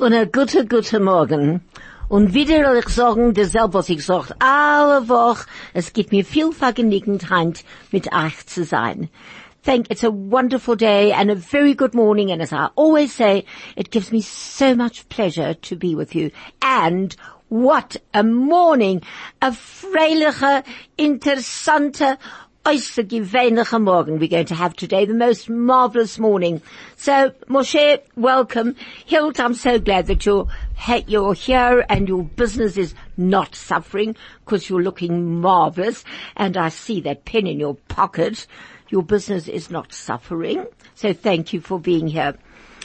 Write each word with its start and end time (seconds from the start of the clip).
und 0.00 0.14
ein 0.14 0.32
guter, 0.32 0.64
guter 0.64 1.00
Morgen. 1.00 1.60
Und 2.08 2.34
wieder 2.34 2.72
will 2.72 2.78
ich 2.78 2.88
sagen, 2.88 3.34
dasselbe, 3.34 3.74
was 3.74 3.88
ich 3.88 4.04
sage, 4.04 4.34
alle 4.40 5.08
Woche, 5.08 5.46
es 5.74 5.92
gibt 5.92 6.10
mir 6.10 6.24
viel 6.24 6.52
Vergnügenheit, 6.52 7.64
mit 7.92 8.12
euch 8.12 8.46
zu 8.46 8.64
sein. 8.64 9.10
Thank, 9.62 9.90
it's 9.90 10.02
a 10.02 10.10
wonderful 10.10 10.74
day 10.74 11.12
and 11.12 11.30
a 11.30 11.36
very 11.36 11.74
good 11.74 11.94
morning, 11.94 12.32
and 12.32 12.40
as 12.40 12.50
I 12.50 12.68
always 12.76 13.12
say, 13.12 13.44
it 13.76 13.90
gives 13.90 14.10
me 14.10 14.22
so 14.22 14.74
much 14.74 15.06
pleasure 15.10 15.54
to 15.54 15.76
be 15.76 15.94
with 15.94 16.14
you. 16.14 16.30
And 16.62 17.14
what 17.50 17.98
a 18.14 18.22
morning! 18.22 19.02
A 19.42 19.52
freiliche, 19.52 20.64
interessante, 20.96 22.16
morgen 22.66 24.18
we're 24.18 24.28
going 24.28 24.44
to 24.46 24.54
have 24.54 24.76
today, 24.76 25.06
the 25.06 25.14
most 25.14 25.48
marvelous 25.48 26.18
morning. 26.18 26.60
So, 26.96 27.32
Moshe, 27.48 28.00
welcome. 28.16 28.76
Hilt, 29.06 29.40
I'm 29.40 29.54
so 29.54 29.78
glad 29.78 30.06
that 30.08 30.26
you're, 30.26 30.46
you're 31.06 31.32
here 31.32 31.86
and 31.88 32.06
your 32.06 32.22
business 32.22 32.76
is 32.76 32.94
not 33.16 33.54
suffering 33.54 34.14
because 34.44 34.68
you're 34.68 34.82
looking 34.82 35.40
marvelous 35.40 36.04
and 36.36 36.56
I 36.56 36.68
see 36.68 37.00
that 37.00 37.24
pen 37.24 37.46
in 37.46 37.58
your 37.58 37.76
pocket. 37.88 38.46
Your 38.90 39.02
business 39.02 39.48
is 39.48 39.70
not 39.70 39.92
suffering. 39.92 40.66
So 40.94 41.14
thank 41.14 41.54
you 41.54 41.62
for 41.62 41.80
being 41.80 42.08
here. 42.08 42.36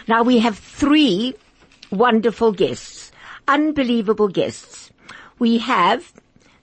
Now 0.07 0.23
we 0.23 0.39
have 0.39 0.57
three 0.57 1.35
wonderful 1.91 2.53
guests, 2.53 3.11
unbelievable 3.47 4.29
guests. 4.29 4.89
We 5.37 5.57
have 5.57 6.13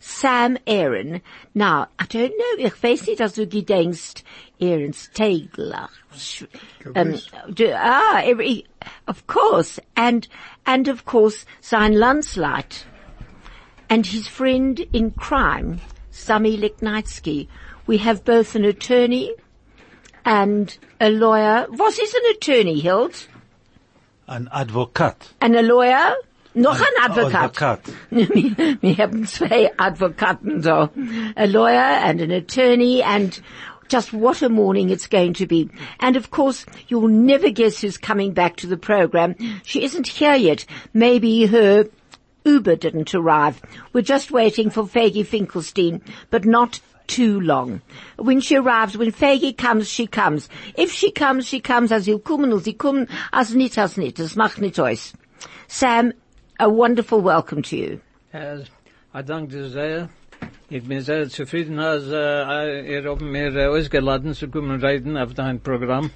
Sam 0.03 0.59
Aaron. 0.67 1.23
Now, 1.55 1.87
I 1.97 2.07
don't 2.07 2.37
know, 2.37 2.67
ich 2.67 2.75
weiß 2.75 3.07
nicht, 3.07 3.21
dass 3.21 3.35
du 3.35 3.47
gedenkst, 3.47 4.25
Aaron 4.61 4.93
Stegler. 4.93 5.89
Um, 6.97 7.19
do, 7.55 7.73
ah, 7.73 8.21
every, 8.25 8.67
of 9.07 9.27
course. 9.29 9.79
And, 9.97 10.27
and 10.67 10.89
of 10.89 11.05
course, 11.05 11.47
sein 11.61 11.95
Landsleit. 11.95 12.85
And 13.89 14.05
his 14.05 14.27
friend 14.27 14.81
in 14.93 15.13
crime, 15.13 15.81
Sami 16.11 16.59
Leknitsky. 16.59 17.47
We 17.87 17.99
have 17.99 18.25
both 18.25 18.57
an 18.57 18.65
attorney 18.65 19.33
and 20.25 20.77
a 21.01 21.11
lawyer. 21.11 21.67
Was 21.71 21.99
is 22.01 22.13
an 22.13 22.23
attorney, 22.31 22.81
Hilt? 22.81 23.29
An 24.27 24.49
Advokat. 24.53 25.33
And 25.41 25.55
a 25.55 25.63
lawyer? 25.63 26.15
Noch 26.55 26.81
ein 26.81 27.11
Advokat. 27.11 27.63
Advokat. 27.63 27.81
Wir 28.11 28.97
haben 28.99 29.27
zwei 29.27 29.71
Advokaten 29.79 30.63
so. 30.63 30.91
A 31.37 31.47
lawyer 31.47 31.79
and 31.79 32.21
an 32.21 32.31
attorney 32.31 33.03
and 33.03 33.41
just 33.89 34.13
what 34.13 34.43
a 34.43 34.49
morning 34.49 34.91
it's 34.91 35.07
going 35.07 35.35
to 35.35 35.47
be. 35.47 35.71
And 36.01 36.17
of 36.17 36.31
course, 36.31 36.67
you'll 36.89 37.09
never 37.09 37.51
guess 37.51 37.81
who's 37.81 37.97
coming 37.97 38.33
back 38.33 38.57
to 38.57 38.67
the 38.67 38.77
program. 38.77 39.35
She 39.65 39.85
isn't 39.85 40.09
here 40.09 40.35
yet. 40.35 40.67
Maybe 40.93 41.47
her 41.47 41.87
Uber 42.45 42.77
didn't 42.77 43.15
arrive. 43.15 43.61
We're 43.93 44.03
just 44.03 44.31
waiting 44.31 44.71
for 44.71 44.85
Faggy 44.85 45.25
Finkelstein, 45.25 46.03
but 46.31 46.45
not 46.45 46.81
too 47.07 47.41
long. 47.41 47.83
When 48.17 48.41
she 48.41 48.57
arrives, 48.57 48.97
when 48.97 49.13
Faggy 49.13 49.57
comes, 49.57 49.89
she 49.89 50.07
comes. 50.07 50.49
If 50.75 50.93
she 50.93 51.11
comes, 51.11 51.47
she 51.47 51.61
comes, 51.61 51.93
as 51.93 52.07
he'll 52.07 52.19
kommen, 52.19 52.53
und 52.53 52.65
sie 52.65 52.75
kommen, 52.75 53.09
as 53.33 53.55
nit, 53.55 53.79
as 53.79 53.97
nit. 53.97 54.19
Es 54.19 54.37
macht 54.37 54.61
nit 54.61 54.79
aus. 54.79 55.13
Sam, 55.69 56.13
a 56.63 56.69
wonderful 56.69 57.21
welcome 57.21 57.61
to 57.63 57.77
you. 57.77 57.99
Äh, 58.33 58.61
ich 58.63 59.25
danke 59.27 59.49
dir 59.57 59.69
sehr. 59.69 60.09
Ich 60.71 60.85
bin 60.89 61.01
sehr 61.01 61.29
zufrieden, 61.29 61.79
als 61.79 62.05
äh, 62.11 62.93
ihr 62.95 63.05
habt 63.11 63.21
mir 63.21 63.55
äh, 63.55 63.67
ausgeladen 63.67 64.33
zu 64.35 64.49
kommen 64.49 64.81
reden 64.83 65.17
auf 65.17 65.35
dein 65.35 65.61
Programm. 65.61 66.11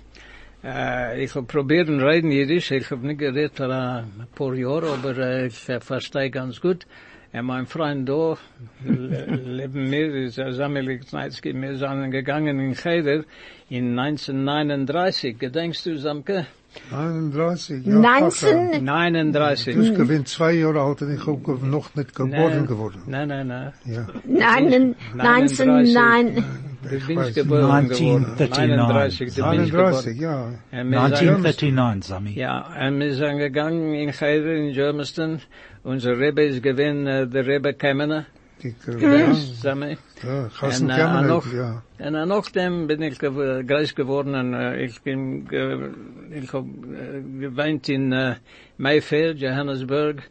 Äh, 0.65 1.25
ich 1.25 1.35
habe 1.35 1.47
probiert 1.47 1.89
und 1.89 2.01
reden 2.01 2.31
Jiddisch. 2.31 2.71
Ich 2.71 2.91
habe 2.91 3.07
nicht 3.07 3.19
geredet 3.19 3.55
äh, 3.61 3.67
für 3.67 3.73
ein 3.75 4.27
paar 4.35 4.55
Jahre, 4.55 4.89
aber 4.95 5.19
äh, 5.19 5.47
ich 5.49 5.69
äh, 5.69 5.81
verstehe 5.81 6.31
ganz 6.31 6.61
gut. 6.61 6.87
Und 7.33 7.45
mein 7.45 7.67
Freund 7.67 8.09
da, 8.09 8.39
le- 8.85 9.27
neben 9.45 9.91
mir, 9.91 10.15
ist 10.27 10.39
äh, 10.39 10.53
Samuel 10.53 10.99
Kneitsky, 11.01 11.53
wir 11.61 11.77
sind 11.77 12.11
gegangen 12.13 12.59
in 12.61 12.75
Cheder 12.75 13.25
in 13.69 13.99
1939. 13.99 15.39
Gedenkst 15.39 15.85
du, 15.87 15.99
Samke? 15.99 16.47
39, 16.91 17.87
ja. 17.87 17.95
19, 17.95 18.85
39. 18.85 19.77
Ich 19.77 20.09
bin 20.09 20.27
zwei 20.27 20.53
Jahre 20.53 20.81
alt 20.81 21.03
und 21.03 21.15
ich 21.15 21.27
habe 21.27 21.67
noch 21.67 21.95
nicht 21.95 22.15
geboren 22.15 22.67
geworden. 22.67 23.03
Nein, 23.07 23.29
nein, 23.29 23.47
nein. 23.49 23.73
Ja. 23.85 24.07
nein, 24.25 24.95
19, 25.15 25.93
nein. 25.93 26.45
Du 26.83 26.93
weiß. 26.93 27.07
bist 27.07 27.35
geboren 27.35 27.89
geworden. 27.89 28.27
1939. 28.39 28.57
39, 28.59 29.19
du 29.19 29.25
bist 29.25 29.37
geboren. 29.37 29.91
39, 29.91 30.21
ja. 30.21 30.45
Und 30.45 30.91
wir 30.91 31.17
sind, 31.17 31.29
1939, 31.35 32.05
Sami. 32.09 32.31
ja, 32.35 32.87
und 32.87 33.01
wir 33.01 33.15
sind 33.15 33.39
gegangen 33.39 33.95
in 33.95 34.13
Cheder 34.13 34.55
in 34.55 34.73
Germiston. 34.73 35.41
Unser 35.83 36.19
Rebbe 36.19 36.45
ist 36.45 36.63
gewesen, 36.63 37.07
äh, 37.07 37.27
der 37.27 37.47
Rebbe 37.47 37.75
Kemener. 37.75 38.27
Die, 38.63 38.75
ja, 39.01 39.33
Zusammen. 39.35 39.99
ja, 40.23 40.49
Chassen 40.49 40.87
Und, 40.87 40.91
äh, 40.91 40.97
Kemen, 40.97 41.27
noch, 41.27 41.53
ja. 41.53 41.83
und 41.99 42.15
äh, 42.15 42.27
nachdem 42.27 42.87
bin 42.87 43.03
ich 43.03 43.19
gew- 43.19 43.63
groß 43.65 43.95
geworden 43.95 44.35
und 44.35 44.55
äh, 44.55 44.83
ich 44.85 45.03
bin, 45.03 45.47
ge- 45.47 45.91
ich 46.31 46.53
hab 46.53 46.65
äh, 46.65 47.21
gewohnt 47.41 47.89
in 47.89 48.13
äh, 48.13 48.37
Mayfair, 48.79 49.33
Johannesburg. 49.35 50.23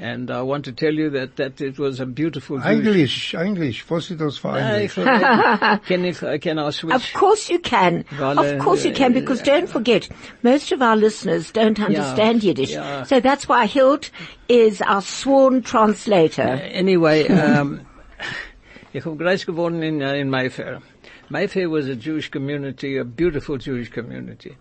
And 0.00 0.30
I 0.30 0.42
want 0.42 0.64
to 0.66 0.72
tell 0.72 0.94
you 0.94 1.10
that, 1.10 1.34
that 1.36 1.60
it 1.60 1.76
was 1.76 1.98
a 1.98 2.06
beautiful 2.06 2.58
Jewish- 2.60 2.70
Englisch, 2.86 3.34
Englisch, 3.34 3.84
was 3.90 4.10
ist 4.12 4.20
das 4.20 4.38
für 4.38 4.50
Ah, 4.50 4.78
ich, 4.78 4.96
Englisch? 4.96 5.86
can 5.88 6.04
ich, 6.04 6.40
can 6.40 6.58
I 6.60 6.70
switch? 6.70 6.94
Of 6.94 7.12
course 7.14 7.50
you 7.50 7.58
can. 7.58 8.04
Well, 8.16 8.38
of 8.38 8.60
uh, 8.60 8.62
course 8.62 8.84
you 8.84 8.92
can, 8.92 9.12
because 9.12 9.42
don't 9.42 9.68
forget, 9.68 10.08
most 10.44 10.70
of 10.70 10.82
our 10.82 10.94
listeners 10.94 11.50
don't 11.50 11.80
understand 11.80 12.44
Yiddish. 12.44 12.70
yeah. 12.70 13.02
So 13.02 13.18
that's 13.18 13.48
why 13.48 13.66
Hilt 13.66 14.10
is 14.48 14.80
our 14.82 15.02
sworn 15.02 15.62
translator. 15.62 16.42
Anyway, 16.42 17.26
um, 17.26 17.80
ich 18.94 19.04
habe 19.04 19.16
groß 19.16 19.46
geworden 19.46 19.82
in, 19.82 20.00
uh, 20.00 20.12
in 20.14 20.30
Mayfair. 20.30 20.80
Mayfair 21.28 21.68
was 21.70 21.88
a 21.88 21.96
Jewish 21.96 22.30
community, 22.30 22.98
a 22.98 23.04
beautiful 23.04 23.58
Jewish 23.58 23.90
community. 23.90 24.56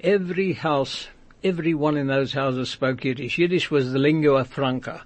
Every 0.00 0.52
house, 0.52 1.08
everyone 1.44 1.96
in 1.96 2.06
those 2.06 2.32
houses 2.32 2.70
spoke 2.70 3.04
Yiddish. 3.04 3.38
Yiddish 3.38 3.70
was 3.70 3.92
the 3.92 3.98
lingua 3.98 4.44
franca. 4.44 5.04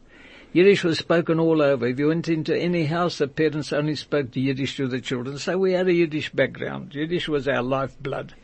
Yiddish 0.53 0.84
was 0.84 0.98
spoken 0.98 1.41
all 1.41 1.62
over. 1.62 1.87
If 1.87 1.98
you 1.98 2.09
went 2.09 2.28
into 2.28 2.56
any 2.56 2.84
house, 2.84 3.19
the 3.19 3.28
parents 3.28 3.72
only 3.72 3.97
spoke 3.97 4.32
the 4.32 4.43
Yiddish 4.43 4.76
to 4.76 4.87
the 4.87 5.00
children. 5.00 5.38
So 5.38 5.56
we 5.56 5.72
had 5.72 5.88
a 5.88 5.94
Yiddish 5.94 6.31
background. 6.31 6.94
Yiddish 6.94 7.28
was 7.28 7.48
our 7.48 7.62
lifeblood. 7.62 8.34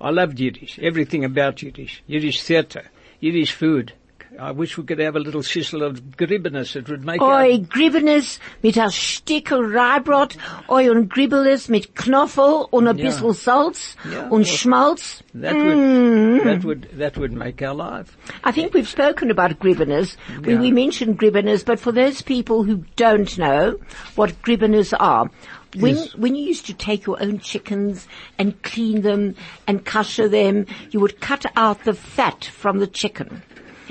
I 0.00 0.10
loved 0.10 0.40
Yiddish, 0.40 0.78
everything 0.80 1.24
about 1.24 1.62
Yiddish. 1.62 2.02
Yiddish 2.06 2.42
theatre, 2.42 2.90
Yiddish 3.20 3.52
food. 3.52 3.92
I 4.38 4.50
wish 4.52 4.76
we 4.76 4.84
could 4.84 4.98
have 4.98 5.16
a 5.16 5.20
little 5.20 5.42
schissel 5.42 5.82
of 5.82 6.16
gribbenes. 6.16 6.76
It 6.76 6.88
would 6.88 7.04
make 7.04 7.22
Oi, 7.22 7.58
Gribbenes 7.58 8.38
mit 8.62 8.76
a 8.76 8.90
Stickel 8.90 9.60
Reibrot, 9.60 10.36
oi 10.68 10.90
und 10.90 11.08
Gribbeles 11.08 11.68
mit 11.68 11.94
Knoffel 11.94 12.66
und 12.70 12.86
a 12.86 12.92
Ja. 12.92 13.04
bissl 13.04 13.32
Salz 13.34 13.96
Ja, 14.10 14.28
und 14.28 14.46
Schmalz. 14.46 15.22
That 15.34 15.54
would 15.54 15.76
mm-hmm. 15.76 16.44
that 16.48 16.64
would 16.64 16.88
that 16.98 17.16
would 17.16 17.32
make 17.32 17.62
our 17.62 17.74
life. 17.74 18.16
I 18.44 18.52
think 18.52 18.74
we've 18.74 18.88
spoken 18.88 19.30
about 19.30 19.58
gribbeners. 19.58 20.16
We, 20.44 20.52
Yeah. 20.52 20.60
we 20.60 20.70
mentioned 20.70 21.18
gribbeners, 21.18 21.64
but 21.64 21.80
for 21.80 21.92
those 21.92 22.22
people 22.22 22.62
who 22.64 22.84
don't 22.96 23.36
know 23.38 23.76
what 24.16 24.42
gribbeners 24.42 24.92
are, 24.98 25.30
when, 25.76 25.96
Yes. 25.96 26.14
when 26.14 26.34
you 26.34 26.44
used 26.44 26.66
to 26.66 26.74
take 26.74 27.06
your 27.06 27.22
own 27.22 27.38
chickens 27.38 28.06
and 28.38 28.60
clean 28.62 29.02
them 29.02 29.34
and 29.66 29.84
kosher 29.84 30.28
them, 30.28 30.66
you 30.90 31.00
would 31.00 31.20
cut 31.20 31.44
out 31.56 31.84
the 31.84 31.94
fat 31.94 32.44
from 32.44 32.78
the 32.78 32.86
chicken. 32.86 33.42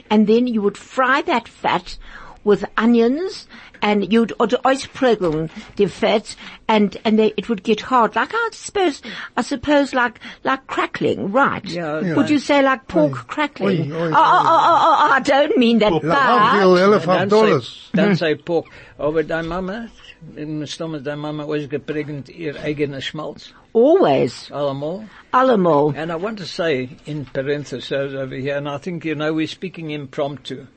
And 0.09 0.27
then 0.27 0.47
you 0.47 0.61
would 0.61 0.77
fry 0.77 1.21
that 1.23 1.47
fat 1.47 1.97
with 2.45 2.63
onions 2.77 3.47
and 3.81 4.11
you'd 4.13 4.31
or 4.39 4.47
ausprügeln 4.47 5.49
the 5.75 5.87
fat 5.87 6.35
and, 6.69 6.95
and 7.03 7.19
they, 7.19 7.33
it 7.35 7.49
would 7.49 7.61
get 7.63 7.81
hard. 7.81 8.15
Like 8.15 8.31
I 8.33 8.49
suppose, 8.53 9.01
I 9.35 9.41
suppose 9.41 9.93
like, 9.93 10.19
like 10.45 10.65
crackling, 10.67 11.31
right? 11.33 11.65
Yeah, 11.65 11.99
Yeah. 11.99 12.15
Would 12.15 12.29
you 12.29 12.39
say 12.39 12.61
like 12.61 12.87
pork 12.87 13.13
crackling? 13.27 13.91
Oi, 13.91 13.95
oi, 13.95 14.07
oh, 14.07 14.13
oh, 14.13 14.43
oh, 14.45 14.79
oh, 14.87 14.97
oh, 15.09 15.11
I 15.11 15.19
don't 15.19 15.57
mean 15.57 15.79
that 15.79 15.91
Ach, 15.91 16.01
bad. 16.01 16.59
veel, 16.61 16.77
elf 16.77 17.05
Don't 17.05 17.27
dollars. 17.29 17.67
say, 17.93 18.01
don't 18.01 18.15
say 18.23 18.35
pork. 18.35 18.67
Aber 18.97 19.23
deine 19.23 19.47
Mama, 19.47 19.89
in 20.37 20.59
mijn 20.59 20.67
stom 20.67 20.95
is 20.95 21.01
deine 21.03 21.17
Mama 21.19 21.45
was 21.45 21.67
geprägt 21.67 22.29
ihr 22.29 22.55
eigener 22.55 23.01
Schmalz. 23.01 23.51
Always. 23.73 24.49
Allemal. 24.51 25.03
Allemal. 25.33 25.93
And 25.97 26.09
I 26.11 26.15
want 26.15 26.37
to 26.39 26.45
say 26.45 26.89
in 27.05 27.25
parentheses 27.25 28.15
over 28.15 28.33
here, 28.35 28.55
and 28.55 28.69
I 28.69 28.77
think, 28.77 29.03
you 29.03 29.15
know, 29.15 29.33
we're 29.33 29.47
speaking 29.47 29.91
impromptu. 29.91 30.67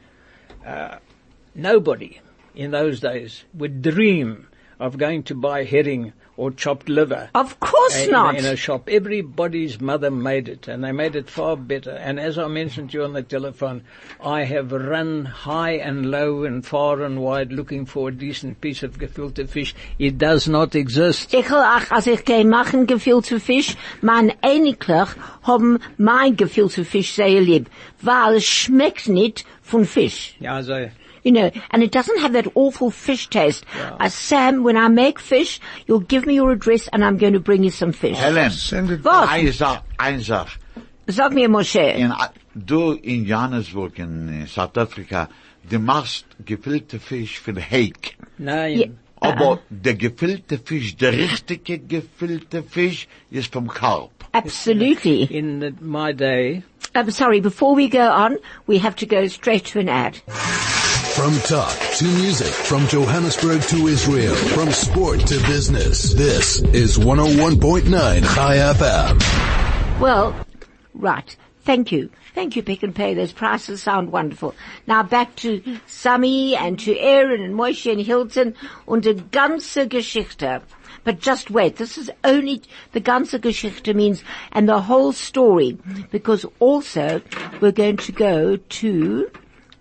Uh, 0.67 0.97
nobody 1.55 2.21
in 2.55 2.71
those 2.71 3.01
days 3.01 3.45
would 3.55 3.83
dream 3.83 4.49
of 4.81 4.99
going 4.99 5.23
to 5.25 5.35
buy 5.35 5.65
herring 5.65 6.13
or 6.37 6.53
chopped 6.53 6.89
liver. 6.89 7.29
Of 7.35 7.59
course 7.59 8.05
in 8.05 8.13
not. 8.13 8.37
In 8.37 8.45
a 8.45 8.55
shop. 8.55 8.89
Everybody's 8.89 9.81
mother 9.81 10.11
made 10.11 10.49
it 10.49 10.69
and 10.69 10.85
they 10.85 10.93
made 10.93 11.17
it 11.17 11.29
far 11.29 11.57
better. 11.57 11.91
And 11.91 12.21
as 12.21 12.39
I 12.39 12.47
mentioned 12.47 12.93
to 12.93 12.99
you 12.99 13.05
on 13.05 13.13
the 13.13 13.25
telephone, 13.25 13.83
I 14.25 14.45
have 14.45 14.71
run 14.71 15.25
high 15.25 15.73
and 15.73 16.11
low 16.11 16.45
and 16.45 16.65
far 16.65 17.03
and 17.03 17.21
wide 17.21 17.53
looking 17.53 17.87
for 17.87 18.09
a 18.09 18.13
decent 18.13 18.61
piece 18.61 18.85
of 18.85 18.99
gefilte 18.99 19.49
fish. 19.49 19.75
It 19.99 20.17
does 20.17 20.49
not 20.49 20.77
exist. 20.77 21.35
Ich 21.35 21.51
will 21.51 21.59
auch, 21.59 21.91
als 21.91 22.07
ich 22.07 22.25
gehe 22.25 22.45
machen 22.45 22.87
gefüllte 22.87 23.41
Fisch, 23.41 23.77
mein 24.01 24.33
Ähnlichlich 24.43 25.09
haben 25.43 25.81
mein 25.97 26.37
gefüllte 26.37 26.85
Fisch 26.85 27.15
sehr 27.15 27.41
lieb, 27.41 27.69
weil 28.01 28.37
es 28.37 28.45
schmeckt 28.45 29.09
nicht 29.09 29.45
von 29.61 29.85
Fisch. 29.85 30.37
Ja, 30.39 30.55
also, 30.55 30.89
You 31.25 31.33
know, 31.33 31.51
and 31.71 31.83
it 31.83 31.91
doesn't 31.91 32.19
have 32.21 32.33
that 32.33 32.47
awful 32.55 32.91
fish 32.91 33.29
taste. 33.29 33.65
Uh, 34.01 34.09
Sam, 34.09 34.63
when 34.63 34.77
I 34.77 34.89
make 34.89 35.19
fish, 35.19 35.61
you'll 35.87 36.01
give 36.01 36.27
me 36.27 36.35
your 36.35 36.53
address 36.53 36.89
and 36.93 37.05
I'm 37.05 37.17
going 37.19 37.33
to 37.35 37.41
bring 37.41 37.65
you 37.65 37.71
some 37.71 37.93
fish. 37.93 38.17
Helen, 38.17 38.51
Send 38.51 38.91
it 38.91 39.05
Was? 39.05 39.29
eine 39.29 39.53
Sache, 39.53 39.83
eine 39.99 40.21
Sache. 40.21 40.59
Sag 41.09 41.33
mir, 41.33 41.49
Moshe. 41.49 41.95
In, 41.97 42.11
uh, 42.11 42.29
du 42.55 42.93
in 42.93 43.25
Johannesburg 43.25 43.99
in 43.99 44.43
äh, 44.43 44.47
South 44.47 44.77
Africa, 44.77 45.29
du 45.69 45.79
machst 45.79 46.27
gefüllte 46.45 46.99
Fisch 47.01 47.41
für 47.41 47.55
Hake. 47.61 48.13
nein. 48.39 48.79
Ja. 48.79 48.87
Aber 49.21 49.59
der 49.69 49.95
uh-uh. 49.95 49.99
gefüllte 49.99 50.59
Fisch, 50.59 50.97
der 50.97 51.13
richtige 51.13 51.79
gefüllte 51.81 52.63
Fisch 52.63 53.09
ist 53.31 53.53
vom 53.53 53.67
Kalb. 53.67 54.11
Absolutely. 54.33 55.25
In 55.25 55.61
the, 55.61 55.73
my 55.81 56.13
day, 56.15 56.63
I'm 56.95 57.11
sorry, 57.11 57.41
before 57.41 57.75
we 57.75 57.89
go 57.89 58.09
on, 58.11 58.37
we 58.69 58.79
have 58.79 58.95
to 58.97 59.07
go 59.07 59.27
straight 59.27 59.65
to 59.73 59.81
an 59.81 59.89
ad. 59.89 60.21
From 61.19 61.35
talk 61.41 61.77
to 61.97 62.05
music, 62.05 62.47
from 62.47 62.87
Johannesburg 62.87 63.61
to 63.63 63.89
Israel, 63.89 64.37
from 64.37 64.71
sport 64.71 65.19
to 65.27 65.41
business. 65.49 66.15
This 66.15 66.61
is 66.73 66.97
101.9 66.97 67.89
Chai 68.37 68.57
FM. 68.57 70.01
Well, 70.01 70.47
right. 70.95 71.37
Thank 71.63 71.91
you. 71.91 72.11
Thank 72.37 72.55
you, 72.55 72.63
Pick 72.63 72.85
and 72.85 72.95
Pay. 72.95 73.15
Those 73.15 73.33
prices 73.33 73.83
sound 73.83 74.13
wonderful. 74.13 74.55
Now 74.87 75.03
back 75.03 75.35
to 75.37 75.61
Sami 75.89 76.55
and 76.55 76.79
to 76.79 76.97
Aaron 76.97 77.43
and 77.43 77.57
Moshe 77.57 77.91
and 77.91 78.01
Hilton 78.01 78.55
und 78.87 79.03
die 79.03 79.15
ganze 79.15 79.89
Geschichte. 79.89 80.63
But 81.03 81.19
just 81.19 81.51
wait. 81.51 81.79
This 81.79 81.99
is 81.99 82.13
only, 82.23 82.63
the 82.93 83.01
ganze 83.01 83.41
Geschichte 83.41 83.93
means, 83.93 84.23
and 84.53 84.69
the 84.69 84.83
whole 84.83 85.13
story. 85.13 85.79
Because 86.13 86.47
also, 86.61 87.21
we're 87.61 87.73
going 87.73 87.97
to 87.97 88.13
go 88.13 88.57
to 88.57 89.31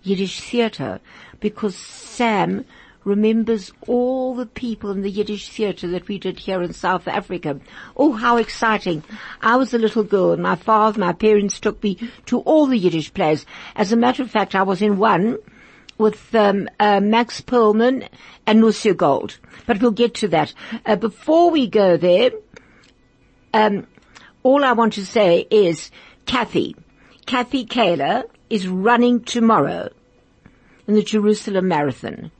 Yiddish 0.02 0.40
theatre. 0.40 1.00
Because 1.40 1.76
Sam 1.76 2.64
remembers 3.04 3.72
all 3.86 4.34
the 4.34 4.46
people 4.46 4.90
in 4.90 5.02
the 5.02 5.10
Yiddish 5.10 5.48
theatre 5.48 5.88
that 5.88 6.08
we 6.08 6.18
did 6.18 6.38
here 6.38 6.62
in 6.62 6.72
South 6.72 7.08
Africa. 7.08 7.58
Oh, 7.96 8.12
how 8.12 8.36
exciting. 8.36 9.02
I 9.40 9.56
was 9.56 9.72
a 9.72 9.78
little 9.78 10.04
girl 10.04 10.32
and 10.32 10.42
my 10.42 10.56
father, 10.56 11.00
my 11.00 11.12
parents 11.12 11.58
took 11.58 11.82
me 11.82 11.98
to 12.26 12.40
all 12.40 12.66
the 12.66 12.76
Yiddish 12.76 13.12
plays. 13.14 13.46
As 13.74 13.92
a 13.92 13.96
matter 13.96 14.22
of 14.22 14.30
fact, 14.30 14.54
I 14.54 14.62
was 14.62 14.82
in 14.82 14.98
one 14.98 15.38
with 15.96 16.34
um, 16.34 16.68
uh, 16.78 17.00
Max 17.00 17.40
Perlman 17.40 18.08
and 18.46 18.60
Lucia 18.60 18.94
Gold. 18.94 19.38
But 19.66 19.80
we'll 19.80 19.90
get 19.90 20.14
to 20.16 20.28
that. 20.28 20.52
Uh, 20.86 20.96
before 20.96 21.50
we 21.50 21.66
go 21.66 21.96
there, 21.96 22.30
um, 23.54 23.86
all 24.42 24.64
I 24.64 24.72
want 24.72 24.92
to 24.94 25.06
say 25.06 25.46
is 25.50 25.90
Kathy, 26.26 26.76
Kathy 27.26 27.64
Kaler 27.64 28.24
is 28.50 28.68
running 28.68 29.24
tomorrow 29.24 29.90
in 30.88 30.94
the 30.94 31.02
Jerusalem 31.02 31.68
Marathon. 31.68 32.32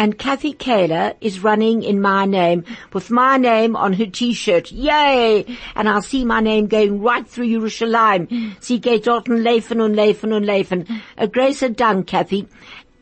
And 0.00 0.16
Kathy 0.16 0.52
Kaler 0.52 1.14
is 1.20 1.42
running 1.42 1.82
in 1.82 2.00
my 2.00 2.24
name 2.24 2.64
with 2.92 3.10
my 3.10 3.36
name 3.36 3.74
on 3.74 3.94
her 3.94 4.06
t-shirt. 4.06 4.70
Yay! 4.70 5.44
And 5.74 5.88
I'll 5.88 6.02
see 6.02 6.24
my 6.24 6.38
name 6.38 6.68
going 6.68 7.02
right 7.02 7.26
through 7.26 7.48
Jerusalem. 7.48 8.28
Sie 8.60 8.78
geht 8.78 9.06
dort 9.06 9.28
und 9.28 9.42
laufen 9.42 9.80
und 9.80 9.96
laufen 9.96 10.32
und 10.32 10.44
laufen. 10.44 10.86
A 11.16 11.26
gracer 11.26 11.70
Dank, 11.70 12.06
Kathy. 12.06 12.46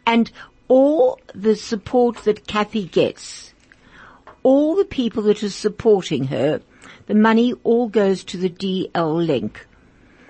And 0.06 0.32
all 0.68 1.20
the 1.34 1.54
support 1.54 2.24
that 2.24 2.46
Kathy 2.46 2.86
gets, 2.86 3.52
all 4.42 4.74
the 4.74 4.86
people 4.86 5.22
that 5.24 5.42
are 5.42 5.50
supporting 5.50 6.24
her, 6.28 6.62
the 7.08 7.14
money 7.14 7.52
all 7.62 7.88
goes 7.88 8.24
to 8.24 8.38
the 8.38 8.48
DL 8.48 9.26
link. 9.26 9.65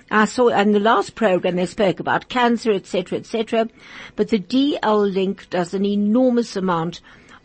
I 0.09 0.25
saw 0.25 0.47
in 0.47 0.71
the 0.71 0.79
last 0.79 1.15
program 1.15 1.55
they 1.55 1.65
spoke 1.65 1.99
about 1.99 2.29
cancer, 2.29 2.71
etc., 2.71 3.19
etc. 3.19 3.67
But 4.15 4.29
the 4.29 4.39
DL 4.39 5.13
link 5.13 5.49
does 5.49 5.73
an 5.73 5.85
enormous 5.85 6.55
amount 6.55 7.01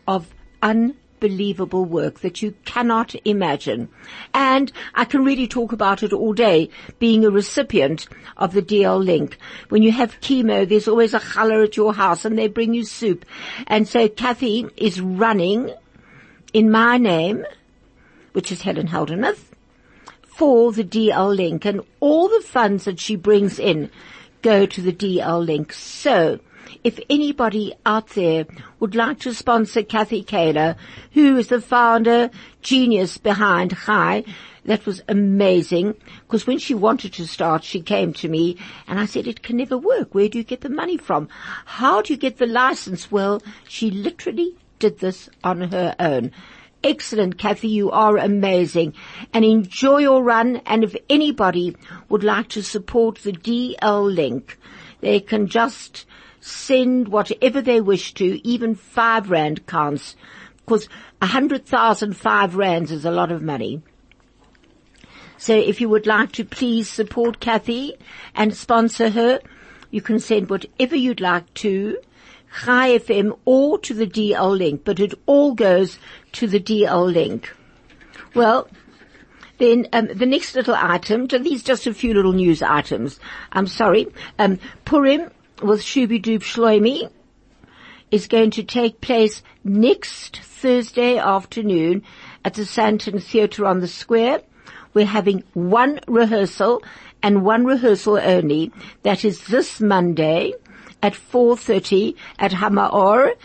of 0.07 0.33
unbelievable 0.61 1.83
work 1.83 2.21
that 2.21 2.41
you 2.41 2.53
cannot 2.63 3.15
imagine. 3.25 3.89
And 4.33 4.71
I 4.95 5.05
can 5.05 5.25
really 5.25 5.47
talk 5.47 5.73
about 5.73 6.03
it 6.03 6.13
all 6.13 6.33
day, 6.33 6.69
being 6.99 7.25
a 7.25 7.29
recipient 7.29 8.07
of 8.37 8.53
the 8.53 8.61
DL 8.61 9.03
link. 9.03 9.37
When 9.69 9.83
you 9.83 9.91
have 9.91 10.21
chemo, 10.21 10.67
there's 10.67 10.87
always 10.87 11.13
a 11.13 11.19
challah 11.19 11.65
at 11.65 11.77
your 11.77 11.93
house 11.93 12.23
and 12.23 12.37
they 12.37 12.47
bring 12.47 12.73
you 12.73 12.85
soup. 12.85 13.25
And 13.67 13.87
so 13.87 14.07
Kathy 14.07 14.67
is 14.77 15.01
running 15.01 15.73
in 16.53 16.71
my 16.71 16.97
name, 16.97 17.45
which 18.31 18.51
is 18.51 18.61
Helen 18.61 18.87
Heldenmuth, 18.87 19.52
for 20.35 20.71
the 20.71 20.83
DL 20.83 21.35
link 21.35 21.65
and 21.65 21.81
all 21.99 22.27
the 22.27 22.41
funds 22.45 22.85
that 22.85 22.99
she 22.99 23.15
brings 23.15 23.59
in 23.59 23.89
go 24.41 24.65
to 24.65 24.81
the 24.81 24.93
DL 24.93 25.45
link. 25.45 25.71
So 25.73 26.39
if 26.83 26.99
anybody 27.09 27.73
out 27.85 28.09
there 28.09 28.45
would 28.79 28.95
like 28.95 29.19
to 29.19 29.33
sponsor 29.33 29.83
Kathy 29.83 30.23
Kaler, 30.23 30.75
who 31.11 31.37
is 31.37 31.47
the 31.47 31.61
founder, 31.61 32.29
genius 32.61 33.17
behind 33.17 33.77
Chai, 33.85 34.23
that 34.65 34.85
was 34.85 35.03
amazing 35.07 35.95
because 36.21 36.47
when 36.47 36.57
she 36.57 36.73
wanted 36.73 37.13
to 37.13 37.27
start, 37.27 37.63
she 37.63 37.81
came 37.81 38.13
to 38.13 38.29
me 38.29 38.57
and 38.87 38.99
I 38.99 39.05
said, 39.05 39.27
it 39.27 39.43
can 39.43 39.57
never 39.57 39.77
work. 39.77 40.15
Where 40.15 40.29
do 40.29 40.37
you 40.37 40.43
get 40.43 40.61
the 40.61 40.69
money 40.69 40.97
from? 40.97 41.27
How 41.65 42.01
do 42.01 42.13
you 42.13 42.17
get 42.17 42.37
the 42.37 42.47
license? 42.47 43.11
Well, 43.11 43.41
she 43.67 43.91
literally 43.91 44.55
did 44.79 44.99
this 44.99 45.29
on 45.43 45.61
her 45.61 45.95
own. 45.99 46.31
Excellent, 46.83 47.37
Kathy. 47.37 47.69
You 47.69 47.91
are 47.91 48.17
amazing. 48.17 48.93
And 49.33 49.45
enjoy 49.45 49.99
your 49.99 50.21
run. 50.21 50.57
And 50.65 50.83
if 50.83 50.95
anybody 51.09 51.75
would 52.09 52.23
like 52.23 52.49
to 52.49 52.61
support 52.61 53.19
the 53.19 53.31
DL 53.31 54.13
link, 54.13 54.59
they 54.99 55.19
can 55.19 55.47
just 55.47 56.05
send 56.41 57.07
whatever 57.07 57.61
they 57.61 57.79
wish 57.79 58.13
to, 58.15 58.45
even 58.45 58.75
five 58.75 59.29
rand 59.29 59.65
counts, 59.65 60.15
because 60.57 60.89
a 61.21 61.27
hundred 61.27 61.65
thousand 61.65 62.17
five 62.17 62.55
rands 62.55 62.91
is 62.91 63.05
a 63.05 63.11
lot 63.11 63.31
of 63.31 63.41
money. 63.41 63.81
So 65.37 65.55
if 65.55 65.79
you 65.79 65.89
would 65.89 66.07
like 66.07 66.33
to 66.33 66.45
please 66.45 66.89
support 66.89 67.39
Kathy 67.39 67.95
and 68.35 68.53
sponsor 68.53 69.09
her, 69.09 69.39
you 69.89 70.01
can 70.01 70.19
send 70.19 70.49
whatever 70.49 70.95
you'd 70.95 71.21
like 71.21 71.53
to 71.55 71.97
Chai 72.53 72.99
FM 72.99 73.37
or 73.45 73.79
to 73.79 73.93
the 73.93 74.05
DL 74.05 74.57
link, 74.57 74.83
but 74.83 74.99
it 74.99 75.13
all 75.25 75.53
goes 75.53 75.97
to 76.33 76.47
the 76.47 76.59
DL 76.59 77.11
link. 77.11 77.53
Well, 78.35 78.67
then 79.57 79.87
um, 79.93 80.07
the 80.07 80.25
next 80.25 80.55
little 80.55 80.75
item, 80.75 81.27
these 81.27 81.63
just 81.63 81.87
a 81.87 81.93
few 81.93 82.13
little 82.13 82.33
news 82.33 82.61
items. 82.61 83.19
I'm 83.51 83.67
sorry. 83.67 84.07
Um, 84.37 84.59
Purim 84.85 85.31
with 85.61 85.81
Shubi 85.81 86.21
Doob 86.21 86.41
Shloimi 86.41 87.09
is 88.11 88.27
going 88.27 88.51
to 88.51 88.63
take 88.63 89.01
place 89.01 89.41
next 89.63 90.37
Thursday 90.37 91.17
afternoon 91.17 92.03
at 92.45 92.53
the 92.55 92.63
Sandton 92.63 93.21
Theatre 93.23 93.65
on 93.65 93.79
the 93.79 93.87
Square. 93.87 94.41
We're 94.93 95.05
having 95.05 95.43
one 95.53 95.99
rehearsal 96.07 96.83
and 97.23 97.43
one 97.43 97.65
rehearsal 97.65 98.17
only. 98.17 98.71
That 99.03 99.25
is 99.25 99.47
this 99.47 99.79
Monday 99.79 100.53
at 101.03 101.13
4.30 101.13 102.15
at 102.39 102.51
Hamaor 102.53 103.35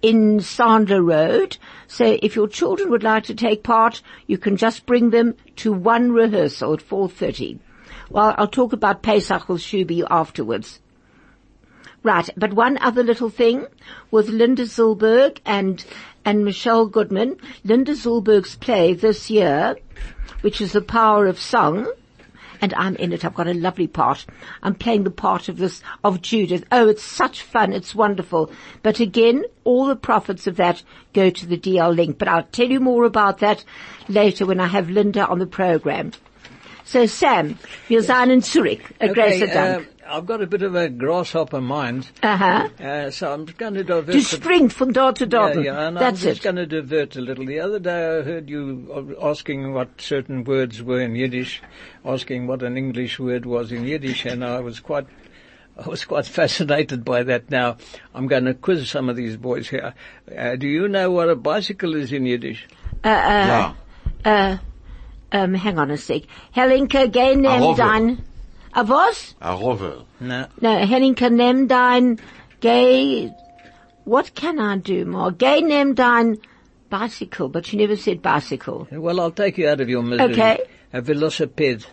in 0.00 0.40
Sander 0.40 1.02
Road. 1.02 1.58
So 1.88 2.18
if 2.22 2.36
your 2.36 2.48
children 2.48 2.90
would 2.90 3.02
like 3.02 3.24
to 3.24 3.34
take 3.34 3.62
part, 3.62 4.00
you 4.26 4.38
can 4.38 4.56
just 4.56 4.86
bring 4.86 5.10
them 5.10 5.34
to 5.56 5.72
one 5.72 6.12
rehearsal 6.12 6.72
at 6.72 6.80
4.30. 6.80 7.58
Well, 8.08 8.34
I'll 8.38 8.48
talk 8.48 8.72
about 8.72 9.02
Pesach 9.02 9.42
Shubi 9.42 10.04
afterwards. 10.08 10.80
Right, 12.02 12.30
but 12.34 12.54
one 12.54 12.78
other 12.78 13.02
little 13.02 13.28
thing 13.28 13.66
with 14.10 14.30
Linda 14.30 14.62
Zilberg 14.62 15.38
and 15.44 15.84
and 16.24 16.44
Michelle 16.44 16.86
Goodman. 16.86 17.36
Linda 17.62 17.92
Zilberg's 17.92 18.56
play 18.56 18.94
this 18.94 19.28
year, 19.28 19.76
which 20.40 20.60
is 20.62 20.72
The 20.72 20.80
Power 20.80 21.26
of 21.26 21.38
Song, 21.38 21.92
and 22.60 22.74
I'm 22.74 22.96
in 22.96 23.12
it. 23.12 23.24
I've 23.24 23.34
got 23.34 23.48
a 23.48 23.54
lovely 23.54 23.86
part. 23.86 24.26
I'm 24.62 24.74
playing 24.74 25.04
the 25.04 25.10
part 25.10 25.48
of 25.48 25.58
this, 25.58 25.82
of 26.04 26.22
Judith. 26.22 26.64
Oh, 26.70 26.88
it's 26.88 27.02
such 27.02 27.42
fun. 27.42 27.72
It's 27.72 27.94
wonderful. 27.94 28.50
But 28.82 29.00
again, 29.00 29.44
all 29.64 29.86
the 29.86 29.96
profits 29.96 30.46
of 30.46 30.56
that 30.56 30.82
go 31.12 31.30
to 31.30 31.46
the 31.46 31.58
DL 31.58 31.94
link. 31.94 32.18
But 32.18 32.28
I'll 32.28 32.42
tell 32.44 32.68
you 32.68 32.80
more 32.80 33.04
about 33.04 33.38
that 33.38 33.64
later 34.08 34.46
when 34.46 34.60
I 34.60 34.66
have 34.66 34.90
Linda 34.90 35.26
on 35.26 35.38
the 35.38 35.46
program. 35.46 36.12
So 36.84 37.06
Sam, 37.06 37.58
wir 37.88 38.02
sind 38.02 38.32
in 38.32 38.40
Zurich. 38.40 38.82
A 39.00 39.10
Okay, 39.10 39.42
uh, 39.52 39.82
I've 40.10 40.26
got 40.26 40.42
a 40.42 40.46
bit 40.46 40.62
of 40.62 40.74
a 40.74 40.88
grasshopper 40.88 41.60
mind, 41.60 42.10
Aha. 42.24 42.68
uh, 42.80 43.10
so 43.12 43.32
I'm 43.32 43.44
going 43.44 43.74
to 43.74 43.84
divert. 43.84 44.06
Du 44.12 44.20
the- 44.20 44.36
springt 44.36 44.72
von 44.72 44.92
dort 44.92 45.18
zu 45.18 45.26
dort. 45.26 45.54
Yeah, 45.54 45.60
yeah, 45.62 45.86
and 45.86 45.96
That's 45.96 46.20
I'm 46.24 46.28
just 46.30 46.40
it. 46.40 46.42
going 46.44 46.56
to 46.56 46.66
divert 46.66 47.14
a 47.16 47.20
little. 47.20 47.46
The 47.46 47.60
other 47.60 47.78
day 47.78 48.18
I 48.18 48.22
heard 48.22 48.50
you 48.50 49.16
asking 49.22 49.72
what 49.72 50.00
certain 50.00 50.42
words 50.42 50.82
were 50.82 51.00
in 51.00 51.14
Yiddish, 51.14 51.62
asking 52.04 52.48
what 52.48 52.62
an 52.62 52.76
English 52.76 53.20
word 53.20 53.46
was 53.46 53.70
in 53.70 53.84
Yiddish, 53.84 54.24
and 54.26 54.44
I 54.44 54.58
was 54.58 54.80
quite, 54.80 55.06
I 55.78 55.88
was 55.88 56.04
quite 56.04 56.26
fascinated 56.40 57.04
by 57.04 57.22
that. 57.22 57.48
Now 57.48 57.76
I'm 58.12 58.26
going 58.26 58.46
to 58.46 58.54
quiz 58.54 58.90
some 58.90 59.08
of 59.08 59.14
these 59.14 59.36
boys 59.36 59.68
here. 59.68 59.94
Uh, 60.36 60.56
do 60.56 60.66
you 60.66 60.88
know 60.88 61.12
what 61.12 61.28
a 61.28 61.36
bicycle 61.36 61.94
is 61.94 62.12
in 62.12 62.26
Yiddish? 62.26 62.66
Ja. 63.04 63.74
Uh, 64.24 64.56
um, 65.32 65.54
hang 65.54 65.78
on 65.78 65.92
a 65.92 65.96
sec. 65.96 66.22
Helinka, 66.56 67.10
geh 67.12 67.34
nimm 67.36 67.60
Rover. 67.60 67.76
dein... 67.82 68.24
A 68.74 68.84
was? 68.84 69.34
A 69.40 69.56
rover. 69.56 70.04
No. 70.20 70.46
No, 70.60 70.68
Helinka, 70.86 71.28
nimm 71.30 71.66
dein... 71.68 72.18
Geh... 72.60 73.30
What 74.04 74.34
can 74.34 74.58
I 74.58 74.76
do 74.78 75.04
more? 75.04 75.30
Geh 75.30 75.60
nimm 75.60 75.94
dein 75.94 76.38
bicycle, 76.88 77.48
but 77.48 77.72
you 77.72 77.78
never 77.78 77.96
said 77.96 78.22
bicycle. 78.22 78.86
Well, 78.90 79.20
I'll 79.20 79.30
take 79.30 79.58
you 79.58 79.68
out 79.68 79.80
of 79.80 79.88
your 79.88 80.02
misery. 80.02 80.32
Okay. 80.32 80.58
A 80.92 81.00
velocipede. 81.02 81.86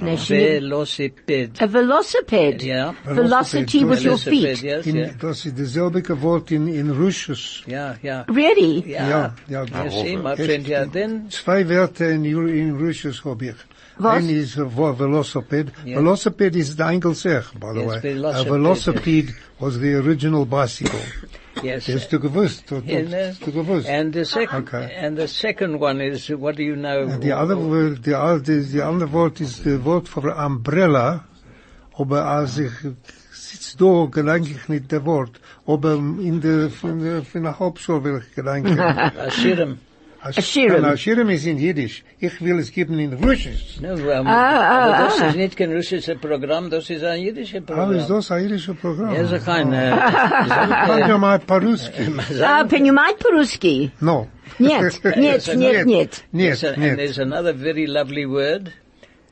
No, 0.00 0.16
she 0.16 0.36
never- 0.36 0.60
Velocipede. 0.66 1.60
a 1.60 1.66
velocipede. 1.66 2.62
Yeah. 2.62 2.94
Velocity 3.04 3.84
with 3.84 4.02
your 4.02 4.16
feet. 4.16 4.62
yes, 4.62 4.86
In, 4.86 4.96
yeah. 4.96 5.12
Das 5.20 5.44
ist 5.44 5.56
derselbe 5.56 6.02
Wort 6.22 6.52
in, 6.52 6.68
in 6.68 6.92
Russisch. 6.96 7.64
Yeah, 7.66 7.96
yeah. 8.02 8.24
Really? 8.28 8.88
Yeah. 8.88 9.08
Ja, 9.48 9.64
ja. 9.66 9.84
You 9.84 9.90
see, 9.90 10.16
my 10.16 10.32
Echt. 10.34 10.44
friend 10.44 10.66
here. 10.66 10.86
Then, 10.86 11.30
Zwei 11.30 11.64
Wörter 11.68 12.10
in, 12.10 12.24
in 12.24 12.78
Russisch 12.78 13.24
habe 13.24 13.46
ich. 13.46 13.56
Was? 13.98 14.16
Ein 14.16 14.28
ist 14.30 14.56
uh, 14.56 14.76
wo- 14.76 14.92
velocipede. 14.92 15.72
Yeah. 15.84 15.98
Velocipede 16.00 16.56
is 16.58 16.76
the 16.76 16.82
Engelzech, 16.84 17.52
by 17.58 17.72
the 17.74 17.80
Yes, 17.80 17.88
way. 17.88 18.00
velocipede, 18.02 18.48
A 18.48 18.52
velocipede 18.52 19.34
was 19.58 19.78
the 19.80 19.94
original 19.96 20.44
bicycle. 20.46 21.00
yes. 21.62 21.86
Hast 21.88 22.12
du 22.12 22.20
gewusst? 22.20 22.70
Du, 22.70 22.76
Yeah, 22.86 23.02
no. 23.08 23.16
hast 23.16 23.44
du 23.46 23.50
gewusst? 23.52 23.88
And 23.88 24.12
the 24.14 24.24
second, 24.24 24.68
Okay. 24.68 24.94
and 25.00 25.16
the 25.18 25.26
second 25.26 25.80
one 25.80 26.00
is, 26.00 26.28
what 26.30 26.56
do 26.56 26.62
you 26.62 26.76
know? 26.76 27.06
Die 27.18 27.32
andere, 27.32 27.58
Wort- 27.58 28.06
die, 28.06 28.14
al- 28.14 28.40
die, 28.40 28.62
die 28.72 28.82
andere 28.82 29.10
Wort 29.12 29.40
ist 29.40 29.66
das 29.66 29.84
Wort 29.84 30.08
für 30.08 30.34
Umbrella, 30.36 31.24
aber 31.96 32.24
als 32.26 32.58
ich 32.58 32.70
sitz 33.32 33.76
da, 33.76 34.06
gedenke 34.10 34.50
ich 34.50 34.68
nicht 34.68 34.92
der 34.92 35.04
Wort, 35.04 35.40
aber 35.66 35.94
in 35.94 36.40
der, 36.40 36.70
von 36.70 37.00
der, 37.00 37.22
von 37.24 37.42
der 37.42 37.58
Hauptschule 37.58 38.04
will 38.04 38.22
ich 38.28 38.34
gedenken. 38.34 38.78
A 38.80 39.30
shirem. 40.31 40.37
Ashirem. 40.37 40.81
Na, 40.81 40.97
Schirm 40.97 41.29
ist 41.29 41.45
in 41.45 41.57
Jiddisch. 41.57 42.03
Ich 42.19 42.39
will 42.41 42.59
es 42.59 42.71
geben 42.71 42.97
in 42.99 43.13
Russisch. 43.13 43.79
No, 43.81 43.93
um, 43.93 44.27
ah, 44.27 44.85
aber 44.85 45.05
das 45.05 45.21
ah. 45.21 45.27
ist 45.27 45.35
nicht 45.35 45.57
kein 45.57 45.71
russisches 45.73 46.17
Programm, 46.19 46.69
das 46.69 46.89
ist 46.89 47.03
ein 47.03 47.21
jiddisches 47.21 47.61
Ah, 47.61 47.65
Programm. 47.65 47.95
ist 47.95 48.07
das 48.09 48.31
ein 48.31 48.43
jiddisches 48.43 48.75
Programm? 48.77 49.13
Ja, 49.13 49.25
so 49.25 49.37
kein, 49.39 49.73
äh, 49.73 49.89
Sag 50.47 51.07
ja 51.07 51.17
mal 51.17 51.39
Paruski. 51.39 52.11
Ah, 52.41 52.63
Penumait 52.63 53.17
Peruski. 53.19 53.91
No. 53.99 54.27
Нет, 54.59 54.99
нет, 55.17 55.55
нет, 55.55 55.85
нет. 55.85 56.23
Yes, 56.31 56.61
Нет, 56.61 56.63
and 56.63 56.77
нет. 56.77 56.97
there's 56.97 57.17
another 57.17 57.53
very 57.53 57.87
lovely 57.87 58.25
word, 58.25 58.71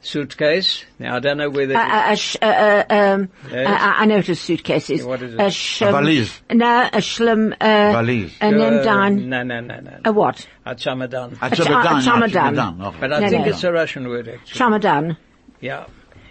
suitcase. 0.07 0.85
Now, 0.99 1.17
I 1.17 1.19
don't 1.21 1.37
know 1.39 1.51
whether... 1.51 1.75
A, 1.75 1.79
a, 1.79 2.17
a, 2.43 2.47
a, 2.47 2.87
a, 2.89 3.13
um, 3.15 3.29
Yes. 3.51 3.67
I, 3.69 4.03
I 4.03 4.05
know 4.07 4.17
what 4.17 4.29
a 4.29 4.35
suitcase 4.35 4.91
is. 4.91 5.05
What 5.05 5.23
is 5.23 5.35
it? 5.35 5.41
A, 5.41 5.51
sh- 5.51 5.83
A 5.83 5.87
valise. 5.93 6.41
No, 6.51 6.83
a 6.83 6.99
shlem, 6.99 7.53
uh, 7.61 7.93
Valise. 7.93 8.33
a 8.41 8.51
name 8.51 8.83
down. 8.85 9.29
No, 9.29 9.43
no, 9.43 9.61
no, 9.61 9.81
no. 9.81 9.99
A 10.05 10.13
what? 10.13 10.47
A 10.65 10.75
chamadan. 10.75 11.33
A 11.43 11.55
cha- 11.55 11.65
chamadan, 11.65 11.99
a 11.99 12.29
chamadan. 12.29 12.55
chamadan. 12.79 13.01
But 13.01 13.13
I 13.13 13.21
No, 13.21 13.29
think 13.29 13.47
no. 13.47 13.53
it's 13.53 13.65
a 13.65 13.73
Russian 13.73 14.09
word, 14.09 14.29
actually. 14.29 14.59
Chamadan. 14.61 15.17
Yeah. 15.61 15.87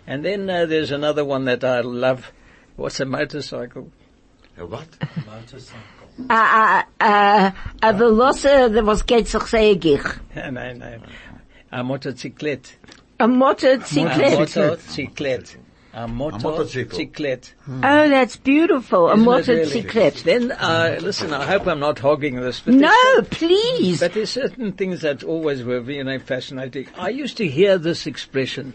And 0.07 0.23
then 0.23 0.49
uh, 0.49 0.65
there's 0.65 0.91
another 0.91 1.25
one 1.25 1.45
that 1.45 1.63
I 1.63 1.81
love. 1.81 2.31
What's 2.75 2.99
a 2.99 3.05
motorcycle? 3.05 3.91
A 4.57 4.65
what? 4.65 4.87
A, 6.29 6.33
a, 6.33 6.85
a, 7.01 7.53
a 7.83 7.93
veloce, 7.93 8.71
that 8.73 8.83
was 8.85 9.03
geht 9.03 9.27
sich 9.27 9.47
sehr 9.47 9.75
gich. 9.75 10.01
no, 10.35 10.49
no. 10.73 10.99
A 11.71 11.83
motociclette. 11.83 12.75
A 13.19 13.23
A 13.23 13.27
motociclette. 13.27 14.37
motociclette. 14.37 15.55
A 15.93 16.09
motorcycle. 16.09 16.65
motociclette. 16.65 17.53
Oh, 17.69 18.09
that's 18.09 18.35
beautiful. 18.35 19.09
A 19.09 19.15
it 19.15 19.47
really? 19.47 19.81
Then, 20.23 20.51
uh, 20.51 20.97
listen, 21.01 21.33
I 21.33 21.45
hope 21.45 21.65
I'm 21.67 21.79
not 21.79 21.99
hogging 21.99 22.35
this. 22.35 22.59
But 22.59 22.73
No, 22.73 23.21
please. 23.31 24.01
But 24.01 24.13
there's 24.13 24.29
certain 24.31 24.73
things 24.73 24.99
that 25.01 25.23
always 25.23 25.63
were, 25.63 25.79
you 25.89 26.03
know, 26.03 26.19
fascinating. 26.19 26.87
I 26.97 27.09
used 27.09 27.37
to 27.37 27.47
hear 27.47 27.77
this 27.77 28.05
expression. 28.05 28.73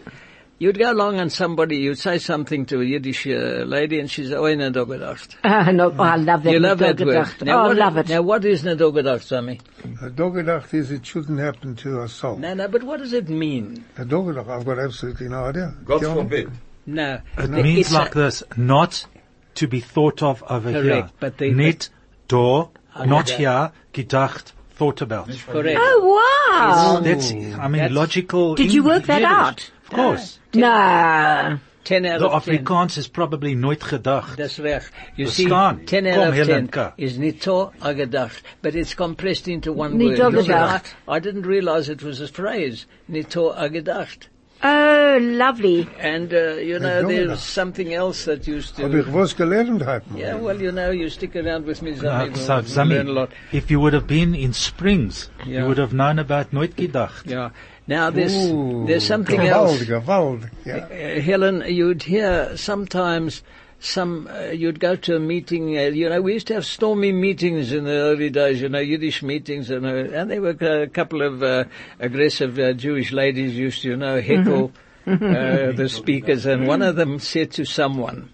You'd 0.61 0.77
go 0.77 0.91
along 0.91 1.19
and 1.19 1.31
somebody, 1.31 1.77
you'd 1.77 1.97
say 1.97 2.19
something 2.19 2.67
to 2.67 2.81
a 2.81 2.83
Yiddish 2.85 3.25
uh, 3.25 3.63
lady 3.65 3.99
and 3.99 4.07
she's, 4.11 4.31
oh, 4.31 4.43
nedogedacht. 4.43 5.35
Uh, 5.43 5.71
no, 5.79 5.91
oh, 5.97 6.03
I 6.03 6.17
love 6.17 6.43
that. 6.43 6.53
You 6.53 6.59
love 6.59 6.77
that 6.77 6.99
word. 6.99 7.27
Now, 7.41 7.65
Oh, 7.65 7.69
I 7.71 7.73
love 7.73 7.97
it. 7.97 8.09
Now 8.09 8.21
what 8.21 8.45
is 8.45 8.61
nedogedacht, 8.61 9.23
Sammy? 9.23 9.59
A 10.03 10.11
dogedacht 10.11 10.71
is 10.75 10.91
it 10.91 11.03
shouldn't 11.03 11.39
happen 11.39 11.75
to 11.77 12.01
us 12.01 12.23
all. 12.23 12.37
No, 12.37 12.53
no, 12.53 12.67
but 12.67 12.83
what 12.83 12.99
does 12.99 13.11
it 13.11 13.27
mean? 13.27 13.83
A 13.97 14.05
dogedacht, 14.05 14.47
I've 14.49 14.63
got 14.63 14.77
absolutely 14.77 15.29
no 15.29 15.45
idea. 15.45 15.73
God 15.83 16.03
forbid. 16.03 16.51
No. 16.85 17.19
It 17.39 17.41
the- 17.41 17.47
means 17.63 17.79
it's 17.79 17.91
a- 17.91 17.95
like 17.95 18.13
this, 18.13 18.43
not 18.55 19.07
to 19.55 19.67
be 19.67 19.79
thought 19.79 20.21
of 20.21 20.43
over 20.47 20.71
Correct, 20.71 20.85
here. 20.85 21.09
but 21.19 21.39
they- 21.39 21.49
Nicht 21.49 21.89
door, 22.27 22.69
not 22.95 23.25
that. 23.25 23.35
here, 23.37 23.71
gedacht, 23.93 24.51
thought 24.75 25.01
about. 25.01 25.27
Correct. 25.47 25.79
Oh, 25.81 26.19
wow. 26.51 26.99
That's, 26.99 27.31
I 27.31 27.35
mean, 27.35 27.81
That's- 27.81 27.91
logical. 27.91 28.53
Did 28.53 28.71
you 28.73 28.83
work 28.83 29.05
that 29.05 29.21
Yiddish. 29.21 29.27
out? 29.27 29.71
Of 29.91 29.97
course. 29.97 30.39
No. 30.53 31.59
Ten 31.83 32.05
out 32.05 32.19
The 32.19 32.27
of 32.29 32.45
ten. 32.45 32.63
Afrikaans 32.63 32.97
is 32.97 33.07
probably 33.07 33.55
nooit 33.55 33.79
gedacht. 33.79 34.35
That's 34.37 34.59
right. 34.59 34.83
You 35.15 35.27
see, 35.27 35.45
Verstaan. 35.47 35.85
10 35.87 36.07
out 36.07 36.13
Kom, 36.15 36.27
of 36.29 36.35
10 36.35 36.47
Helenka. 36.67 36.93
is 36.97 37.17
nito 37.17 37.73
agedacht, 37.81 38.41
but 38.61 38.75
it's 38.75 38.93
compressed 38.93 39.47
into 39.47 39.73
one 39.73 39.97
Nito 39.97 40.25
word. 40.25 40.33
Look, 40.33 40.45
gedacht. 40.45 40.93
I, 41.07 41.15
I 41.15 41.19
didn't 41.19 41.47
realize 41.47 41.89
it 41.89 42.03
was 42.03 42.21
a 42.21 42.27
phrase. 42.27 42.85
Nito 43.07 43.51
agedacht. 43.53 44.27
Oh, 44.63 45.17
lovely. 45.19 45.89
And, 45.99 46.31
uh, 46.31 46.53
you 46.57 46.77
know, 46.77 47.01
Nito 47.01 47.27
there's 47.29 47.41
something 47.41 47.91
else 47.95 48.25
that 48.25 48.45
used 48.47 48.77
Hab 48.77 48.93
ich 48.93 49.05
to... 49.05 49.11
was 49.11 49.33
gelernt 49.33 49.81
heute. 49.83 50.05
Yeah, 50.15 50.35
well, 50.35 50.61
you 50.61 50.71
know, 50.71 50.91
you 50.91 51.09
stick 51.09 51.35
around 51.35 51.65
with 51.65 51.81
me, 51.81 51.93
Uh, 51.93 52.27
Zami, 52.27 52.37
so, 52.37 52.57
we'll 52.61 52.87
learn 52.93 53.07
a 53.07 53.09
Zami, 53.09 53.13
lot. 53.15 53.31
if 53.51 53.71
you 53.71 53.79
would 53.79 53.93
have 53.93 54.05
been 54.05 54.35
in 54.35 54.53
Springs, 54.53 55.31
Yeah. 55.47 55.61
you 55.61 55.65
would 55.67 55.79
have 55.79 55.93
known 55.93 56.19
about 56.19 56.51
nooit 56.53 56.75
gedacht. 56.75 57.25
Yeah. 57.25 57.49
Now, 57.91 58.09
there's, 58.09 58.33
Ooh, 58.33 58.85
there's 58.87 59.05
something 59.05 59.41
gewaldig, 59.41 59.89
else. 59.89 60.05
gewaldig, 60.05 60.49
ja. 60.63 60.77
Uh, 60.77 61.19
Helen, 61.21 61.61
you'd 61.67 62.03
hear 62.03 62.55
sometimes 62.55 63.43
some, 63.79 64.29
uh, 64.31 64.51
you'd 64.51 64.79
go 64.79 64.95
to 64.95 65.17
a 65.17 65.19
meeting, 65.19 65.77
uh, 65.77 65.91
you 65.91 66.07
know, 66.07 66.21
we 66.21 66.31
used 66.31 66.47
to 66.47 66.53
have 66.53 66.65
stormy 66.65 67.11
meetings 67.11 67.73
in 67.73 67.83
the 67.83 67.91
early 67.91 68.29
days, 68.29 68.61
you 68.61 68.69
know, 68.69 68.79
Yiddish 68.79 69.21
meetings, 69.21 69.69
and, 69.69 69.85
uh, 69.85 70.17
and 70.17 70.31
there 70.31 70.41
were 70.41 70.55
a 70.83 70.87
couple 70.87 71.21
of 71.21 71.43
uh, 71.43 71.65
aggressive 71.99 72.57
uh, 72.57 72.71
Jewish 72.71 73.11
ladies 73.11 73.57
used 73.57 73.81
to, 73.81 73.89
you 73.89 73.97
know, 73.97 74.21
heckle 74.21 74.71
uh, 75.05 75.73
the 75.75 75.89
speakers, 75.89 76.45
and 76.45 76.67
one 76.67 76.81
of 76.81 76.95
them 76.95 77.19
said 77.19 77.51
to 77.51 77.65
someone, 77.65 78.29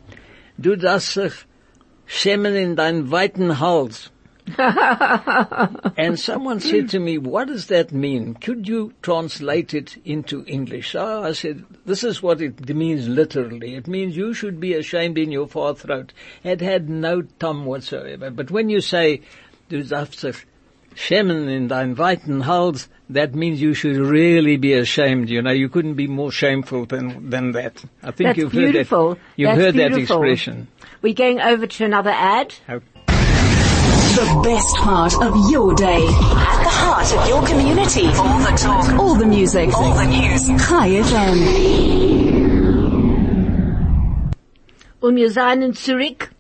Du 0.60 0.78
sich 1.00 1.34
schämen 2.06 2.56
in 2.56 2.76
dein 2.76 3.10
weiten 3.10 3.58
Hals. 3.60 4.12
and 5.98 6.20
someone 6.20 6.60
said 6.60 6.90
to 6.90 7.00
me, 7.00 7.18
what 7.18 7.48
does 7.48 7.68
that 7.68 7.92
mean? 7.92 8.34
Could 8.36 8.68
you 8.68 8.94
translate 9.02 9.74
it 9.74 9.98
into 10.06 10.46
English? 10.46 10.92
So 10.92 11.24
I 11.24 11.34
said, 11.34 11.66
this 11.86 12.04
is 12.04 12.24
what 12.24 12.42
it 12.42 12.70
means 12.74 13.08
literally. 13.08 13.76
It 13.76 13.88
means 13.88 14.16
you 14.16 14.34
should 14.34 14.60
be 14.60 14.74
ashamed 14.74 15.18
in 15.18 15.32
your 15.32 15.48
far 15.48 15.76
throat. 15.76 16.14
It 16.44 16.62
had 16.62 16.90
no 16.90 17.24
tongue 17.40 17.66
whatsoever. 17.66 18.30
But 18.30 18.50
when 18.50 18.70
you 18.70 18.80
say, 18.80 19.22
du 19.70 19.84
darfst 19.84 20.22
dich 20.22 20.46
schämen 20.96 21.50
in 21.50 21.68
dein 21.68 21.98
weiten 21.98 22.46
Hals, 22.46 22.88
that 23.10 23.36
means 23.36 23.62
you 23.62 23.74
should 23.74 23.98
really 23.98 24.58
be 24.58 24.74
ashamed. 24.74 25.30
You 25.30 25.42
know, 25.42 25.52
you 25.52 25.70
couldn't 25.70 25.96
be 25.96 26.08
more 26.08 26.32
shameful 26.32 26.86
than, 26.86 27.30
than 27.30 27.52
that. 27.52 27.84
I 28.02 28.12
think 28.12 28.30
That's 28.30 28.38
you've 28.38 28.52
beautiful. 28.52 29.10
heard 29.10 29.18
that. 29.18 29.22
You've 29.36 29.48
That's 29.50 29.62
heard 29.62 29.74
beautiful. 29.76 30.22
that 30.22 30.30
expression. 30.30 30.68
We're 31.02 31.14
going 31.14 31.40
over 31.42 31.68
to 31.68 31.86
another 31.86 32.12
ad. 32.12 32.56
The 34.18 34.42
best 34.44 34.76
part 34.78 35.14
of 35.22 35.52
your 35.52 35.76
day. 35.76 36.02
At 36.02 36.64
the 36.64 36.74
heart 36.74 37.14
of 37.14 37.28
your 37.30 37.46
community. 37.46 38.08
All 38.18 38.40
the 38.40 38.58
talk. 38.58 38.98
All 38.98 39.14
the 39.14 39.28
music. 39.28 39.72
All 39.76 39.94
the 39.94 40.06
news. 40.06 40.48
Chai 40.68 40.90
FM. 41.04 41.38
Und 45.04 45.16
wir 45.18 45.30
seien 45.30 45.72
zurück. 45.76 46.32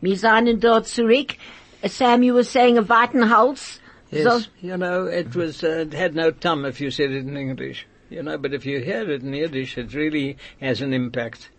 Wir 0.00 0.16
seien 0.16 0.60
dort 0.60 0.86
zurück. 0.86 1.38
Uh, 1.82 1.88
Sam, 1.88 2.22
you 2.22 2.34
were 2.34 2.44
saying 2.44 2.78
a 2.78 2.82
weiten 2.84 3.28
Hals. 3.28 3.80
Yes, 4.12 4.22
So, 4.22 4.40
you 4.60 4.76
know, 4.76 5.06
it 5.06 5.34
was, 5.34 5.64
uh, 5.64 5.84
it 5.84 5.92
had 5.94 6.14
no 6.14 6.30
tum 6.30 6.64
if 6.64 6.80
you 6.80 6.92
said 6.92 7.10
it 7.10 7.26
in 7.26 7.36
English. 7.36 7.84
You 8.10 8.22
know, 8.22 8.38
but 8.38 8.54
if 8.54 8.64
you 8.64 8.78
hear 8.78 9.10
it 9.10 9.22
in 9.24 9.34
Yiddish, 9.34 9.76
it 9.76 9.92
really 9.92 10.36
has 10.60 10.80
an 10.80 10.94
impact. 10.94 11.50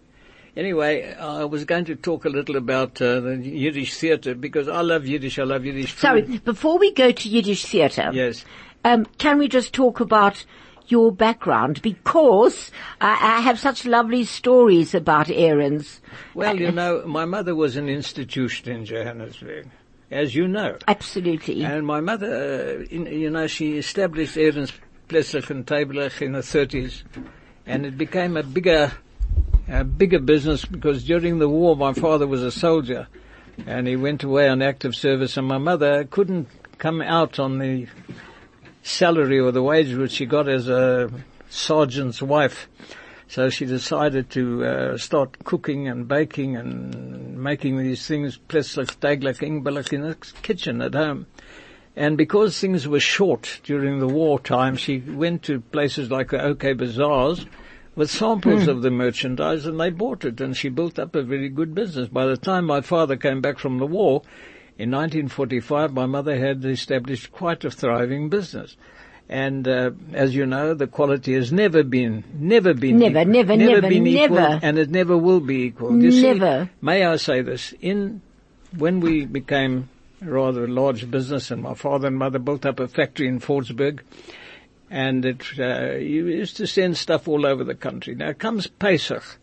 Anyway, 0.56 1.14
I 1.16 1.46
was 1.46 1.66
going 1.66 1.86
to 1.86 1.96
talk 1.96 2.26
a 2.26 2.30
little 2.30 2.56
about 2.58 3.02
uh, 3.02 3.20
the 3.22 3.38
Yiddish 3.38 3.98
theatre 3.98 4.36
because 4.36 4.68
I 4.68 4.82
love 4.82 5.06
Yiddish. 5.08 5.40
I 5.40 5.44
love 5.44 5.66
Yiddish 5.66 5.92
food. 5.92 6.00
sorry, 6.00 6.22
before 6.40 6.78
we 6.78 6.92
go 6.94 7.12
to 7.12 7.30
Yiddish 7.30 7.66
theatre, 7.66 8.12
Yes. 8.14 8.46
um, 8.86 9.06
can 9.18 9.40
we 9.40 9.48
just 9.48 9.74
talk 9.74 10.00
about 10.00 10.46
your 10.88 11.12
background 11.12 11.82
because 11.82 12.70
I, 13.02 13.38
I 13.38 13.42
have 13.42 13.58
such 13.60 13.86
lovely 13.86 14.26
stories 14.26 14.94
about 14.94 15.30
Aaron's. 15.32 16.02
Well, 16.36 16.60
you 16.60 16.72
know, 16.72 17.04
my 17.08 17.26
mother 17.26 17.56
was 17.56 17.76
an 17.78 17.90
institution 17.90 18.70
in 18.70 18.86
Johannesburg, 18.86 19.70
as 20.12 20.36
you 20.36 20.48
know. 20.48 20.78
Absolutely. 20.88 21.64
And 21.64 21.88
my 21.88 22.00
mother, 22.02 22.28
uh, 22.82 22.86
in, 22.92 23.06
you 23.08 23.30
know, 23.32 23.48
she 23.48 23.78
established 23.78 24.38
Aaron's 24.38 24.74
Pleslich 25.08 25.50
and 25.50 25.66
Tabelech 25.66 26.22
in 26.22 26.34
the 26.34 26.40
30s, 26.42 27.02
and 27.66 27.86
it 27.86 27.98
became 27.98 28.36
a 28.38 28.44
bigger, 28.44 28.92
a 29.68 29.84
bigger 29.84 30.20
business 30.20 30.66
because 30.66 31.04
during 31.04 31.40
the 31.40 31.50
war, 31.50 31.76
my 31.76 31.94
father 31.94 32.28
was 32.28 32.44
a 32.44 32.52
soldier, 32.52 33.08
and 33.66 33.88
he 33.88 33.96
went 33.96 34.24
away 34.24 34.50
on 34.50 34.62
active 34.62 34.96
service, 34.96 35.38
and 35.38 35.48
my 35.48 35.58
mother 35.58 36.06
couldn't 36.06 36.48
come 36.78 37.02
out 37.02 37.40
on 37.40 37.60
the 37.60 37.88
salary 38.82 39.40
or 39.40 39.52
the 39.52 39.64
wage 39.64 39.94
which 39.94 40.12
she 40.12 40.26
got 40.26 40.50
as 40.50 40.68
a 40.68 41.10
sergeant's 41.50 42.22
wife. 42.22 42.68
So 43.28 43.50
she 43.50 43.66
decided 43.66 44.30
to 44.32 44.66
uh, 44.66 44.98
start 44.98 45.44
cooking 45.44 45.88
and 45.88 46.08
baking 46.08 46.56
and 46.56 47.42
making 47.42 47.78
these 47.78 48.06
things, 48.06 48.38
pleslich, 48.38 49.00
taglich, 49.00 49.40
ingbelich 49.40 49.94
in 49.94 50.02
the 50.02 50.16
kitchen 50.42 50.82
at 50.82 50.94
home. 50.94 51.26
And 51.96 52.18
because 52.18 52.60
things 52.60 52.88
were 52.88 53.00
short 53.00 53.62
during 53.64 54.00
the 54.00 54.08
wartime, 54.08 54.76
she 54.76 55.00
went 55.00 55.44
to 55.44 55.62
places 55.62 56.12
like 56.12 56.30
the 56.30 56.44
OK 56.44 56.74
Bazaars 56.74 57.46
with 57.96 58.10
samples 58.10 58.68
of 58.68 58.82
the 58.82 58.90
merchandise 58.92 59.66
and 59.66 59.80
they 59.80 59.90
bought 59.90 60.26
it 60.26 60.42
and 60.42 60.56
she 60.58 60.70
built 60.70 60.98
up 60.98 61.16
a 61.16 61.22
very 61.24 61.50
good 61.50 61.76
business. 61.76 62.08
By 62.08 62.26
the 62.26 62.38
time 62.38 62.66
my 62.66 62.82
father 62.82 63.16
came 63.16 63.42
back 63.42 63.60
from 63.60 63.78
the 63.78 63.86
war, 63.86 64.24
in 64.78 64.90
1945, 64.90 65.94
my 65.94 66.08
mother 66.08 66.36
had 66.36 66.66
established 66.66 67.32
quite 67.32 67.64
a 67.64 67.70
thriving 67.70 68.30
business. 68.30 68.76
And 69.30 69.68
uh, 69.68 69.92
as 70.14 70.36
you 70.36 70.46
know, 70.48 70.74
the 70.74 70.88
quality 70.88 71.34
has 71.36 71.52
never 71.52 71.84
been, 71.84 72.24
never 72.34 72.74
been, 72.74 72.98
Never, 72.98 73.20
equal, 73.22 73.32
never, 73.34 73.56
never, 73.56 73.82
been 73.82 74.08
equal, 74.08 74.36
never. 74.36 74.60
and 74.64 74.78
it 74.80 74.90
never 74.90 75.18
will 75.18 75.40
be 75.40 75.64
equal. 75.64 76.02
You 76.02 76.12
see, 76.12 76.34
Never. 76.34 76.70
may 76.82 77.06
I 77.06 77.16
say 77.18 77.42
this? 77.42 77.74
In 77.82 78.22
when 78.78 79.00
we 79.00 79.26
became 79.26 79.90
rather 80.22 80.66
a 80.66 80.68
large 80.68 81.10
business, 81.10 81.52
and 81.52 81.62
my 81.62 81.74
father 81.76 82.08
and 82.08 82.18
mother 82.18 82.40
built 82.40 82.66
up 82.66 82.80
a 82.80 82.88
factory 82.88 83.28
in 83.28 83.40
Fordsburg, 83.40 84.00
and 84.94 85.26
it 85.26 85.44
uh, 85.58 85.96
used 85.96 86.56
to 86.58 86.68
send 86.68 86.96
stuff 86.96 87.28
all 87.28 87.48
over 87.48 87.64
the 87.64 87.74
country. 87.74 88.14
Now 88.14 88.32
comes 88.32 88.68
Pesach, 88.68 89.40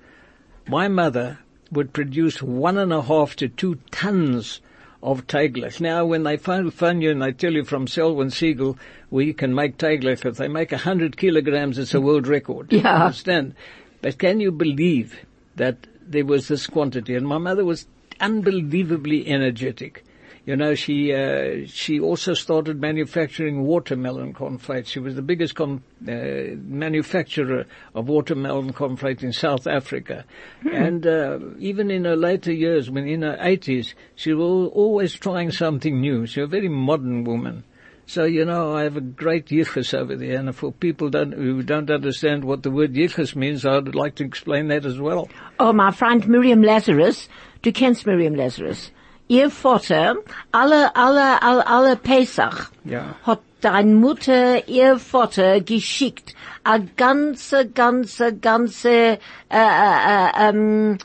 my 0.69 0.87
mother 0.87 1.41
would 1.73 1.93
produce 1.93 2.41
one 2.41 2.79
and 2.79 2.93
a 2.93 3.03
half 3.03 3.35
to 3.37 3.49
two 3.49 3.75
tons 3.91 4.61
of 5.03 5.27
taglich. 5.27 5.81
Now, 5.81 6.05
when 6.05 6.23
they 6.23 6.37
phone, 6.37 6.71
phone 6.71 7.01
you 7.01 7.11
and 7.11 7.21
they 7.21 7.33
tell 7.33 7.53
you 7.53 7.65
from 7.65 7.89
Selwyn 7.89 8.31
Siegel, 8.31 8.79
we 9.11 9.33
can 9.33 9.53
make 9.53 9.77
taglich, 9.77 10.25
if 10.25 10.37
they 10.37 10.47
make 10.47 10.71
a 10.71 10.79
hundred 10.79 11.17
kilograms, 11.17 11.79
it's 11.79 11.95
a 11.95 12.01
world 12.01 12.29
record. 12.29 12.73
You 12.73 12.79
Yeah. 12.81 13.07
understand? 13.07 13.55
But 14.03 14.19
can 14.19 14.39
you 14.39 14.53
believe 14.53 15.19
that 15.57 15.79
there 16.07 16.25
was 16.25 16.47
this 16.47 16.69
quantity? 16.69 17.17
And 17.17 17.27
my 17.27 17.39
mother 17.39 17.65
was 17.65 17.89
unbelievably 18.21 19.27
energetic. 19.27 20.05
You 20.47 20.57
know, 20.57 20.75
she 20.75 21.13
uh, 21.13 21.67
she 21.67 22.01
also 22.01 22.33
started 22.33 22.81
manufacturing 22.81 23.63
watermelon 23.63 24.33
conflate. 24.33 24.87
She 24.87 24.99
was 24.99 25.15
the 25.15 25.23
biggest 25.23 25.55
con- 25.55 25.83
uh, 26.09 26.57
manufacturer 26.65 27.67
of 27.95 28.09
watermelon 28.09 28.73
conflate 28.73 29.23
in 29.23 29.33
South 29.33 29.67
Africa, 29.67 30.25
and 30.73 31.07
uh, 31.07 31.39
even 31.59 31.91
in 31.91 32.07
her 32.07 32.17
later 32.17 32.53
years, 32.53 32.91
when 32.91 33.07
in 33.07 33.23
her 33.23 33.37
eighties, 33.41 33.95
she 34.15 34.33
was 34.33 34.71
always 34.73 35.13
trying 35.15 35.51
something 35.51 36.01
new. 36.01 36.27
She 36.27 36.41
was 36.41 36.49
a 36.49 36.51
very 36.51 36.69
modern 36.69 37.25
woman. 37.25 37.65
So 38.07 38.25
you 38.25 38.45
know, 38.45 38.75
I 38.75 38.83
have 38.85 38.97
a 38.97 39.03
great 39.03 39.47
yichus 39.47 39.95
over 39.95 40.17
there, 40.17 40.39
and 40.39 40.57
for 40.57 40.73
people 40.73 41.11
don't, 41.11 41.33
who 41.33 41.63
don't 41.63 41.91
understand 41.91 42.45
what 42.45 42.63
the 42.65 42.71
word 42.71 42.95
yichus 42.95 43.37
means, 43.37 43.65
I'd 43.65 43.95
like 43.95 44.17
to 44.17 44.25
explain 44.25 44.69
that 44.69 44.85
as 44.85 44.99
well. 44.99 45.29
Oh, 45.61 45.73
my 45.73 45.93
friend 45.93 46.27
Miriam 46.27 46.63
Lazarus, 46.63 47.29
du 47.63 47.71
kennst 47.73 48.07
Miriam 48.07 48.35
Lazarus. 48.35 48.91
Ihr 49.31 49.49
Vater, 49.51 50.17
alle, 50.51 50.83
alle, 50.97 51.41
alle, 51.41 51.65
alle 51.67 51.97
Pesach, 51.97 52.71
Ja. 52.85 53.15
hat 53.23 53.39
dein 53.61 53.95
Mutter, 53.95 54.67
ihr 54.69 54.99
Vater 54.99 55.61
geschickt, 55.61 56.35
a 56.65 56.79
ganze, 56.97 57.69
ganze, 57.69 58.35
ganze, 58.37 58.91
äh, 58.91 59.19
äh, 59.51 60.49
ähm, 60.49 60.99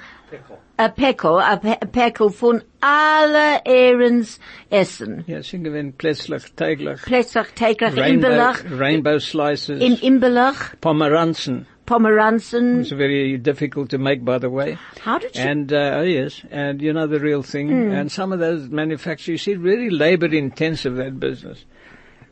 a 0.78 0.88
Päckl, 0.90 1.40
a 1.40 1.56
Pe- 1.58 1.78
a 1.82 1.86
Päckl 1.86 2.30
von 2.32 2.64
alle 2.82 3.62
Ehrens 3.64 4.40
Essen. 4.72 5.24
Ja, 5.28 5.44
sie 5.44 5.62
gewinnen 5.62 5.94
plötzlich 5.96 6.44
täglich. 6.56 7.02
Pesach, 7.04 7.50
täglich, 7.56 7.96
Rainbow, 7.96 8.28
Imbelach, 8.28 8.60
rainbow 8.78 9.20
slices, 9.20 9.80
in 9.80 9.98
Imbelach, 9.98 10.74
pomeranzen. 10.82 11.68
Pomeranzen. 11.86 12.82
It's 12.82 12.92
very 12.92 13.38
difficult 13.38 13.90
to 13.90 13.98
make, 13.98 14.26
by 14.26 14.38
the 14.38 14.50
way. 14.50 14.78
How 15.02 15.20
did 15.20 15.36
you, 15.36 15.42
And, 15.42 15.72
uh, 15.72 15.98
oh 15.98 16.02
yes, 16.02 16.42
and 16.50 16.82
you 16.82 16.94
know 16.94 17.08
the 17.08 17.20
real 17.20 17.44
thing. 17.44 17.72
And 17.94 18.12
some 18.12 18.32
of 18.32 18.40
those 18.40 18.70
manufacturers, 18.70 19.28
you 19.28 19.38
see, 19.38 19.56
really 19.56 19.90
labor 19.90 20.28
intensive, 20.28 20.96
that 20.96 21.20
business. 21.20 21.64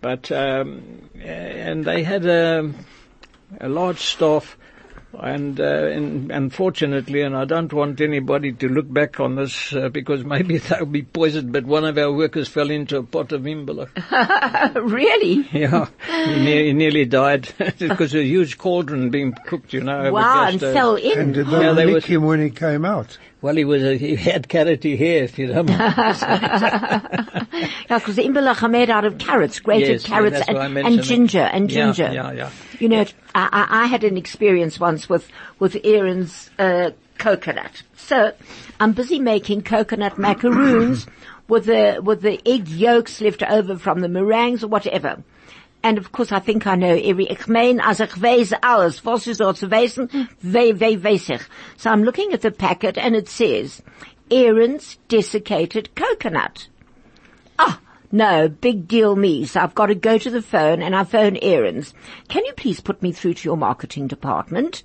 But, 0.02 0.32
um, 0.32 1.10
and 1.22 1.86
they 1.86 2.04
had 2.04 2.26
a, 2.26 2.74
a 3.62 3.70
large 3.70 4.00
staff 4.00 4.58
and, 5.20 5.60
uh, 5.60 5.64
and 5.64 6.32
unfortunately, 6.32 7.22
and 7.22 7.36
I 7.36 7.46
don't 7.46 7.72
want 7.72 8.02
anybody 8.02 8.52
to 8.54 8.68
look 8.68 8.92
back 8.92 9.20
on 9.20 9.36
this 9.36 9.74
uh, 9.74 9.90
because 9.90 10.24
maybe 10.24 10.58
they'll 10.70 10.86
be 10.86 11.04
poisoned, 11.04 11.52
but 11.52 11.66
one 11.66 11.86
of 11.86 11.98
our 11.98 12.12
workers 12.12 12.48
fell 12.48 12.70
into 12.70 12.98
a 12.98 13.04
pot 13.04 13.32
of 13.32 13.44
imbelach. 13.44 13.90
really? 14.76 15.48
Yeah, 15.52 15.88
he, 16.08 16.44
ne- 16.44 16.66
he 16.68 16.74
nearly 16.74 17.06
died 17.06 17.50
because 17.80 18.14
a 18.16 18.24
huge 18.24 18.58
cauldron 18.58 19.10
being 19.10 19.34
cooked, 19.46 19.74
you 19.74 19.82
know. 19.82 20.00
over 20.00 20.12
Wow, 20.14 20.34
gas 20.46 20.52
and 20.52 20.60
stove. 20.60 20.74
fell 20.74 20.96
in. 20.96 21.20
And 21.20 21.34
did 21.34 21.48
Yeah, 21.48 21.60
they 21.74 21.74
they 21.76 21.86
nick 21.86 21.94
was- 21.96 22.06
him 22.06 22.24
when 22.24 22.42
he 22.42 22.50
came 22.50 22.86
out? 22.86 23.18
Well, 23.44 23.56
he 23.58 23.66
was 23.66 23.84
a, 23.84 23.98
he 23.98 24.16
had 24.16 24.48
carroty 24.48 24.98
hair, 24.98 25.26
if 25.26 25.38
you 25.38 25.48
mind. 25.54 25.68
Yeah, 25.68 27.02
because 27.90 28.16
the 28.16 28.24
imbelach 28.24 28.64
are 28.64 28.70
made 28.70 28.90
out 28.90 29.04
of 29.04 29.18
carrots, 29.18 29.60
grated 29.60 29.90
Yes, 29.90 30.06
carrots 30.06 30.40
and, 30.48 30.78
and 30.78 31.04
ginger, 31.04 31.42
and 31.42 31.70
ginger. 31.70 32.10
yeah, 32.14 32.32
yeah. 32.32 32.50
You 32.80 32.88
know, 32.88 33.06
I, 33.36 33.50
I 33.52 33.84
I 33.84 33.86
had 33.88 34.06
an 34.06 34.16
experience 34.16 34.80
once 34.80 35.10
with, 35.10 35.28
with 35.60 35.76
Aaron's, 35.84 36.52
uh, 36.58 36.92
coconut. 37.18 37.84
So, 37.98 38.32
I'm 38.80 38.94
busy 38.94 39.20
making 39.20 39.64
coconut 39.64 40.18
macaroons 40.18 41.06
with 41.50 41.66
the, 41.66 42.00
with 42.02 42.22
the 42.22 42.42
egg 42.48 42.70
yolks 42.70 43.20
left 43.20 43.44
over 43.44 43.78
from 43.78 44.00
the 44.00 44.08
meringues 44.08 44.64
or 44.64 44.70
whatever. 44.70 45.22
And 45.84 45.98
of 45.98 46.14
course, 46.14 46.32
I 46.32 46.40
think 46.40 46.66
I 46.66 46.76
know 46.76 46.96
every, 46.96 47.26
ich 47.26 47.48
mein, 47.48 47.80
ich 47.80 48.22
weiß 48.22 48.54
alles, 48.64 49.04
was 49.04 49.28
ist 49.28 49.40
zu 49.40 49.70
wissen, 49.70 50.30
wei, 50.42 50.80
wei, 50.80 50.96
weiß 50.96 51.30
ich. 51.30 51.42
So 51.76 51.90
I'm 51.90 52.06
looking 52.06 52.32
at 52.32 52.42
the 52.42 52.52
packet 52.52 52.98
and 52.98 53.18
it 53.18 53.28
says, 53.28 53.84
Aaron's 54.32 54.98
desiccated 55.10 55.94
coconut. 55.94 56.70
Ah, 57.60 57.82
no, 58.14 58.48
big 58.48 58.88
deal 58.88 59.18
me. 59.18 59.46
So 59.46 59.60
I've 59.60 59.76
got 59.76 59.88
to 59.88 59.96
go 59.96 60.18
to 60.18 60.30
the 60.30 60.42
phone 60.42 60.82
and 60.82 60.96
I 60.96 61.04
phone 61.04 61.38
Aaron's. 61.42 61.94
Can 62.30 62.46
you 62.46 62.54
please 62.54 62.80
put 62.80 63.02
me 63.02 63.12
through 63.12 63.34
to 63.34 63.46
your 63.50 63.58
marketing 63.58 64.08
department? 64.08 64.84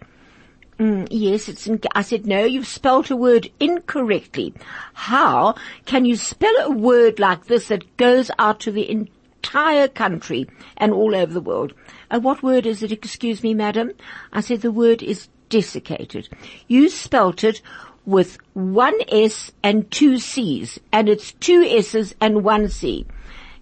Mm, 0.80 1.08
yes, 1.10 1.48
it's 1.48 1.66
in, 1.66 1.80
I 1.94 2.02
said, 2.02 2.26
no, 2.26 2.44
you've 2.44 2.66
spelt 2.66 3.10
a 3.10 3.16
word 3.16 3.50
incorrectly. 3.58 4.54
How 4.94 5.54
can 5.86 6.04
you 6.04 6.16
spell 6.16 6.54
a 6.60 6.70
word 6.70 7.18
like 7.18 7.46
this 7.46 7.68
that 7.68 7.96
goes 7.96 8.30
out 8.38 8.60
to 8.60 8.72
the 8.72 9.08
entire 9.38 9.88
country 9.88 10.46
and 10.76 10.92
all 10.92 11.14
over 11.14 11.32
the 11.32 11.40
world? 11.40 11.72
Uh, 12.10 12.20
what 12.20 12.42
word 12.42 12.66
is 12.66 12.82
it? 12.82 12.92
Excuse 12.92 13.42
me, 13.42 13.54
madam. 13.54 13.92
I 14.32 14.40
said 14.40 14.60
the 14.60 14.72
word 14.72 15.02
is 15.02 15.28
desiccated. 15.48 16.28
You 16.66 16.88
spelt 16.88 17.44
it 17.44 17.62
with 18.04 18.38
one 18.54 18.98
S 19.08 19.52
and 19.62 19.90
two 19.90 20.18
C's, 20.18 20.80
and 20.92 21.08
it's 21.08 21.32
two 21.32 21.62
S's 21.62 22.14
and 22.20 22.42
one 22.42 22.68
C. 22.68 23.06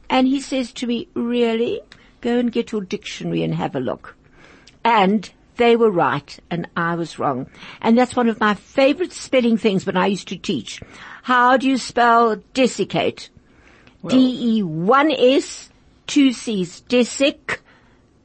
And 0.09 0.27
he 0.27 0.41
says 0.41 0.73
to 0.75 0.87
me, 0.87 1.09
really? 1.15 1.81
Go 2.21 2.39
and 2.39 2.53
get 2.53 2.73
your 2.73 2.81
dictionary 2.81 3.43
and 3.43 3.55
have 3.55 3.75
a 3.75 3.81
look. 3.81 4.17
And 4.85 5.31
they 5.57 5.75
were 5.75 5.91
right 5.91 6.39
and 6.51 6.69
I 6.77 6.95
was 6.95 7.19
wrong. 7.19 7.47
And 7.81 7.99
that's 7.99 8.15
one 8.15 8.29
of 8.29 8.41
my 8.41 8.55
favorite 8.55 9.13
spelling 9.13 9.57
things 9.57 9.85
when 9.85 9.97
I 9.97 10.07
used 10.07 10.29
to 10.29 10.37
teach. 10.37 10.81
How 11.23 11.57
do 11.57 11.67
you 11.67 11.77
spell 11.77 12.37
desiccate? 12.55 13.31
D-E 14.09 14.63
one 14.63 15.11
S, 15.11 15.71
two 16.07 16.33
C's, 16.33 16.83
desic, 16.89 17.59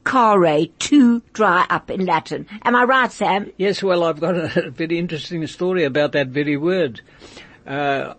care, 0.06 0.66
to 0.80 1.20
dry 1.34 1.66
up 1.70 1.90
in 1.90 2.06
Latin. 2.06 2.48
Am 2.64 2.76
I 2.76 2.84
right, 2.84 3.12
Sam? 3.12 3.52
Yes, 3.58 3.84
well, 3.84 4.04
I've 4.04 4.20
got 4.20 4.36
a 4.36 4.72
very 4.72 4.98
interesting 4.98 5.46
story 5.48 5.84
about 5.84 6.12
that 6.14 6.28
very 6.28 6.58
word. 6.58 7.02
Uh, 7.66 8.16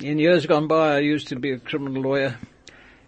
in 0.00 0.18
years 0.18 0.46
gone 0.46 0.66
by, 0.66 0.96
I 0.96 0.98
used 0.98 1.28
to 1.28 1.36
be 1.36 1.52
a 1.52 1.58
criminal 1.58 2.02
lawyer, 2.02 2.38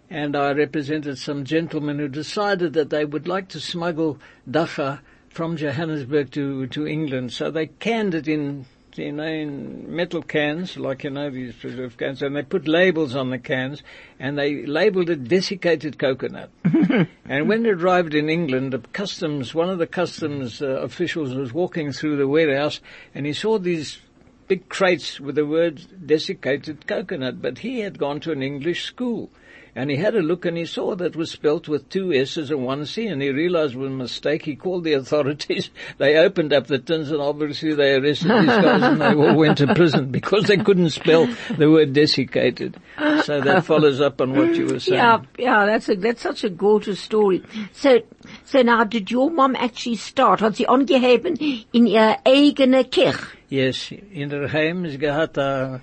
and 0.09 0.35
I 0.35 0.51
represented 0.53 1.17
some 1.17 1.43
gentlemen 1.43 1.99
who 1.99 2.07
decided 2.07 2.73
that 2.73 2.89
they 2.89 3.05
would 3.05 3.27
like 3.27 3.49
to 3.49 3.59
smuggle 3.59 4.19
dagga 4.49 4.99
from 5.29 5.57
Johannesburg 5.57 6.31
to, 6.31 6.67
to 6.67 6.87
England. 6.87 7.31
So 7.31 7.51
they 7.51 7.67
canned 7.67 8.15
it 8.15 8.27
in 8.27 8.65
you 8.97 9.11
know, 9.11 9.23
in 9.23 9.95
metal 9.95 10.21
cans, 10.21 10.77
like 10.77 11.03
you 11.03 11.09
know 11.09 11.29
these 11.29 11.55
preserved 11.55 11.97
cans, 11.97 12.21
and 12.21 12.35
they 12.35 12.43
put 12.43 12.67
labels 12.67 13.15
on 13.15 13.29
the 13.29 13.37
cans, 13.37 13.83
and 14.19 14.37
they 14.37 14.65
labelled 14.65 15.09
it 15.09 15.27
desiccated 15.27 15.99
coconut. 15.99 16.49
and 16.63 17.47
when 17.49 17.65
it 17.65 17.81
arrived 17.81 18.15
in 18.15 18.29
England, 18.29 18.73
the 18.73 18.79
customs, 18.79 19.53
one 19.53 19.69
of 19.69 19.77
the 19.77 19.87
customs 19.87 20.61
uh, 20.61 20.67
officials 20.81 21.33
was 21.33 21.53
walking 21.53 21.91
through 21.91 22.17
the 22.17 22.27
warehouse, 22.27 22.79
and 23.13 23.25
he 23.25 23.33
saw 23.33 23.59
these 23.59 23.99
big 24.47 24.67
crates 24.67 25.19
with 25.19 25.35
the 25.35 25.45
words 25.45 25.87
desiccated 26.05 26.87
coconut, 26.87 27.41
but 27.41 27.59
he 27.59 27.79
had 27.79 27.99
gone 27.99 28.19
to 28.19 28.31
an 28.31 28.41
English 28.41 28.85
school. 28.85 29.29
And 29.75 29.89
he 29.89 29.97
had 29.97 30.15
a 30.15 30.21
look 30.21 30.45
and 30.45 30.57
he 30.57 30.65
saw 30.65 30.95
that 30.95 31.05
it 31.05 31.15
was 31.15 31.31
spelt 31.31 31.67
with 31.67 31.89
two 31.89 32.11
S's 32.13 32.51
and 32.51 32.63
one 32.65 32.85
C 32.85 33.07
and 33.07 33.21
he 33.21 33.29
realized 33.29 33.75
it 33.75 33.79
was 33.79 33.91
a 33.91 33.93
mistake. 33.93 34.43
He 34.45 34.55
called 34.55 34.83
the 34.83 34.93
authorities. 34.93 35.69
They 35.97 36.17
opened 36.17 36.53
up 36.53 36.67
the 36.67 36.79
tins 36.79 37.11
and 37.11 37.21
obviously 37.21 37.73
they 37.73 37.95
arrested 37.95 38.29
these 38.29 38.47
guys 38.47 38.81
and 38.83 39.01
they 39.01 39.13
all 39.13 39.35
went 39.35 39.57
to 39.57 39.73
prison 39.73 40.11
because 40.19 40.45
they 40.45 40.57
couldn't 40.57 40.91
spell 40.91 41.27
the 41.57 41.69
word 41.69 41.93
desiccated. 41.93 42.77
So 43.23 43.41
that 43.41 43.65
follows 43.71 43.99
up 44.01 44.21
on 44.21 44.33
what 44.33 44.55
you 44.55 44.67
were 44.67 44.79
saying. 44.79 44.97
Yeah, 44.97 45.21
yeah, 45.37 45.65
that's 45.65 45.89
a, 45.89 45.95
that's 45.95 46.21
such 46.21 46.43
a 46.43 46.49
gorgeous 46.49 46.99
story. 46.99 47.43
So, 47.73 47.99
so 48.45 48.61
now 48.61 48.83
did 48.83 49.11
your 49.11 49.29
mom 49.29 49.55
actually 49.55 49.97
start? 49.97 50.39
Hat 50.39 50.55
sie 50.55 50.67
angeheben 50.67 51.37
in 51.73 51.85
ihrer 51.85 52.17
eigene 52.25 52.83
Kirche? 52.85 53.39
Yes, 53.49 53.91
in 53.91 54.29
der 54.29 54.47
Heim, 54.47 54.87
sie 54.87 54.99
gehabt 54.99 55.37
uh, 55.37 55.79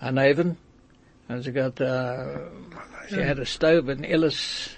an 0.00 0.18
oven, 0.18 0.56
and 1.28 1.42
sie 1.42 1.50
got 1.50 1.80
uh, 1.80 2.38
she 3.08 3.20
had 3.20 3.38
a 3.38 3.46
stove, 3.46 3.88
an 3.88 4.04
Ellis 4.04 4.76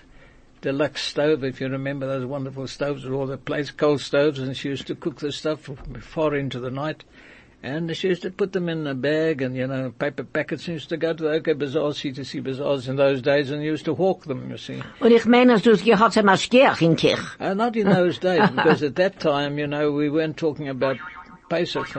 deluxe 0.61 1.03
stove, 1.03 1.45
if 1.45 1.61
you 1.61 1.69
remember 1.69 2.07
those 2.07 2.27
wonderful 2.27 2.67
stoves 2.67 3.05
all 3.07 3.27
the 3.27 3.39
place 3.39 3.71
coal 3.71 3.99
stoves, 3.99 4.39
and 4.39 4.57
she 4.57 4.69
used 4.69 4.87
to 4.87 4.95
cook 4.95 5.19
the 5.19 5.33
stuff 5.33 5.69
far 6.01 6.35
into 6.35 6.59
the 6.61 6.71
night. 6.71 7.05
And 7.61 7.97
she 7.97 8.07
used 8.07 8.23
to 8.23 8.31
put 8.31 8.53
them 8.53 8.69
in 8.69 8.87
a 8.87 8.95
bag 8.95 9.43
and, 9.43 9.57
you 9.57 9.67
know, 9.67 9.91
paper 9.91 10.23
packets 10.23 10.69
and 10.69 10.75
used 10.75 10.91
to 10.91 10.97
go 10.97 11.13
to 11.13 11.23
the 11.25 11.31
OK 11.31 11.55
Bazaar, 11.55 11.93
see 11.93 12.13
to 12.13 12.25
see 12.25 12.39
bazaars 12.39 12.87
in 12.87 12.95
those 12.95 13.21
days 13.21 13.51
and 13.51 13.65
used 13.65 13.85
to 13.87 13.97
hawk 13.97 14.25
them, 14.27 14.49
you 14.49 14.57
see. 14.57 14.81
Und 15.01 15.11
ich 15.11 15.27
meine, 15.27 15.55
dass 15.55 15.63
du 15.63 15.73
es 15.73 15.83
gehabt 15.83 16.15
hast, 16.15 16.25
Maschgiach 16.25 16.81
in 16.83 16.95
Kirche. 16.95 17.27
Uh, 17.41 17.55
not 17.55 17.75
in 17.75 17.89
those 17.89 18.19
days, 18.21 18.49
because 18.51 18.85
at 18.85 18.95
that 18.95 19.19
time, 19.19 19.59
you 19.59 19.67
know, 19.67 19.91
we 19.91 20.09
weren't 20.09 20.37
talking 20.37 20.69
about 20.69 20.99
Pesach. 21.51 21.97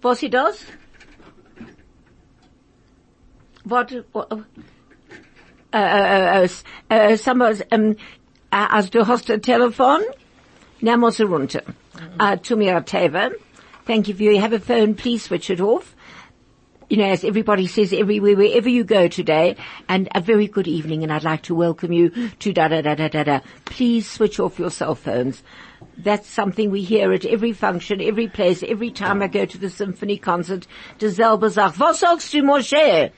Was 0.00 0.20
sie 0.20 0.28
das? 0.28 0.64
What, 3.66 3.90
sag 7.16 7.36
mal, 7.36 7.56
ähm, 7.72 7.96
äh, 8.52 8.56
als 8.56 8.90
du 8.90 9.06
hast 9.08 9.28
ein 9.28 9.42
Telefon, 9.42 10.02
nimm 10.80 11.02
es 11.02 11.20
runter. 11.20 11.62
Uh, 11.66 11.98
uh, 11.98 12.02
uh, 12.02 12.22
uh 12.22 12.32
um, 12.34 12.38
to 12.38 12.56
me, 12.56 12.66
Teva. 12.66 13.30
Mm-hmm. 13.30 13.34
Thank 13.84 14.06
you. 14.06 14.14
If 14.14 14.20
you 14.20 14.40
have 14.40 14.52
a 14.52 14.60
phone, 14.60 14.94
please 14.94 15.24
switch 15.24 15.50
it 15.50 15.60
off. 15.60 15.96
You 16.88 16.98
know, 16.98 17.06
as 17.06 17.24
everybody 17.24 17.66
says 17.66 17.92
everywhere, 17.92 18.36
wherever 18.36 18.68
you 18.68 18.84
go 18.84 19.08
today, 19.08 19.56
and 19.88 20.08
a 20.14 20.20
very 20.20 20.46
good 20.46 20.68
evening, 20.68 21.02
and 21.02 21.12
I'd 21.12 21.24
like 21.24 21.42
to 21.42 21.54
welcome 21.56 21.92
you 21.92 22.10
to 22.38 22.52
da 22.52 22.68
da 22.68 22.82
da 22.82 22.94
da 22.94 23.08
da 23.08 23.24
da. 23.24 23.40
Please 23.64 24.08
switch 24.08 24.38
off 24.38 24.60
your 24.60 24.70
cell 24.70 24.94
phones. 24.94 25.42
That's 25.98 26.28
something 26.28 26.70
we 26.70 26.82
hear 26.82 27.12
at 27.12 27.24
every 27.24 27.52
function, 27.52 28.00
every 28.00 28.28
place, 28.28 28.62
every 28.62 28.92
time 28.92 29.22
I 29.22 29.26
go 29.26 29.44
to 29.44 29.58
the 29.58 29.70
symphony 29.70 30.18
concert. 30.18 30.68
Derselbe 31.00 31.50
sagt, 31.50 31.80
was 31.80 31.98
sagst 31.98 32.30
du, 32.30 32.44
Moshe? 32.44 33.10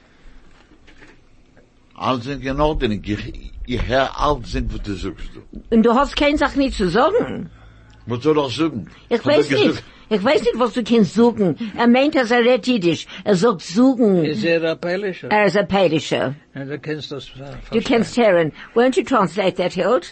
Alles 1.99 2.25
sind 2.25 2.45
in 2.45 2.61
Ordnung. 2.61 3.03
Ich, 3.05 3.53
ich 3.67 3.89
höre 3.89 4.11
alles 4.21 4.53
sind, 4.53 4.73
was 4.73 4.83
du 4.83 4.95
suchst. 4.95 5.31
Und 5.71 5.83
du 5.83 5.93
hast 5.95 6.17
keine 6.17 6.39
Sache 6.39 6.59
nicht 6.59 6.77
zu 6.77 6.89
sagen. 6.89 7.51
Was 8.07 8.23
soll 8.23 8.39
ich 8.47 8.57
sagen? 8.57 8.89
Ich 9.09 9.19
Hat 9.19 9.27
weiß 9.27 9.51
er 9.51 9.57
nicht. 9.59 9.67
gesagt, 9.69 9.85
Ich 10.11 10.25
weiß 10.25 10.41
nicht, 10.41 10.59
was 10.59 10.73
du 10.73 10.83
kannst 10.83 11.13
suchen. 11.15 11.57
Er 11.77 11.87
meint, 11.87 12.15
dass 12.15 12.31
er 12.31 12.39
redet 12.41 12.67
Jiddisch. 12.67 13.07
Er 13.25 13.35
sagt 13.37 13.61
suchen. 13.61 14.25
Is 14.25 14.41
there 14.41 14.67
a 14.71 14.75
Pelisher? 14.75 15.29
Er 15.31 15.45
ist 15.47 15.57
ein 15.59 15.69
Pädischer. 15.69 16.35
And 16.55 16.71
du 16.71 16.79
kennst 16.79 17.13
das, 17.13 17.27
uh, 17.29 17.39
Du 17.39 17.45
verstehen. 17.45 17.85
kennst 17.85 18.17
Herren. 18.17 18.53
Won't 18.75 18.97
you 18.97 19.05
translate 19.05 19.57
that, 19.57 19.75
Hild? 19.75 20.07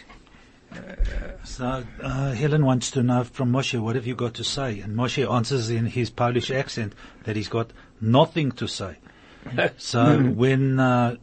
So, 1.45 1.65
uh, 1.65 2.33
Helen 2.33 2.67
wants 2.67 2.91
to 2.91 3.01
know 3.03 3.25
from 3.25 3.51
Moshe, 3.53 3.81
what 3.81 3.95
have 3.97 4.07
you 4.07 4.15
got 4.17 4.35
to 4.35 4.45
say? 4.45 4.81
And 4.81 4.95
Moshe 4.97 5.25
answers 5.31 5.71
in 5.71 5.87
his 5.87 6.11
Polish 6.11 6.51
accent 6.51 6.93
that 7.25 7.37
he's 7.37 7.49
got 7.49 7.69
nothing 8.01 8.53
to 8.53 8.67
say. 8.67 8.97
So 9.79 10.19
when, 10.19 10.79
uh, 10.81 11.17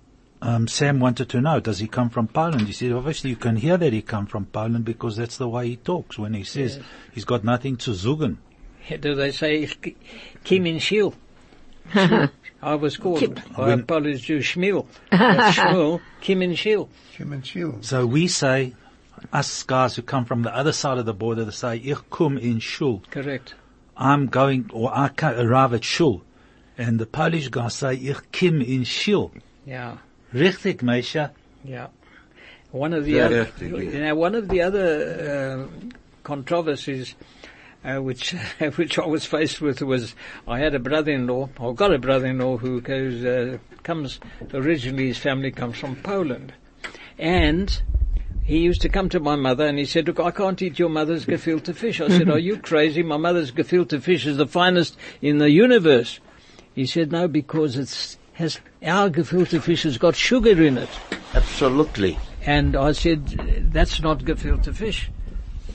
um, 0.43 0.67
Sam 0.67 0.99
wanted 0.99 1.29
to 1.29 1.39
know, 1.39 1.61
does 1.61 1.79
he 1.79 1.87
come 1.87 2.09
from 2.09 2.27
Poland? 2.27 2.67
He 2.67 2.73
said, 2.73 2.91
obviously 2.91 3.29
you 3.29 3.37
can 3.37 3.55
hear 3.55 3.77
that 3.77 3.93
he 3.93 4.01
come 4.01 4.25
from 4.25 4.45
Poland 4.45 4.83
because 4.83 5.15
that's 5.15 5.37
the 5.37 5.47
way 5.47 5.69
he 5.69 5.75
talks 5.77 6.19
when 6.19 6.33
he 6.33 6.43
says 6.43 6.81
he's 7.13 7.23
got 7.23 7.45
nothing 7.45 7.77
to 7.77 7.91
zugen. 7.91 8.37
Do 8.99 9.15
they 9.15 9.31
say 9.31 9.63
ich 9.63 9.95
Kim 10.43 10.65
in 10.65 10.77
Shil? 10.77 11.13
I 12.61 12.75
was 12.75 12.97
called 12.97 13.19
Kim. 13.19 13.35
by 13.55 13.71
a 13.71 13.77
Polish 13.77 14.21
Jew 14.21 14.39
Shmuel. 14.39 14.85
That's 15.11 15.57
Shmuel, 15.57 16.01
Kim 16.19 16.41
in 16.41 16.51
Shil. 16.51 16.89
Kim 17.13 17.31
and 17.31 17.43
Chill. 17.43 17.77
So 17.81 18.05
we 18.05 18.27
say, 18.27 18.73
us 19.31 19.63
guys 19.63 19.95
who 19.95 20.01
come 20.01 20.25
from 20.25 20.41
the 20.41 20.53
other 20.53 20.73
side 20.73 20.97
of 20.97 21.05
the 21.05 21.13
border, 21.13 21.45
they 21.45 21.51
say, 21.51 21.77
ich 21.77 22.09
kum 22.09 22.37
in 22.37 22.59
shul. 22.59 23.01
Correct. 23.11 23.55
I'm 23.95 24.27
going, 24.27 24.69
or 24.73 24.91
I 24.93 25.09
can 25.09 25.39
arrive 25.39 25.73
at 25.73 25.83
shul. 25.83 26.23
And 26.77 26.99
the 26.99 27.05
Polish 27.05 27.47
guys 27.49 27.75
say, 27.75 27.93
ich 27.95 28.31
kim 28.31 28.61
in 28.61 28.83
shul. 28.83 29.31
Yeah. 29.65 29.97
Richtig, 30.33 30.77
Meisha. 30.81 31.31
Yeah. 31.63 31.87
One 32.71 32.93
of 32.93 33.05
the 33.05 33.13
Yeah, 33.13 33.25
other, 33.25 33.43
definitely. 33.45 33.93
you 33.93 33.99
know, 34.01 34.15
one 34.15 34.33
of 34.35 34.49
the 34.49 34.61
other 34.61 35.67
uh, 35.69 35.87
controversies 36.23 37.15
uh, 37.85 38.01
which 38.01 38.31
which 38.75 38.97
I 38.97 39.05
was 39.05 39.25
faced 39.25 39.61
with 39.61 39.81
was 39.81 40.15
I 40.47 40.59
had 40.59 40.73
a 40.73 40.79
brother-in-law, 40.79 41.49
or 41.59 41.75
got 41.75 41.93
a 41.93 41.99
brother-in-law 41.99 42.57
who 42.57 42.81
goes 42.81 43.23
uh, 43.23 43.57
comes 43.83 44.19
originally 44.53 45.07
his 45.07 45.17
family 45.17 45.51
comes 45.51 45.77
from 45.77 45.97
Poland, 45.97 46.53
and 47.19 47.81
he 48.43 48.59
used 48.59 48.81
to 48.81 48.89
come 48.89 49.09
to 49.09 49.19
my 49.19 49.35
mother 49.35 49.65
and 49.65 49.77
he 49.77 49.85
said, 49.85 50.05
look, 50.07 50.19
I 50.19 50.31
can't 50.31 50.61
eat 50.61 50.77
your 50.77 50.89
mother's 50.89 51.25
gefilte 51.25 51.73
fish. 51.73 52.01
I 52.01 52.09
said, 52.09 52.29
are 52.35 52.37
you 52.39 52.57
crazy? 52.57 53.01
My 53.01 53.15
mother's 53.15 53.51
gefilte 53.51 54.01
fish 54.01 54.25
is 54.25 54.35
the 54.35 54.47
finest 54.47 54.97
in 55.21 55.37
the 55.37 55.49
universe. 55.49 56.19
He 56.75 56.85
said, 56.85 57.11
no, 57.11 57.27
because 57.29 57.77
it's 57.77 58.17
has 58.33 58.59
our 58.85 59.09
gefilte 59.09 59.61
fish 59.61 59.83
has 59.83 59.97
got 59.97 60.15
sugar 60.15 60.61
in 60.63 60.77
it. 60.77 60.89
Absolutely. 61.33 62.17
And 62.45 62.75
I 62.75 62.91
said, 62.91 63.27
that's 63.71 64.01
not 64.01 64.19
gefilte 64.19 64.73
fish. 64.75 65.09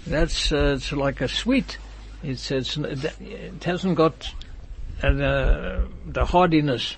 That's, 0.06 0.52
uh, 0.52 0.74
it's 0.76 0.92
like 0.92 1.20
a 1.20 1.28
sweet. 1.28 1.78
It's, 2.22 2.50
it's, 2.50 2.76
it 2.76 3.64
hasn't 3.64 3.96
got 3.96 4.30
uh, 5.02 5.12
the, 5.12 5.88
the 6.06 6.24
hardiness. 6.24 6.96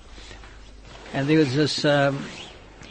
And 1.13 1.29
there 1.29 1.39
was 1.39 1.55
this, 1.55 1.85
um, 1.85 2.25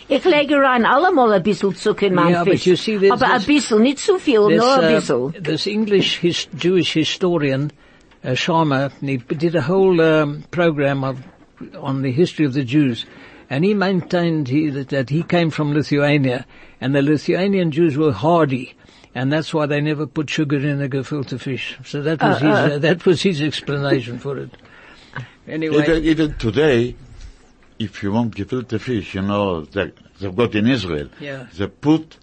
Ich 0.10 0.25
lege 0.25 0.55
rein 0.58 0.86
allemal 0.86 1.32
ein 1.34 1.43
bisschen 1.43 1.75
Zucker 1.75 2.08
in 2.08 2.15
mein 2.15 2.32
Yeah, 2.32 2.43
but 2.43 2.53
Fisch. 2.53 2.65
you 2.65 2.75
see, 2.75 2.97
there's 2.97 3.12
Aber 3.12 3.32
ein 3.32 3.38
this- 3.41 3.45
bisschen, 3.45 3.84
nicht 3.84 3.99
zu 3.99 4.17
viel, 4.17 4.47
this, 4.49 4.58
nur 4.60 4.79
ein 4.82 4.95
uh, 4.95 5.32
this 5.39 5.67
English 5.67 6.17
his, 6.17 6.47
Jewish 6.58 6.93
historian, 6.93 7.71
uh, 8.23 8.34
Schama, 8.34 8.91
he 9.01 9.17
did 9.17 9.55
a 9.55 9.62
whole 9.62 10.01
um, 10.01 10.43
program 10.49 11.03
of, 11.03 11.19
on 11.78 12.02
the 12.02 12.12
history 12.12 12.45
of 12.45 12.54
the 12.54 12.63
Jews. 12.63 13.06
And 13.50 13.65
he 13.65 13.74
maintained 13.74 14.48
he, 14.48 14.69
that, 14.69 14.89
that 14.89 15.10
he 15.10 15.24
came 15.24 15.50
from 15.50 15.74
Lithuania, 15.74 16.45
and 16.80 16.93
the 16.93 17.02
Lithuanian 17.02 17.72
Jews 17.72 17.98
were 17.98 18.12
hardy, 18.12 18.76
and 19.15 19.34
that's 19.34 19.54
why 19.54 19.65
they 19.65 19.82
never 19.82 20.06
put 20.06 20.30
sugar 20.30 20.58
in 20.58 20.78
the 20.78 20.88
gefilte 20.88 21.39
fish. 21.39 21.78
So 21.84 22.02
that 22.04 22.22
was 22.22 22.39
his, 22.39 22.52
uh, 22.52 22.78
that 22.80 23.06
was 23.06 23.22
his 23.24 23.41
explanation 23.41 24.19
for 24.19 24.38
it. 24.38 24.52
Anyway, 25.48 25.82
Even, 25.82 26.04
even 26.06 26.34
today, 26.36 26.95
if 27.80 28.04
you 28.04 28.12
want 28.12 28.36
gefilte 28.36 28.80
fish, 28.80 29.15
you 29.15 29.24
know, 29.24 29.62
they, 29.62 29.91
they've 30.19 30.36
got 30.36 30.54
in 30.54 30.67
Israel, 30.67 31.10
Yeah. 31.19 31.48
they 31.58 31.67
put 31.67 32.17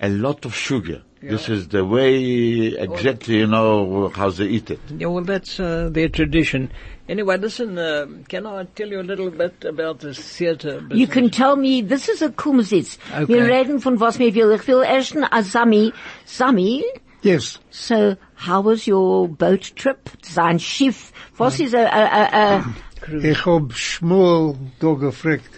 a 0.00 0.08
lot 0.08 0.46
of 0.46 0.54
sugar. 0.54 1.02
This 1.22 1.50
is 1.50 1.68
the 1.68 1.84
way 1.84 2.68
exactly, 2.68 3.36
you 3.38 3.46
know, 3.46 4.08
how 4.08 4.30
they 4.30 4.46
eat 4.46 4.70
it. 4.70 4.80
Yeah, 4.96 5.08
well, 5.08 5.22
that's 5.22 5.60
uh, 5.60 5.90
their 5.92 6.08
tradition. 6.08 6.70
Anyway, 7.10 7.36
listen, 7.36 7.76
uh, 7.76 8.06
can 8.28 8.46
I 8.46 8.64
tell 8.64 8.88
you 8.88 9.00
a 9.00 9.02
little 9.02 9.30
bit 9.30 9.64
about 9.64 10.00
this 10.00 10.18
theatre 10.18 10.80
business? 10.80 10.98
You 10.98 11.06
can 11.06 11.28
tell 11.28 11.56
me, 11.56 11.82
this 11.82 12.08
is 12.08 12.22
a 12.22 12.30
Kumzits. 12.30 12.96
Okay. 13.12 13.26
Wir 13.34 13.44
reden 13.44 13.80
von 13.80 14.00
was 14.00 14.18
wir 14.18 14.34
will. 14.34 14.52
Ich 14.52 14.66
will 14.66 14.82
erst 14.82 15.14
ein 15.16 15.44
Sami. 15.44 15.92
Sami, 16.24 16.84
Yes. 17.22 17.58
so 17.70 18.16
how 18.34 18.62
was 18.62 18.86
your 18.86 19.28
boat 19.28 19.72
trip? 19.76 20.08
Sein 20.22 20.58
Schiff. 20.58 21.12
Was 21.36 21.60
ist 21.60 21.74
a, 21.74 21.84
a, 21.84 22.02
a, 22.06 22.58
a 22.58 23.16
Ich 23.22 23.44
hab 23.44 23.72
Schmuel 23.74 24.56
da 24.78 24.94
gefragt, 24.94 25.50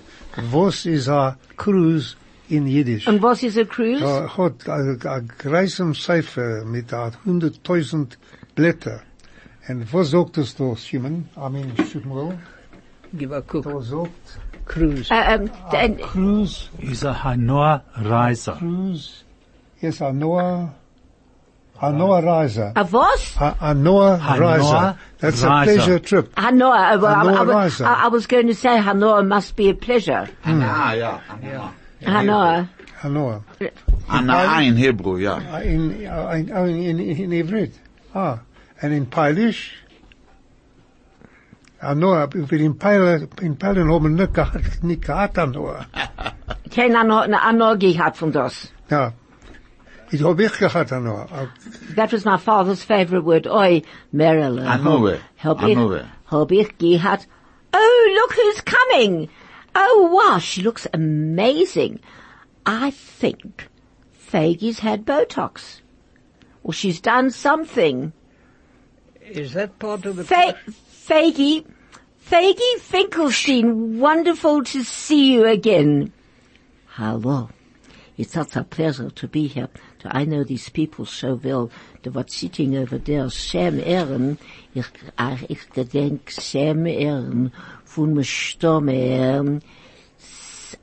was 0.51 0.87
ist 0.87 1.09
a 1.09 1.37
cruise 1.57 2.17
in 2.53 2.67
Jiddisch? 2.67 3.07
und 3.09 3.23
was 3.23 3.43
ist 3.43 3.57
a 3.57 3.65
cruise? 3.65 4.03
Hat 4.37 4.69
a, 4.69 5.09
a 5.09 5.21
greisem 5.21 5.95
Cipher 5.95 6.65
mit 6.65 6.93
a 6.93 7.11
hunderttausend 7.25 8.19
Blätter. 8.55 9.01
Und 9.69 9.93
was 9.93 10.11
sagt 10.11 10.39
es 10.39 10.55
da, 10.55 10.77
Shimon? 10.77 11.29
I 11.37 11.49
mean, 11.49 11.73
Shmuel? 11.77 12.39
Give 13.17 13.33
a 13.33 13.41
cook. 13.41 13.65
Da 13.65 13.81
sagt 13.81 14.39
Cruise. 14.67 15.11
Uh, 15.11 15.35
um, 15.35 15.51
and 15.73 16.01
Cruise, 16.01 16.69
He's 16.79 17.05
a 17.05 17.15
Hanoa 17.15 17.83
Reiser. 17.99 18.59
Cruise, 18.59 19.25
yes, 19.81 20.01
a 20.01 20.13
Noah 20.13 20.75
a 21.81 21.93
Noah 21.93 22.23
Reiser. 22.23 22.73
A 22.77 22.85
was? 22.85 23.35
A, 23.41 23.57
a 23.61 23.71
A 23.71 23.75
Reiser. 23.75 24.99
That's 25.19 25.43
Reiser. 25.43 25.63
a 25.63 25.65
pleasure 25.65 25.99
trip. 25.99 26.35
Hanoa. 26.37 27.01
Well, 27.01 27.07
I, 27.07 27.25
Hanoa 27.25 27.39
I, 27.39 27.65
was- 27.65 27.81
I, 27.81 27.95
I 28.05 28.09
was 28.09 28.27
going 28.27 28.47
to 28.47 28.55
say 28.55 28.77
Hanoa 28.79 29.27
must 29.27 29.57
be 29.57 29.71
a 29.71 29.75
pleasure. 29.75 30.29
Ah, 30.45 30.93
ja. 30.93 31.21
Anna. 31.29 31.49
Hanoa. 31.49 31.73
A 32.07 32.23
Noah. 33.09 33.43
Anna 34.09 34.61
in 34.63 34.77
Hebrew, 34.77 35.17
ja. 35.19 35.37
Uh, 35.39 35.61
In, 35.65 35.91
in, 36.03 37.01
in, 37.01 37.01
in 37.01 37.31
Ivrit. 37.33 37.73
Ah. 38.15 38.39
And 38.81 38.93
in 38.93 39.07
Polish. 39.07 39.75
A 41.81 41.95
Noah, 41.95 42.29
wir 42.33 42.61
in 42.61 42.75
Peilen, 42.79 43.29
in 43.41 43.57
Peilen 43.57 43.91
haben 43.91 44.15
nicht 44.15 44.35
gehabt, 44.35 44.85
nicht 44.85 45.03
gehabt 45.03 45.37
a 45.39 45.47
Noah. 45.47 45.87
Kein 46.71 46.95
Hanoa, 46.97 47.27
Hanoa 47.29 47.75
gehabt 47.75 48.17
von 48.19 48.31
das. 48.31 48.71
Ja. 48.89 49.13
Ich 50.13 50.23
hab 50.23 50.39
ich 50.39 50.57
gehabt 50.59 50.93
a 50.93 51.01
Noah. 51.01 51.27
Uh, 51.33 51.47
That 51.97 52.13
was 52.13 52.25
my 52.25 52.37
father's 52.39 52.85
favorite 52.85 53.25
word. 53.25 53.47
Oi, 53.49 53.83
Marilyn. 54.13 54.65
Hanover. 54.65 55.19
Hab 55.43 55.61
ich, 55.63 55.75
Hanover. 55.77 56.05
hab 56.31 56.53
ich 56.53 56.79
gehabt. 56.79 57.27
Oh, 57.75 58.15
look 58.15 58.33
who's 58.37 58.63
coming. 58.65 59.29
Oh, 59.75 60.11
wow, 60.13 60.39
she 60.39 60.63
looks 60.63 60.87
amazing. 60.93 62.01
I 62.67 62.91
think 62.91 63.69
Faggy's 64.31 64.81
had 64.81 65.05
Botox. 65.05 65.81
Well, 66.63 66.73
she's 66.73 67.01
done 67.01 67.31
something. 67.31 68.13
Is 69.21 69.55
that 69.55 69.79
part 69.79 70.07
of 70.07 70.17
the... 70.17 70.25
Fa- 70.25 70.59
Faggy, 70.69 71.67
Faggy 72.25 72.79
Finkelstein, 72.79 73.99
wonderful 73.99 74.63
to 74.65 74.85
see 74.85 75.33
you 75.33 75.47
again. 75.47 76.13
Hello. 76.87 77.49
It's 78.17 78.35
such 78.35 78.57
a 78.57 78.65
pleasure 78.65 79.11
to 79.11 79.27
be 79.27 79.47
here. 79.47 79.69
I 80.05 80.25
know 80.25 80.45
these 80.45 80.69
people 80.69 81.07
so 81.07 81.41
well. 81.43 81.71
The 82.03 82.11
were 82.11 82.25
sitting 82.29 82.77
over 82.77 82.99
there, 82.99 83.31
Sam 83.31 83.81
Aaron. 83.81 84.39
Ich, 84.75 84.87
ach, 85.19 85.45
ich 85.49 85.69
gedenk 85.71 86.31
Sam 86.31 86.85
Ehren 86.85 87.53
von 87.95 88.25
Stamme, 88.25 89.61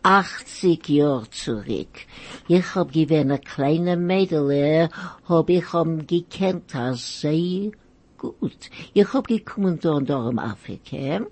80 0.04 0.90
Jahre 0.90 1.28
zurück. 1.32 2.06
Ich 2.48 2.76
hab 2.76 2.92
gewinn 2.92 3.32
a 3.32 3.40
kleine 3.40 3.98
Mädel, 3.98 4.90
hab 5.28 5.50
ich 5.50 5.74
am 5.74 6.06
gekannt, 6.06 6.76
als 6.76 7.22
sehr 7.22 7.72
gut. 8.20 8.70
Ich 8.94 9.12
hab 9.12 9.28
gekommen 9.28 9.80
da 9.82 9.94
und 9.94 10.08
da 10.08 10.30
in 10.30 10.38
Afrika 10.38 11.26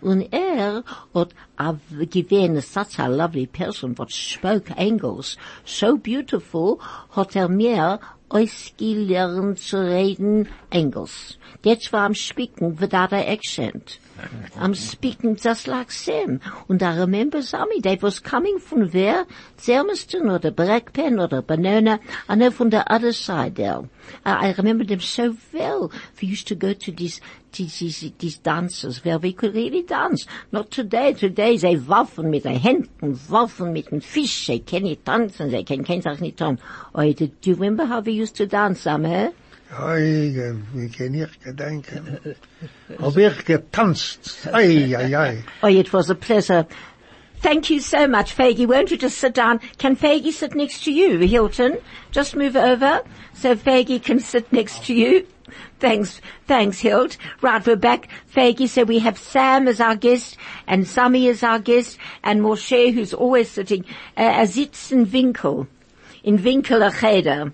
und 0.00 0.32
er 0.32 0.84
hat 1.14 1.80
gewinn 2.10 2.60
such 2.60 2.98
a 3.00 3.08
lovely 3.08 3.46
person 3.46 3.98
what 3.98 4.12
spoke 4.12 4.70
English 4.76 5.36
so 5.64 5.96
beautiful 5.96 6.78
hat 7.10 7.34
er 7.34 7.48
mir 7.48 7.98
ausgelernt 8.28 9.58
zu 9.58 9.78
reden 9.78 10.48
English. 10.70 11.38
That's 11.62 11.92
why 11.92 12.06
I'm 12.06 12.14
speaking 12.14 12.78
without 12.80 13.12
an 13.12 13.26
accent. 13.26 13.98
I'm 14.56 14.74
speaking 14.74 15.36
just 15.36 15.66
like 15.66 15.90
Sam. 15.90 16.40
And 16.68 16.82
I 16.82 16.96
remember 16.96 17.42
Sammy, 17.42 17.80
they 17.80 17.96
was 17.96 18.18
coming 18.20 18.58
from 18.58 18.88
where? 18.88 19.26
Zelmiston 19.58 20.30
or 20.30 20.38
the 20.38 20.52
Black 20.52 20.92
Pen 20.92 21.18
or 21.18 21.26
the 21.26 21.42
Banana. 21.42 22.00
I 22.28 22.36
know 22.36 22.50
from 22.50 22.70
the 22.70 22.90
other 22.90 23.12
side 23.12 23.56
there. 23.56 23.82
I, 24.24 24.48
I 24.48 24.54
remember 24.56 24.84
them 24.84 25.00
so 25.00 25.36
well. 25.52 25.90
We 26.20 26.28
used 26.28 26.48
to 26.48 26.54
go 26.54 26.72
to 26.72 26.92
these, 26.92 27.20
these, 27.52 27.78
these, 27.78 28.12
these 28.18 28.38
dances 28.38 29.04
where 29.04 29.18
we 29.18 29.32
could 29.32 29.54
really 29.54 29.82
dance. 29.82 30.26
Not 30.52 30.70
today. 30.70 31.12
Today 31.14 31.56
they 31.56 31.76
waffen 31.76 32.30
mit 32.30 32.44
den 32.44 32.60
Händen, 32.60 33.18
waffen 33.28 33.72
mit 33.72 33.90
dem 33.90 34.00
Fisch. 34.00 34.46
They 34.46 34.60
can 34.60 34.84
nicht 34.84 35.04
tanzen. 35.04 35.50
They 35.50 35.64
can 35.64 35.84
kein 35.84 36.02
Tag 36.02 36.20
nicht 36.20 36.36
tun. 36.36 36.58
Oh, 36.94 37.12
do 37.12 37.28
you 37.42 37.54
remember 37.54 37.86
how 37.86 38.00
we 38.00 38.12
used 38.12 38.36
to 38.36 38.46
dance, 38.46 38.82
Sam, 38.82 39.04
Ei, 39.72 40.54
wie 40.72 40.88
kann 40.88 41.14
ich 41.14 41.40
gedenken? 41.40 42.36
Hab 43.00 43.16
ich 43.16 43.44
getanzt. 43.44 44.48
Ei, 44.52 44.94
ei, 44.96 45.16
ei. 45.16 45.44
Oh, 45.62 45.66
it 45.66 45.92
was 45.92 46.10
a 46.10 46.14
pleasure. 46.14 46.66
Thank 47.40 47.68
you 47.68 47.80
so 47.80 48.06
much, 48.06 48.34
Faggy. 48.34 48.66
Won't 48.66 48.90
you 48.90 48.96
just 48.96 49.18
sit 49.18 49.34
down? 49.34 49.60
Can 49.78 49.96
Faggy 49.96 50.32
sit 50.32 50.54
next 50.54 50.84
to 50.84 50.92
you, 50.92 51.18
Hilton? 51.18 51.78
Just 52.10 52.36
move 52.36 52.56
over 52.56 53.02
so 53.34 53.54
Faggy 53.54 54.02
can 54.02 54.20
sit 54.20 54.50
next 54.52 54.84
to 54.86 54.94
you. 54.94 55.26
Thanks, 55.78 56.20
thanks, 56.46 56.80
Hilt. 56.80 57.18
Right, 57.42 57.66
we're 57.66 57.76
back. 57.76 58.08
Faggy, 58.34 58.68
so 58.68 58.84
we 58.84 59.00
have 59.00 59.18
Sam 59.18 59.68
as 59.68 59.80
our 59.80 59.96
guest, 59.96 60.36
and 60.66 60.86
Sami 60.86 61.28
as 61.28 61.42
our 61.42 61.58
guest, 61.58 61.98
and 62.22 62.40
Moshe, 62.40 62.94
who's 62.94 63.12
always 63.12 63.50
sitting, 63.50 63.84
uh, 64.16 64.40
er 64.40 64.46
sitzt 64.46 64.92
in 64.92 65.06
Winkel. 65.06 65.66
In 66.22 66.38
Winkel 66.38 66.86
a 66.86 66.90
Cheder. 66.90 67.52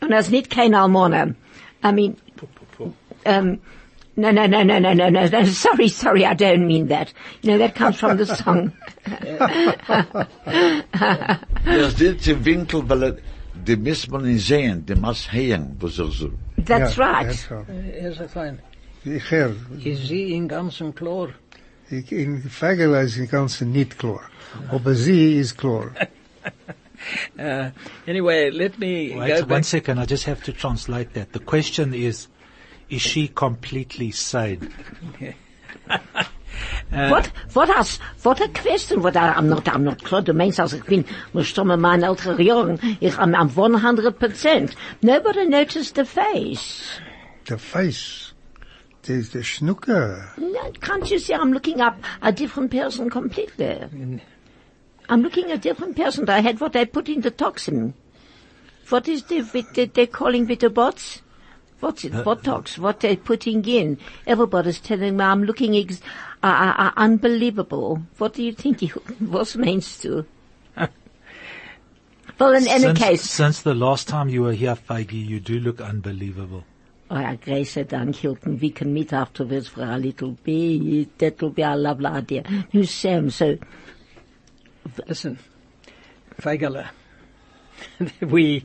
Und 0.00 0.12
er 0.12 0.20
ist 0.20 0.30
nicht 0.30 0.50
kein 0.50 0.74
Almoner. 0.74 1.34
I 1.84 1.92
mean, 1.92 2.16
um, 3.24 3.58
no, 4.16 4.30
no, 4.32 4.46
no, 4.46 4.62
no, 4.64 4.78
no, 4.78 4.94
no, 4.94 5.10
no, 5.10 5.26
no. 5.26 5.44
Sorry, 5.44 5.88
sorry, 5.88 6.24
I 6.24 6.34
don't 6.34 6.66
mean 6.66 6.88
that. 6.88 7.12
You 7.42 7.52
know, 7.52 7.58
that 7.58 7.74
comes 7.74 7.98
from 7.98 8.16
the 8.18 8.26
song. 8.26 8.72
Das 11.64 11.96
sind 11.96 12.24
die 12.26 12.44
Winkel, 12.44 12.88
weil 12.88 13.02
er- 13.02 13.16
die 13.66 13.76
muss 13.76 14.08
man 14.08 14.22
nicht 14.22 14.46
sehen, 14.46 14.84
die 14.86 14.94
muss 14.94 15.32
hören, 15.32 15.76
was 15.80 15.98
er 15.98 16.10
so. 16.10 16.30
That's 16.64 16.98
right. 16.98 17.26
that's 17.26 17.48
so. 17.48 17.64
Here's 18.00 18.20
a 18.20 18.28
fine. 18.28 18.58
Ich 19.04 19.30
hör, 19.30 19.52
Is 19.84 20.08
sie 20.08 20.32
in 20.34 20.48
ganzen 20.48 20.94
Chlor? 20.94 21.28
in 21.90 22.42
Fagela 22.42 23.00
ist 23.02 23.16
die 23.16 23.26
ganze 23.26 23.64
nicht 23.64 23.98
klar. 23.98 24.20
Aber 24.70 24.94
sie 24.94 25.38
ist 25.38 25.56
klar. 25.56 25.90
Uh, 27.38 27.70
anyway, 28.06 28.50
let 28.50 28.78
me 28.78 29.10
go 29.10 29.20
Wait 29.20 29.40
one 29.40 29.48
back. 29.48 29.64
second, 29.64 29.98
I 29.98 30.04
just 30.04 30.24
have 30.24 30.42
to 30.42 30.52
translate 30.52 31.14
that. 31.14 31.32
The 31.32 31.38
question 31.38 31.94
is, 31.94 32.26
is 32.90 33.00
she 33.00 33.28
completely 33.28 34.10
sane? 34.10 34.74
What, 36.90 37.26
what 37.52 37.68
has, 37.68 37.98
what 38.22 38.40
a 38.40 38.48
question, 38.48 39.02
what 39.02 39.16
I, 39.16 39.32
I'm 39.32 39.48
not, 39.48 39.68
I'm 39.68 39.84
not 39.84 40.02
klar, 40.02 40.22
du 40.22 40.32
meinst, 40.32 40.58
als 40.58 40.72
ich 40.72 40.84
bin, 40.84 41.04
muss 41.32 41.48
stomme 41.48 41.76
mein 41.76 42.02
ältere 42.02 42.42
Jahren, 42.42 42.80
ich 43.00 43.16
am, 43.18 43.34
am 43.34 43.48
100%. 43.48 44.74
Nobody 45.02 45.46
noticed 45.46 45.94
the 45.94 46.04
face. 46.04 47.00
The 47.44 47.58
face. 47.58 48.32
There's 49.02 49.30
the 49.30 49.44
snooker. 49.44 50.32
No, 50.38 50.72
Can't 50.80 51.10
you 51.10 51.18
see 51.18 51.34
I'm 51.34 51.52
looking 51.52 51.80
up 51.80 51.96
a 52.20 52.32
different 52.32 52.70
person 52.70 53.08
completely? 53.08 54.20
I'm 55.08 55.22
looking 55.22 55.50
at 55.50 55.58
a 55.58 55.58
different 55.58 55.96
person. 55.96 56.28
I 56.28 56.40
had 56.40 56.60
what 56.60 56.76
I 56.76 56.84
put 56.84 57.08
in 57.08 57.22
the 57.22 57.30
toxin. 57.30 57.94
What 58.88 59.08
is 59.08 59.24
the, 59.24 59.42
with 59.42 59.72
the 59.74 59.86
they're 59.86 60.06
calling 60.06 60.46
with 60.46 60.60
the 60.60 60.70
bots? 60.70 61.22
What's 61.80 62.04
it? 62.04 62.12
Botox. 62.12 62.78
What 62.78 63.00
they're 63.00 63.16
putting 63.16 63.64
in. 63.64 63.98
Everybody's 64.26 64.80
telling 64.80 65.16
me 65.16 65.24
I'm 65.24 65.44
looking 65.44 65.76
ex- 65.76 66.00
uh, 66.42 66.46
uh, 66.46 66.74
uh, 66.82 66.92
unbelievable. 66.96 68.02
What 68.18 68.34
do 68.34 68.42
you 68.42 68.52
think 68.52 68.82
you, 68.82 69.02
was 69.20 69.56
means 69.56 69.98
to? 70.00 70.26
well, 72.38 72.54
in 72.54 72.66
any 72.66 72.94
case, 72.94 73.22
since 73.22 73.62
the 73.62 73.74
last 73.74 74.08
time 74.08 74.28
you 74.28 74.42
were 74.42 74.52
here, 74.52 74.74
Feige, 74.74 75.12
you 75.12 75.40
do 75.40 75.60
look 75.60 75.80
unbelievable. 75.80 76.64
Oh, 77.10 77.38
Grace 77.42 77.74
Dank, 77.74 78.16
Hilton. 78.16 78.58
We 78.58 78.70
can 78.70 78.92
meet 78.92 79.14
afterwards 79.14 79.68
for 79.68 79.82
a 79.82 79.96
little 79.96 80.32
bit. 80.32 81.16
That 81.18 81.40
will 81.40 81.50
be 81.50 81.62
a 81.62 81.74
lovely 81.74 82.06
idea. 82.06 82.44
You, 82.70 82.84
Sam, 82.84 83.30
so 83.30 83.56
Listen, 85.06 85.38
Fagala, 86.40 86.88
we, 88.20 88.64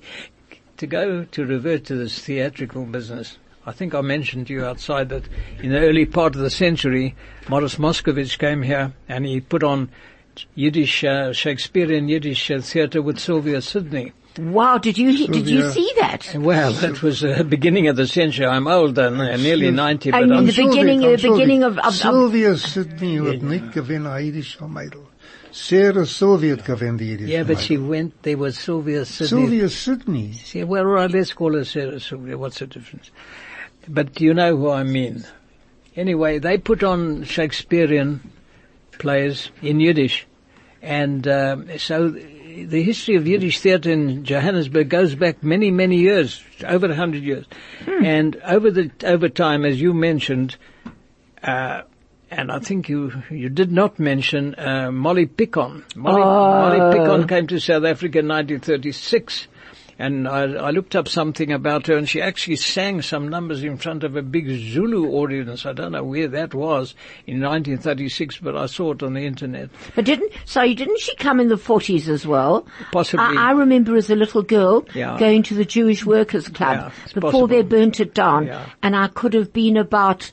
to 0.78 0.88
go 0.88 1.24
to 1.26 1.46
revert 1.46 1.86
to 1.86 1.96
this 1.96 2.20
theatrical 2.20 2.86
business, 2.86 3.38
I 3.66 3.72
think 3.72 3.96
I 3.96 4.02
mentioned 4.02 4.48
to 4.48 4.54
you 4.54 4.66
outside 4.66 5.10
that 5.10 5.24
in 5.62 5.72
the 5.72 5.80
early 5.80 6.06
part 6.06 6.36
of 6.36 6.42
the 6.42 6.50
century, 6.50 7.16
Maurice 7.50 7.76
Moscovitch 7.76 8.38
came 8.38 8.62
here 8.62 8.94
and 9.08 9.26
he 9.26 9.40
put 9.40 9.64
on 9.64 9.90
Yiddish, 10.56 11.04
uh, 11.04 11.32
Shakespearean 11.32 12.10
Yiddish 12.10 12.50
uh, 12.52 12.60
theatre 12.60 13.02
with 13.02 13.20
Sylvia 13.20 13.62
Sidney. 13.62 14.12
Wow, 14.40 14.80
did 14.80 14.98
you 14.98 15.10
he- 15.12 15.28
did 15.28 15.48
you 15.48 15.70
see 15.70 15.92
that? 16.00 16.34
Well, 16.36 16.74
that 16.74 17.04
was 17.04 17.22
the 17.22 17.44
beginning 17.44 17.88
of 17.88 17.96
the 17.96 18.08
century. 18.08 18.48
I'm 18.48 18.68
old 18.68 18.98
and 18.98 19.22
uh, 19.22 19.38
nearly 19.38 19.70
90, 19.70 20.10
but 20.10 20.18
I 20.18 20.22
mean, 20.26 20.32
I'm 20.34 20.46
the 20.48 20.52
beginning- 20.54 21.02
the 21.02 21.18
beginning 21.18 21.64
of- 21.64 21.78
of- 21.78 21.86
of- 21.86 21.94
Sylvia 21.94 22.58
Sidney 22.58 23.18
hat 23.18 23.44
nicht 23.44 23.72
gewinnt 23.74 24.08
a 24.08 24.18
jüdischer 24.20 24.68
Mädel. 24.68 25.06
Sarah 25.54 26.08
Sylvia 26.08 26.56
hat 26.56 26.66
gewinnt 26.66 27.00
die 27.00 27.12
jüdische 27.12 27.30
Yeah, 27.30 27.44
but 27.44 27.60
she 27.60 27.78
went, 27.78 28.24
there 28.24 28.38
was 28.38 28.58
Sylvia 28.58 29.06
Sidney. 29.06 29.28
Sylvia 29.28 29.70
Sidney. 29.70 30.32
Yeah, 30.52 30.64
well, 30.64 30.86
all 30.86 30.94
right, 30.94 31.12
let's 31.12 31.32
call 31.32 31.54
her 31.54 31.64
Sarah 31.64 32.00
Sylvia. 32.00 32.40
What's 32.40 32.58
the 32.58 32.66
difference? 32.66 33.12
But 33.88 34.20
you 34.20 34.34
know 34.34 34.58
who 34.58 34.72
I 34.72 34.82
mean. 34.82 35.24
Anyway, 35.96 36.40
they 36.40 36.58
put 36.58 36.84
on 36.84 37.24
Shakespearean 37.24 38.32
plays 38.98 39.52
in 39.62 39.80
Yiddish. 39.80 40.26
And 40.82 41.28
um, 41.28 41.78
so 41.78 42.10
the 42.10 42.82
history 42.82 43.16
of 43.16 43.28
Yiddish 43.28 43.60
theatre 43.60 43.92
in 43.92 44.26
Johannesburg 44.26 44.90
goes 44.90 45.14
back 45.14 45.44
many, 45.44 45.70
many 45.70 45.98
years, 45.98 46.44
over 46.66 46.88
a 46.88 46.96
hundred 46.96 47.24
years. 47.24 47.46
And 47.86 48.36
over 48.38 48.72
the 48.72 48.92
over 49.04 49.30
time, 49.30 49.66
as 49.66 49.80
you 49.80 49.94
mentioned, 49.94 50.58
uh, 51.44 51.84
and 52.36 52.52
I 52.52 52.60
think 52.60 52.90
you 52.90 53.12
you 53.30 53.50
did 53.50 53.72
not 53.72 54.00
mention 54.00 54.56
uh, 54.58 54.92
Molly 54.92 55.26
Picon. 55.26 55.84
Molly, 55.96 56.22
Molly 56.22 56.98
Picon 56.98 57.28
came 57.28 57.48
to 57.48 57.60
South 57.60 57.84
Africa 57.86 58.20
in 58.20 58.28
1936. 58.28 59.48
And 60.00 60.28
I, 60.28 60.42
I 60.54 60.72
looked 60.72 60.96
up 60.96 61.08
something 61.08 61.52
about 61.52 61.86
her 61.86 61.96
and 61.96 62.10
she 62.10 62.20
actually 62.20 62.56
sang 62.56 63.04
some 63.04 63.28
numbers 63.30 63.64
in 63.64 63.78
front 63.78 64.04
of 64.04 64.16
a 64.16 64.24
big 64.24 64.50
Zulu 64.50 65.08
audience. 65.12 65.68
I 65.68 65.74
don't 65.74 65.92
know 65.92 66.04
where 66.04 66.28
that 66.30 66.56
was 66.56 66.96
in 67.28 67.40
1936, 67.40 68.40
but 68.40 68.58
I 68.58 68.66
saw 68.66 68.94
it 68.94 69.04
on 69.04 69.14
the 69.14 69.24
internet. 69.24 69.70
But 69.96 70.06
didn't, 70.06 70.32
sorry, 70.46 70.74
didn't 70.74 71.00
she 71.00 71.16
come 71.18 71.40
in 71.40 71.48
the 71.48 71.58
40s 71.58 72.08
as 72.08 72.26
well? 72.26 72.66
Possibly. 72.92 73.38
I, 73.38 73.50
I 73.50 73.52
remember 73.52 73.96
as 73.96 74.10
a 74.10 74.16
little 74.16 74.42
girl 74.42 74.84
Yeah. 74.96 75.16
going 75.20 75.44
to 75.44 75.54
the 75.54 75.64
Jewish 75.64 76.04
Workers 76.08 76.48
Club 76.50 76.76
Yeah, 76.76 76.92
before 77.14 77.22
possible. 77.32 77.48
they 77.48 77.62
burnt 77.62 78.00
it 78.00 78.16
down. 78.16 78.48
Yeah. 78.48 78.66
And 78.82 78.96
I 78.96 79.08
could 79.10 79.36
have 79.36 79.54
been 79.54 79.78
about, 79.78 80.32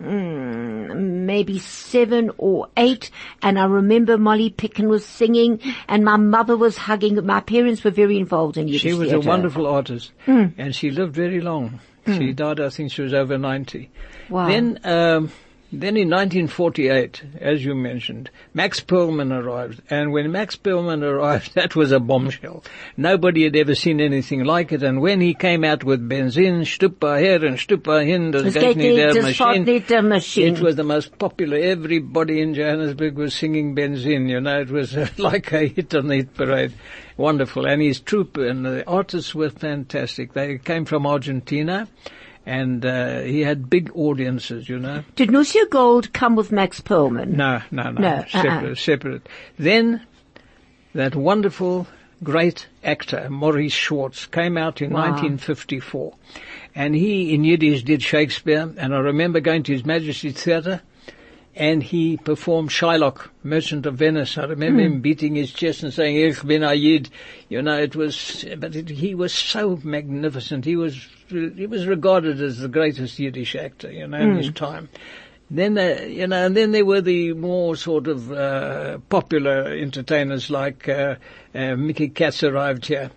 mm, 0.00 0.96
maybe 0.96 1.58
seven 1.58 2.30
or 2.38 2.68
eight. 2.76 3.10
And 3.42 3.58
I 3.58 3.64
remember 3.64 4.18
Molly 4.18 4.50
Picon 4.50 4.88
was 4.88 5.04
singing 5.04 5.60
and 5.88 6.04
my 6.04 6.16
mother 6.16 6.56
was 6.56 6.76
hugging. 6.76 7.24
My 7.24 7.40
parents 7.40 7.84
were 7.84 7.90
very 7.90 8.18
involved 8.18 8.56
in 8.56 8.68
Yiddish 8.68 8.82
She 8.82 8.94
was 8.94 9.12
a 9.12 9.20
wonderful 9.20 9.66
artist, 9.66 10.12
and 10.26 10.74
she 10.74 10.90
lived 10.90 11.14
very 11.14 11.40
long. 11.40 11.80
She 12.06 12.32
died, 12.32 12.60
I 12.60 12.68
think 12.68 12.92
she 12.92 13.02
was 13.02 13.12
over 13.12 13.36
90. 13.36 13.90
Wow. 14.28 14.46
Then, 14.46 14.78
um, 14.84 15.32
then 15.72 15.96
in 15.96 16.08
1948, 16.08 17.22
as 17.40 17.64
you 17.64 17.74
mentioned, 17.74 18.30
Max 18.54 18.80
Perlman 18.80 19.32
arrived, 19.32 19.82
and 19.90 20.12
when 20.12 20.30
Max 20.30 20.56
Perlman 20.56 21.02
arrived, 21.02 21.54
that 21.54 21.74
was 21.74 21.92
a 21.92 22.00
bombshell. 22.00 22.62
Nobody 22.96 23.44
had 23.44 23.56
ever 23.56 23.74
seen 23.74 24.00
anything 24.00 24.44
like 24.44 24.72
it, 24.72 24.82
and 24.82 25.00
when 25.00 25.20
he 25.20 25.34
came 25.34 25.64
out 25.64 25.84
with 25.84 26.08
Benzin, 26.08 26.62
Stupa 26.62 27.20
her 27.20 27.44
and 27.46 27.58
Stupa 27.58 28.04
hin, 28.06 28.30
das 28.30 28.44
Es 28.44 28.54
geht 28.54 28.76
geht 28.76 28.76
nicht 28.76 28.96
nicht, 29.66 29.88
der 29.88 30.02
Maschine. 30.02 30.50
nicht. 30.50 30.58
It 30.58 30.60
was 30.60 30.76
the 30.76 30.84
most 30.84 31.18
popular. 31.18 31.58
Everybody 31.58 32.40
in 32.40 32.54
Johannesburg 32.54 33.16
was 33.16 33.34
singing 33.34 33.74
Benzin. 33.74 34.28
You 34.28 34.40
know, 34.40 34.60
it 34.60 34.70
was 34.70 34.94
like 35.18 35.52
a 35.52 35.66
hit 35.66 35.94
on 35.94 36.08
the 36.08 36.16
hit 36.16 36.34
parade. 36.34 36.72
Wonderful. 37.16 37.66
And 37.66 37.80
his 37.82 38.00
troupe 38.00 38.36
and 38.36 38.64
the 38.64 38.86
artists 38.86 39.34
were 39.34 39.50
fantastic. 39.50 40.32
They 40.32 40.58
came 40.58 40.84
from 40.84 41.06
Argentina, 41.06 41.88
and 42.46 42.86
uh, 42.86 43.20
he 43.20 43.40
had 43.40 43.68
big 43.68 43.90
audiences. 43.94 44.68
You 44.68 44.78
know. 44.78 45.02
Did 45.16 45.30
Nusia 45.30 45.68
Gold 45.68 46.12
come 46.12 46.36
with 46.36 46.52
Max 46.52 46.80
Perlman? 46.80 47.28
No, 47.30 47.60
no, 47.70 47.90
no, 47.90 48.00
No, 48.00 48.08
uh-uh. 48.08 48.26
separate, 48.42 48.78
separate. 48.78 49.28
Then 49.58 50.00
that 50.94 51.14
wonderful, 51.14 51.86
great 52.22 52.68
actor 52.84 53.28
Maurice 53.28 53.72
Schwartz 53.72 54.24
came 54.26 54.56
out 54.56 54.80
in 54.80 54.90
Wow. 54.92 55.10
1954, 55.10 56.14
and 56.74 56.94
he 56.94 57.34
in 57.34 57.44
Yiddish 57.44 57.82
did 57.82 58.02
Shakespeare. 58.02 58.72
And 58.78 58.94
I 58.94 58.98
remember 58.98 59.40
going 59.40 59.64
to 59.64 59.72
His 59.72 59.84
Majesty's 59.84 60.40
Theatre, 60.42 60.80
and 61.54 61.82
he 61.82 62.18
performed 62.18 62.68
Shylock, 62.70 63.28
Merchant 63.42 63.86
of 63.86 63.96
Venice. 63.96 64.36
I 64.38 64.44
remember 64.44 64.82
him 64.82 65.00
beating 65.00 65.34
his 65.34 65.52
chest 65.52 65.82
and 65.82 65.92
saying, 65.92 66.16
"Ich 66.16 66.42
bin 66.46 66.62
a 66.62 66.74
Yid." 66.74 67.08
You 67.48 67.62
know, 67.62 67.78
it 67.78 67.96
was, 67.96 68.44
but 68.58 68.76
it, 68.76 68.88
he 68.90 69.14
was 69.14 69.32
so 69.32 69.78
magnificent. 69.82 70.64
He 70.66 70.76
was, 70.76 71.08
he 71.28 71.66
was 71.66 71.86
regarded 71.86 72.40
as 72.40 72.58
the 72.58 72.68
greatest 72.68 73.18
Yiddish 73.18 73.56
actor, 73.56 73.90
you 73.90 74.06
know, 74.06 74.18
in 74.18 74.36
his 74.36 74.50
time. 74.52 74.88
Then, 75.50 75.78
uh, 75.78 76.04
you 76.08 76.26
know, 76.26 76.46
and 76.46 76.56
then 76.56 76.72
there 76.72 76.84
were 76.84 77.00
the 77.00 77.32
more 77.34 77.76
sort 77.76 78.08
of 78.08 78.32
uh, 78.32 78.98
popular 79.08 79.68
entertainers 79.68 80.50
like 80.50 80.88
uh, 80.88 81.16
uh, 81.54 81.76
Mickey 81.76 82.08
Katz 82.08 82.42
arrived 82.42 82.86
here, 82.86 83.12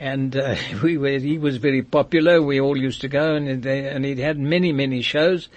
and 0.00 0.34
uh, 0.34 0.56
we 0.82 0.96
were. 0.96 1.18
He 1.18 1.36
was 1.36 1.58
very 1.58 1.82
popular. 1.82 2.40
We 2.40 2.60
all 2.60 2.78
used 2.78 3.02
to 3.02 3.08
go, 3.08 3.34
and 3.34 3.62
they, 3.62 3.86
and 3.88 4.04
he 4.04 4.16
had 4.16 4.38
many 4.38 4.72
many 4.72 5.02
shows. 5.02 5.48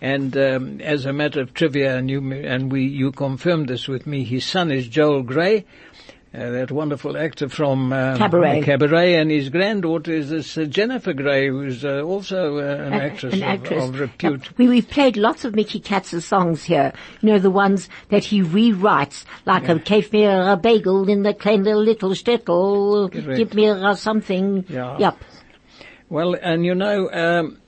And 0.00 0.36
um, 0.36 0.80
as 0.82 1.06
a 1.06 1.12
matter 1.12 1.40
of 1.40 1.52
trivia, 1.52 1.96
and 1.96 2.10
you 2.10 2.32
and 2.32 2.72
we 2.72 2.84
you 2.84 3.12
confirmed 3.12 3.68
this 3.68 3.86
with 3.86 4.06
me. 4.06 4.24
His 4.24 4.46
son 4.46 4.70
is 4.70 4.88
Joel 4.88 5.22
Grey. 5.22 5.66
Uh, 6.36 6.50
that 6.50 6.70
wonderful 6.70 7.16
actor 7.16 7.48
from 7.48 7.94
um, 7.94 8.18
Cabaret. 8.18 8.60
Cabaret, 8.60 9.14
and 9.14 9.30
his 9.30 9.48
granddaughter 9.48 10.12
is 10.12 10.28
this 10.28 10.58
uh, 10.58 10.64
Jennifer 10.64 11.14
Grey, 11.14 11.48
who's 11.48 11.82
uh, 11.82 12.02
also 12.02 12.58
uh, 12.58 12.84
an 12.84 12.92
actress, 12.92 13.32
an 13.32 13.42
of- 13.42 13.48
actress. 13.48 13.84
of 13.84 13.98
repute. 13.98 14.46
Uh, 14.46 14.52
We, 14.58 14.68
we've 14.68 14.90
played 14.90 15.16
lots 15.16 15.46
of 15.46 15.54
Mickey 15.54 15.80
Katz's 15.80 16.26
songs 16.26 16.62
here. 16.62 16.92
You 17.22 17.30
know, 17.30 17.38
the 17.38 17.50
ones 17.50 17.88
that 18.10 18.22
he 18.24 18.42
rewrites, 18.42 19.24
like 19.46 19.66
a 19.70 19.76
Kaif 19.76 20.12
mir 20.12 20.52
a 20.52 20.56
bagel 20.58 21.08
in 21.08 21.22
the 21.22 21.32
kleine 21.32 21.64
little 21.64 22.10
shtetl, 22.10 23.10
Correct. 23.10 23.38
give 23.38 23.54
me 23.54 23.68
a 23.68 23.96
something. 23.96 24.66
Yeah. 24.68 24.98
Yep. 24.98 25.16
Well, 26.10 26.36
and 26.40 26.66
you 26.66 26.74
know, 26.74 27.10
um, 27.12 27.58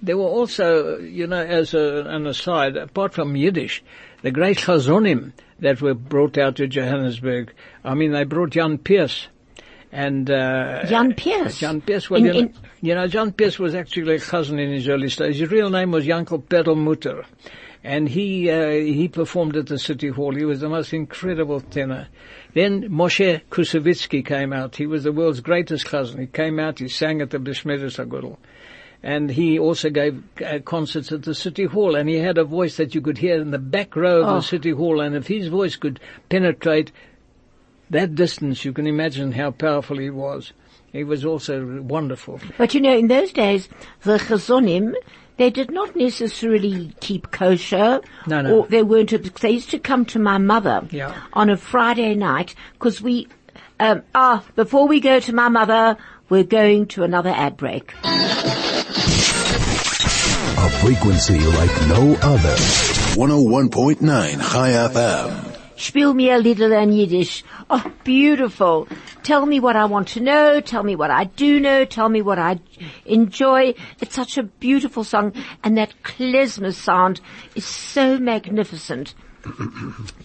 there 0.00 0.16
were 0.16 0.24
also, 0.24 0.98
you 1.00 1.26
know, 1.26 1.42
as 1.42 1.74
a, 1.74 2.04
an 2.06 2.26
aside, 2.26 2.78
apart 2.78 3.12
from 3.12 3.36
Yiddish, 3.36 3.84
the 4.22 4.30
great 4.30 4.56
chazonim 4.56 5.32
that 5.60 5.80
were 5.80 5.94
brought 5.94 6.36
out 6.38 6.56
to 6.56 6.66
Johannesburg. 6.66 7.52
I 7.84 7.94
mean, 7.94 8.12
they 8.12 8.24
brought 8.24 8.50
Jan 8.50 8.78
Peerce. 8.78 9.28
And, 9.92 10.30
uh, 10.30 10.84
Jan 10.86 11.14
Peerce. 11.14 11.58
Jan 11.58 11.80
Peerce, 11.80 12.10
well, 12.10 12.20
In- 12.20 12.26
you, 12.26 12.32
know, 12.32 12.38
in- 12.40 12.54
you 12.82 12.94
know, 12.94 13.06
Jan 13.06 13.32
Peerce 13.32 13.58
was 13.58 13.74
actually 13.74 14.16
a 14.16 14.18
chazzan 14.18 14.60
in 14.60 14.70
his 14.72 14.88
early 14.88 15.08
days. 15.08 15.38
His 15.38 15.50
real 15.50 15.70
name 15.70 15.90
was 15.90 16.06
Jankel 16.06 16.46
Perlmutter. 16.46 17.24
And 17.82 18.08
he, 18.08 18.50
uh, 18.50 18.70
he 18.70 19.06
performed 19.06 19.56
at 19.56 19.66
the 19.66 19.78
City 19.78 20.08
Hall. 20.08 20.34
He 20.34 20.44
was 20.44 20.60
the 20.60 20.68
most 20.68 20.92
incredible 20.92 21.60
tenor. 21.60 22.08
Then 22.52 22.88
Moshe 22.90 23.42
Kusevitsky 23.48 24.26
came 24.26 24.52
out. 24.52 24.74
He 24.76 24.86
was 24.86 25.04
the 25.04 25.12
world's 25.12 25.40
greatest 25.40 25.86
chazzan. 25.86 26.18
He 26.18 26.26
came 26.26 26.58
out, 26.58 26.80
he 26.80 26.88
sang 26.88 27.20
at 27.22 27.30
the 27.30 27.38
Bishmeres 27.38 28.04
Agudel. 28.04 28.38
And 29.02 29.30
he 29.30 29.58
also 29.58 29.88
gave 29.90 30.22
uh, 30.44 30.58
concerts 30.64 31.12
at 31.12 31.22
the 31.22 31.34
City 31.34 31.64
Hall, 31.64 31.94
and 31.94 32.08
he 32.08 32.16
had 32.16 32.38
a 32.38 32.44
voice 32.44 32.76
that 32.78 32.94
you 32.94 33.00
could 33.00 33.18
hear 33.18 33.40
in 33.40 33.50
the 33.50 33.58
back 33.58 33.94
row 33.94 34.22
of 34.22 34.28
Oh. 34.28 34.34
the 34.36 34.42
City 34.42 34.70
Hall, 34.70 35.00
and 35.00 35.14
if 35.14 35.26
his 35.26 35.48
voice 35.48 35.76
could 35.76 36.00
penetrate 36.28 36.90
that 37.90 38.14
distance, 38.14 38.64
you 38.64 38.72
can 38.72 38.86
imagine 38.86 39.32
how 39.32 39.52
powerful 39.52 39.98
he 39.98 40.10
was. 40.10 40.52
He 40.92 41.04
was 41.04 41.24
also 41.24 41.82
wonderful. 41.82 42.40
But 42.58 42.74
you 42.74 42.80
know, 42.80 42.96
in 42.96 43.08
those 43.08 43.32
days, 43.32 43.68
the 44.02 44.18
chazonim, 44.18 44.94
they 45.36 45.50
did 45.50 45.70
not 45.70 45.94
necessarily 45.94 46.92
keep 47.00 47.30
kosher. 47.30 48.00
No, 48.26 48.40
no. 48.40 48.56
Or 48.60 48.66
they 48.66 48.82
weren't, 48.82 49.10
they 49.40 49.50
used 49.50 49.70
to 49.70 49.78
come 49.78 50.04
to 50.06 50.18
my 50.18 50.38
mother 50.38 50.88
Yeah. 50.90 51.14
on 51.34 51.50
a 51.50 51.56
Friday 51.56 52.14
night, 52.14 52.54
because 52.72 53.00
we, 53.02 53.28
um, 53.78 54.02
ah, 54.14 54.42
before 54.56 54.88
we 54.88 54.98
go 54.98 55.20
to 55.20 55.32
my 55.34 55.48
mother, 55.50 55.96
we're 56.30 56.42
going 56.44 56.86
to 56.86 57.04
another 57.04 57.30
ad 57.30 57.56
break. 57.56 57.92
A 60.86 60.88
frequency 60.88 61.40
like 61.40 61.88
no 61.88 62.14
other. 62.22 62.54
101.9 63.18 63.98
Chai 64.52 64.70
FM. 64.70 65.56
Spiel 65.76 66.14
mir 66.14 66.38
Lieder 66.38 66.72
in 66.74 66.92
Yiddish. 66.92 67.42
Oh, 67.68 67.92
beautiful. 68.04 68.86
Tell 69.24 69.46
me 69.46 69.58
what 69.58 69.74
I 69.74 69.86
want 69.86 70.06
to 70.08 70.20
know. 70.20 70.60
Tell 70.60 70.84
me 70.84 70.94
what 70.94 71.10
I 71.10 71.24
do 71.24 71.58
know. 71.58 71.84
Tell 71.86 72.08
me 72.08 72.22
what 72.22 72.38
I 72.38 72.60
enjoy. 73.04 73.74
It's 74.00 74.14
such 74.14 74.38
a 74.38 74.44
beautiful 74.44 75.02
song. 75.02 75.32
And 75.64 75.76
that 75.76 75.92
klezmer 76.04 76.72
sound 76.72 77.20
is 77.56 77.64
so 77.64 78.20
magnificent. 78.20 79.16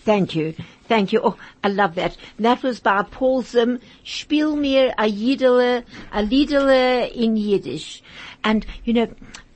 Thank 0.05 0.35
you. 0.35 0.53
Thank 0.87 1.11
you. 1.11 1.21
Oh, 1.23 1.37
I 1.63 1.69
love 1.69 1.95
that. 1.95 2.17
That 2.37 2.61
was 2.61 2.79
by 2.79 3.01
Paul 3.01 3.41
Zim. 3.41 3.79
Spiel 4.03 4.55
mir 4.55 4.93
a 4.99 5.11
Yiddele, 5.11 5.85
a 6.11 6.21
Liedele 6.21 7.11
in 7.11 7.35
Yiddish. 7.35 8.03
And, 8.43 8.63
you 8.83 8.93
know, 8.93 9.07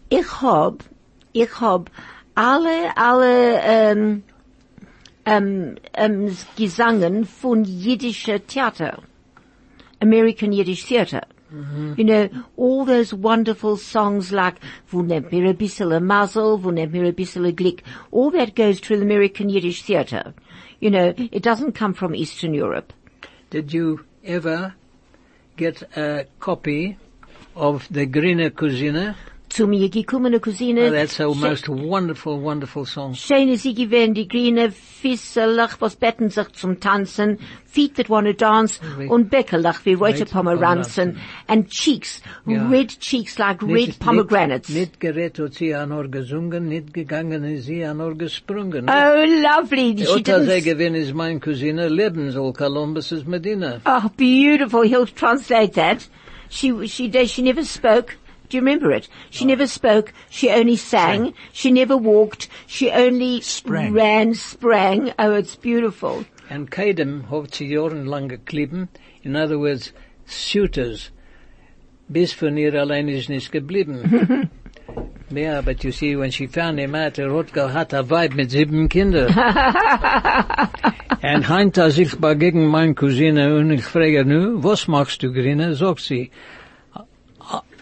ich 0.10 0.42
hab, 0.42 0.84
ich 1.36 1.60
hab 1.60 1.92
alle, 2.34 2.96
alle, 2.96 3.60
ähm, 3.62 4.24
ähm, 5.26 5.76
ähm, 5.94 6.36
Gesangen 6.56 7.26
von 7.26 7.64
jiddischer 7.64 8.46
Theater. 8.46 9.04
American 10.00 10.52
Yiddish 10.52 10.86
Theater. 10.86 11.24
Mhm. 11.52 11.96
You 11.98 12.04
know, 12.04 12.30
all 12.58 12.86
those 12.86 13.14
wonderful 13.14 13.78
songs 13.78 14.32
like 14.32 14.56
Wo 14.92 15.02
nehmt 15.02 15.32
mir 15.32 15.50
a 15.50 15.54
bissel 15.54 15.94
a 15.94 16.00
Mazel, 16.00 16.64
Wo 16.64 16.72
nehmt 16.72 16.92
mir 16.92 17.06
a 17.06 17.12
bissel 17.12 17.46
a 17.46 17.52
Glick, 17.52 17.82
all 18.12 18.32
that 18.32 18.56
goes 18.56 18.80
to 18.82 18.96
the 18.96 19.02
American 19.02 19.50
Yiddish 19.50 19.84
Theater. 19.84 20.34
You 20.80 20.92
know, 20.92 21.14
it 21.18 21.44
doesn't 21.44 21.74
come 21.74 21.94
from 21.94 22.14
Eastern 22.14 22.54
Europe. 22.54 22.94
Did 23.50 23.74
you 23.74 24.06
ever 24.24 24.74
get 25.56 25.82
a 25.96 26.26
copy 26.40 26.98
of 27.56 27.88
the 27.90 28.06
Grüne 28.06 28.54
Cousine? 28.54 29.16
Zu 29.56 29.68
mir 29.68 29.90
gekommene 29.90 30.42
Cousine. 30.42 30.90
Oh, 30.90 30.92
that's 30.92 31.18
a 31.22 31.30
most 31.34 31.70
wonderful, 31.70 32.42
wonderful 32.44 32.86
song. 32.86 33.14
Sie 33.56 33.74
die 34.14 34.28
grüne 34.28 34.70
Fisselach, 34.70 35.80
was 35.80 35.96
betten 35.96 36.30
sich 36.30 36.52
zum 36.52 36.82
Tanzen, 36.82 37.40
feet 37.64 37.96
that 37.96 38.10
wanna 38.10 38.34
dance, 38.34 38.82
oh, 39.00 39.14
und 39.14 39.30
Beckelach 39.30 39.86
wie 39.86 39.94
rote 39.94 40.26
Pomeranzen, 40.26 41.22
and 41.48 41.70
cheeks, 41.70 42.22
Ja. 42.46 42.68
red 42.68 43.00
cheeks 43.00 43.38
like 43.38 43.62
red 43.62 43.72
Nicht- 43.72 44.00
pomegranates. 44.02 44.76
Nicht, 44.76 45.02
nicht 45.02 45.54
sie 45.54 45.74
an 45.74 45.94
Ohr 45.94 46.10
gesungen, 46.10 46.68
nicht 46.68 46.94
gegangen 46.94 47.46
ist 47.46 47.68
sie 47.68 47.86
an 47.86 48.02
gesprungen. 48.18 48.90
Oh, 48.90 49.24
lovely. 49.24 49.96
She 49.98 50.06
Otta 50.10 50.60
gewinn 50.60 50.96
ist 50.96 51.14
mein 51.14 51.40
Cousine, 51.40 51.88
leben 51.88 52.30
soll 52.30 52.52
Columbus 52.52 53.14
Medina. 53.26 53.80
Oh, 53.86 54.10
beautiful. 54.18 54.84
He'll 54.84 55.08
translate 55.08 55.76
that. 55.76 56.10
She, 56.50 56.74
she, 56.90 57.10
she 57.26 57.42
never 57.42 57.64
spoke. 57.64 58.18
Do 58.50 58.58
you 58.58 58.62
remember 58.62 58.92
it? 58.92 59.08
She 59.30 59.46
never 59.46 59.68
spoke. 59.68 60.14
She 60.30 60.50
only 60.50 60.76
sang. 60.76 61.34
She 61.52 61.72
never 61.72 61.98
walked. 61.98 62.48
She 62.68 62.92
only 62.92 63.42
Sprang. 63.42 63.94
ran, 63.94 64.34
sprang. 64.36 65.14
Oh, 65.18 65.34
it's 65.34 65.56
beautiful. 65.56 66.26
And 66.50 66.70
Kaidem 66.70 67.30
hat 67.30 67.56
sie 67.56 67.70
jahrelang 67.70 68.30
geklieben. 68.30 68.88
In 69.24 69.36
other 69.36 69.58
words, 69.58 69.92
suitors 70.26 71.12
bis 72.08 72.34
von 72.34 72.56
ihr 72.58 72.74
allein 72.76 73.10
ist 73.10 73.30
nicht 73.30 73.52
geblieben. 73.52 74.50
Yeah, 75.32 75.62
but 75.62 75.84
you 75.84 75.92
see, 75.92 76.16
when 76.16 76.30
she 76.30 76.46
found 76.46 76.80
him 76.80 76.94
out, 76.94 77.18
er 77.18 77.36
hat 77.36 77.52
gehabt 77.52 77.94
a 77.94 78.08
Weib 78.10 78.36
mit 78.36 78.52
sieben 78.52 78.88
Kindern. 78.88 79.34
and 81.22 81.44
heint 81.50 81.78
er 81.78 81.90
sich 81.90 82.16
bei 82.20 82.36
gegen 82.36 82.68
meine 82.68 82.94
Cousine 82.94 83.56
und 83.56 83.72
ich 83.72 83.84
frage, 83.84 84.24
nu, 84.24 84.64
was 84.64 84.88
machst 84.88 85.24
du, 85.24 85.34
Grine? 85.34 85.74
Sagt 85.74 86.02
sie, 86.02 86.30
"Ah, 86.32 86.65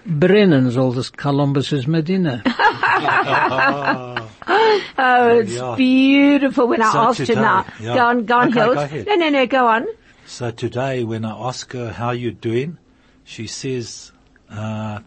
brennen 0.06 0.70
soll 0.72 0.94
das 0.96 1.12
Columbus's 1.12 1.88
Medina. 1.88 2.44
Oh, 4.96 5.40
it's 5.40 5.54
Yeah. 5.54 5.76
beautiful 5.76 6.68
when 6.68 6.82
I 6.82 6.92
So 6.92 7.00
asked 7.00 7.20
her 7.20 7.26
today, 7.26 7.42
now. 7.42 7.66
yeah. 7.80 7.96
Go 7.96 8.06
on, 8.06 8.26
go 8.26 8.38
on, 8.38 8.48
Okay, 8.50 8.60
Hills. 8.60 8.76
go 8.76 8.82
ahead. 8.82 9.08
No, 9.08 9.16
no, 9.16 9.30
no, 9.30 9.46
go 9.48 9.68
on. 9.68 9.86
So 10.26 10.52
today, 10.52 11.04
when 11.04 11.26
I 11.26 11.32
ask 11.48 11.72
her 11.74 11.92
how 11.92 12.12
you're 12.12 12.32
doing, 12.32 12.78
she 13.24 13.48
says, 13.48 14.12
uh, 14.52 15.00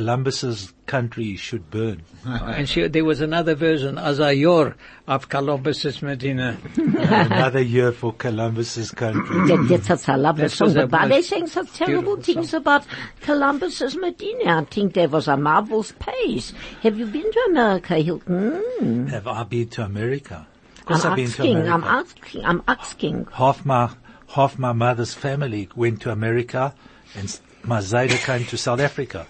Columbus's 0.00 0.74
country 0.84 1.36
should 1.36 1.70
burn. 1.70 2.02
and 2.26 2.68
she, 2.68 2.86
there 2.86 3.02
was 3.02 3.22
another 3.22 3.54
version, 3.54 3.94
Azayor 3.96 4.74
of 5.06 5.30
Columbus's 5.30 6.02
Medina. 6.02 6.58
Another 6.76 7.62
year 7.62 7.92
for 7.92 8.12
Columbus's 8.12 8.90
country. 8.90 9.36
That, 9.48 9.66
that's 9.70 9.86
such 9.86 10.06
a 10.14 10.18
lovely 10.18 10.42
That 10.42 10.50
song, 10.50 10.66
was 10.66 10.74
but 10.74 10.84
a 10.84 10.86
why 10.88 11.08
they 11.08 11.22
saying 11.22 11.46
such 11.46 11.72
terrible 11.72 12.16
beautiful 12.16 12.34
things 12.34 12.52
about 12.52 12.84
Columbus's 13.22 13.96
Medina? 13.96 14.58
I 14.60 14.64
think 14.64 14.92
there 14.92 15.08
was 15.08 15.28
a 15.28 15.36
marvelous 15.38 15.92
pace. 15.98 16.52
Have 16.82 16.98
you 16.98 17.06
been 17.06 17.32
to 17.32 17.40
America, 17.48 17.94
Hilton? 17.96 19.06
Have 19.06 19.26
I 19.26 19.44
been 19.44 19.68
to 19.70 19.82
America? 19.84 20.46
Of 20.88 21.02
I'm 21.06 21.12
I've 21.12 21.16
been 21.16 21.30
to 21.30 21.42
asking, 21.42 21.56
America. 21.56 21.72
I'm 21.72 21.84
asking, 21.84 22.44
I'm 22.44 22.62
asking. 22.68 23.28
half 23.32 23.64
my 23.64 23.90
half 24.28 24.58
my 24.58 24.72
mother's 24.72 25.14
family 25.14 25.70
went 25.74 26.02
to 26.02 26.10
America, 26.12 26.74
and 27.14 27.24
s- 27.24 27.40
my 27.64 27.78
Zayda 27.78 28.18
came 28.26 28.44
to 28.44 28.58
South 28.58 28.80
Africa. 28.80 29.26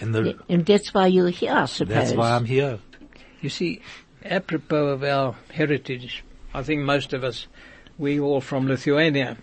And 0.00 0.14
the, 0.14 0.38
And 0.48 0.64
that's 0.64 0.94
why 0.94 1.06
you're 1.06 1.28
here, 1.28 1.52
I 1.52 1.66
suppose. 1.66 1.94
that's 1.94 2.12
why 2.12 2.32
I'm 2.32 2.46
here. 2.46 2.78
You 3.40 3.50
see, 3.50 3.80
apropos 4.24 4.88
of 4.88 5.04
our 5.04 5.36
heritage, 5.52 6.24
I 6.54 6.62
think 6.62 6.82
most 6.82 7.12
of 7.12 7.22
us, 7.24 7.46
we 7.98 8.18
all 8.18 8.40
from 8.40 8.66
Lithuania. 8.66 9.36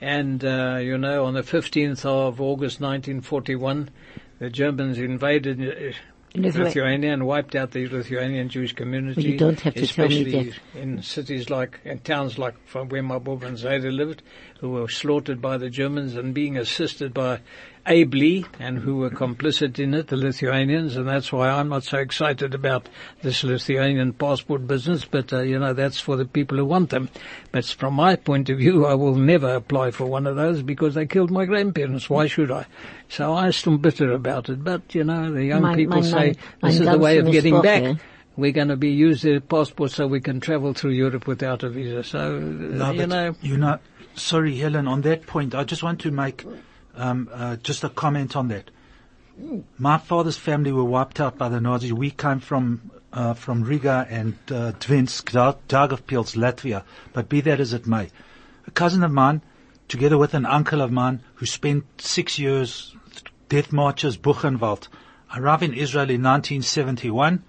And, 0.00 0.44
uh, 0.44 0.78
you 0.80 0.98
know, 0.98 1.24
on 1.26 1.34
the 1.34 1.42
15th 1.42 2.04
of 2.04 2.40
August 2.40 2.80
1941, 2.80 3.90
the 4.38 4.50
Germans 4.50 4.98
invaded 4.98 5.60
uh, 5.60 5.92
Lithua- 6.34 6.64
Lithuania 6.64 7.12
and 7.12 7.26
wiped 7.26 7.54
out 7.54 7.72
the 7.72 7.86
Lithuanian 7.88 8.48
Jewish 8.48 8.72
community. 8.72 9.20
Well, 9.20 9.30
you 9.32 9.38
don't 9.38 9.60
have 9.60 9.74
to 9.74 9.86
tell 9.86 10.08
me 10.08 10.22
especially 10.22 10.50
that. 10.50 10.80
in 10.80 11.02
cities 11.02 11.50
like, 11.50 11.80
in 11.84 11.98
towns 11.98 12.38
like 12.38 12.54
from 12.66 12.88
where 12.88 13.02
my 13.02 13.18
Bob 13.18 13.42
and 13.42 13.58
Zayda 13.58 13.94
lived, 13.94 14.22
who 14.60 14.70
were 14.70 14.88
slaughtered 14.88 15.42
by 15.42 15.58
the 15.58 15.68
Germans 15.68 16.16
and 16.16 16.32
being 16.32 16.56
assisted 16.56 17.12
by 17.12 17.40
ably 17.86 18.44
and 18.58 18.78
who 18.78 18.96
were 18.96 19.10
complicit 19.10 19.78
in 19.78 19.94
it, 19.94 20.08
the 20.08 20.16
Lithuanians, 20.16 20.96
and 20.96 21.08
that's 21.08 21.32
why 21.32 21.48
I'm 21.48 21.68
not 21.68 21.84
so 21.84 21.98
excited 21.98 22.54
about 22.54 22.88
this 23.22 23.42
Lithuanian 23.44 24.12
passport 24.12 24.66
business, 24.66 25.04
but, 25.04 25.32
uh, 25.32 25.40
you 25.40 25.58
know, 25.58 25.72
that's 25.72 25.98
for 26.00 26.16
the 26.16 26.24
people 26.24 26.58
who 26.58 26.64
want 26.64 26.90
them. 26.90 27.08
But 27.52 27.64
from 27.64 27.94
my 27.94 28.16
point 28.16 28.50
of 28.50 28.58
view, 28.58 28.86
I 28.86 28.94
will 28.94 29.14
never 29.16 29.54
apply 29.54 29.90
for 29.90 30.06
one 30.06 30.26
of 30.26 30.36
those 30.36 30.62
because 30.62 30.94
they 30.94 31.06
killed 31.06 31.30
my 31.30 31.44
grandparents. 31.44 32.08
Why 32.10 32.26
should 32.26 32.50
I? 32.50 32.66
So 33.08 33.34
I'm 33.34 33.52
still 33.52 33.78
bitter 33.78 34.12
about 34.12 34.48
it, 34.48 34.62
but, 34.62 34.94
you 34.94 35.04
know, 35.04 35.32
the 35.32 35.44
young 35.44 35.62
Mein- 35.62 35.76
people 35.76 36.00
mein- 36.00 36.10
say 36.10 36.34
mein- 36.62 36.72
this 36.72 36.80
is 36.80 36.86
the 36.86 36.98
way 36.98 37.18
of 37.18 37.30
getting 37.30 37.54
Sprache. 37.54 37.62
back. 37.94 38.00
We're 38.36 38.52
going 38.52 38.68
to 38.68 38.76
be 38.76 38.90
use 38.90 39.22
their 39.22 39.40
passport 39.40 39.90
so 39.90 40.06
we 40.06 40.20
can 40.20 40.40
travel 40.40 40.72
through 40.72 40.92
Europe 40.92 41.26
without 41.26 41.62
a 41.62 41.68
visa. 41.68 42.02
So, 42.04 42.38
No, 42.38 42.92
you 42.92 42.98
but 43.00 43.08
know, 43.08 43.34
you 43.42 43.56
know, 43.58 43.78
sorry, 44.14 44.56
Helen, 44.56 44.86
on 44.88 45.02
that 45.02 45.26
point, 45.26 45.54
I 45.54 45.64
just 45.64 45.82
want 45.82 46.00
to 46.02 46.10
make 46.10 46.46
um, 47.00 47.28
uh, 47.32 47.56
just 47.56 47.84
a 47.84 47.88
comment 47.88 48.36
on 48.36 48.48
that. 48.48 48.70
My 49.78 49.98
father's 49.98 50.36
family 50.36 50.72
were 50.72 50.84
wiped 50.84 51.20
out 51.20 51.38
by 51.38 51.48
the 51.48 51.60
Nazis. 51.60 51.92
We 51.92 52.10
came 52.10 52.40
from 52.40 52.90
uh, 53.12 53.34
from 53.34 53.62
Riga 53.62 54.06
and 54.08 54.34
uh, 54.48 54.72
Dvinsk, 54.72 55.30
Daugavpils, 55.68 56.36
Latvia. 56.36 56.84
But 57.12 57.28
be 57.28 57.40
that 57.40 57.58
as 57.58 57.72
it 57.72 57.86
may, 57.86 58.10
a 58.66 58.70
cousin 58.70 59.02
of 59.02 59.10
mine, 59.10 59.42
together 59.88 60.16
with 60.16 60.34
an 60.34 60.46
uncle 60.46 60.80
of 60.80 60.92
mine, 60.92 61.20
who 61.34 61.46
spent 61.46 61.84
six 62.00 62.38
years 62.38 62.94
death 63.48 63.72
marches, 63.72 64.16
Buchenwald, 64.16 64.88
arrived 65.34 65.64
in 65.64 65.74
Israel 65.74 66.10
in 66.10 66.22
1971 66.22 67.42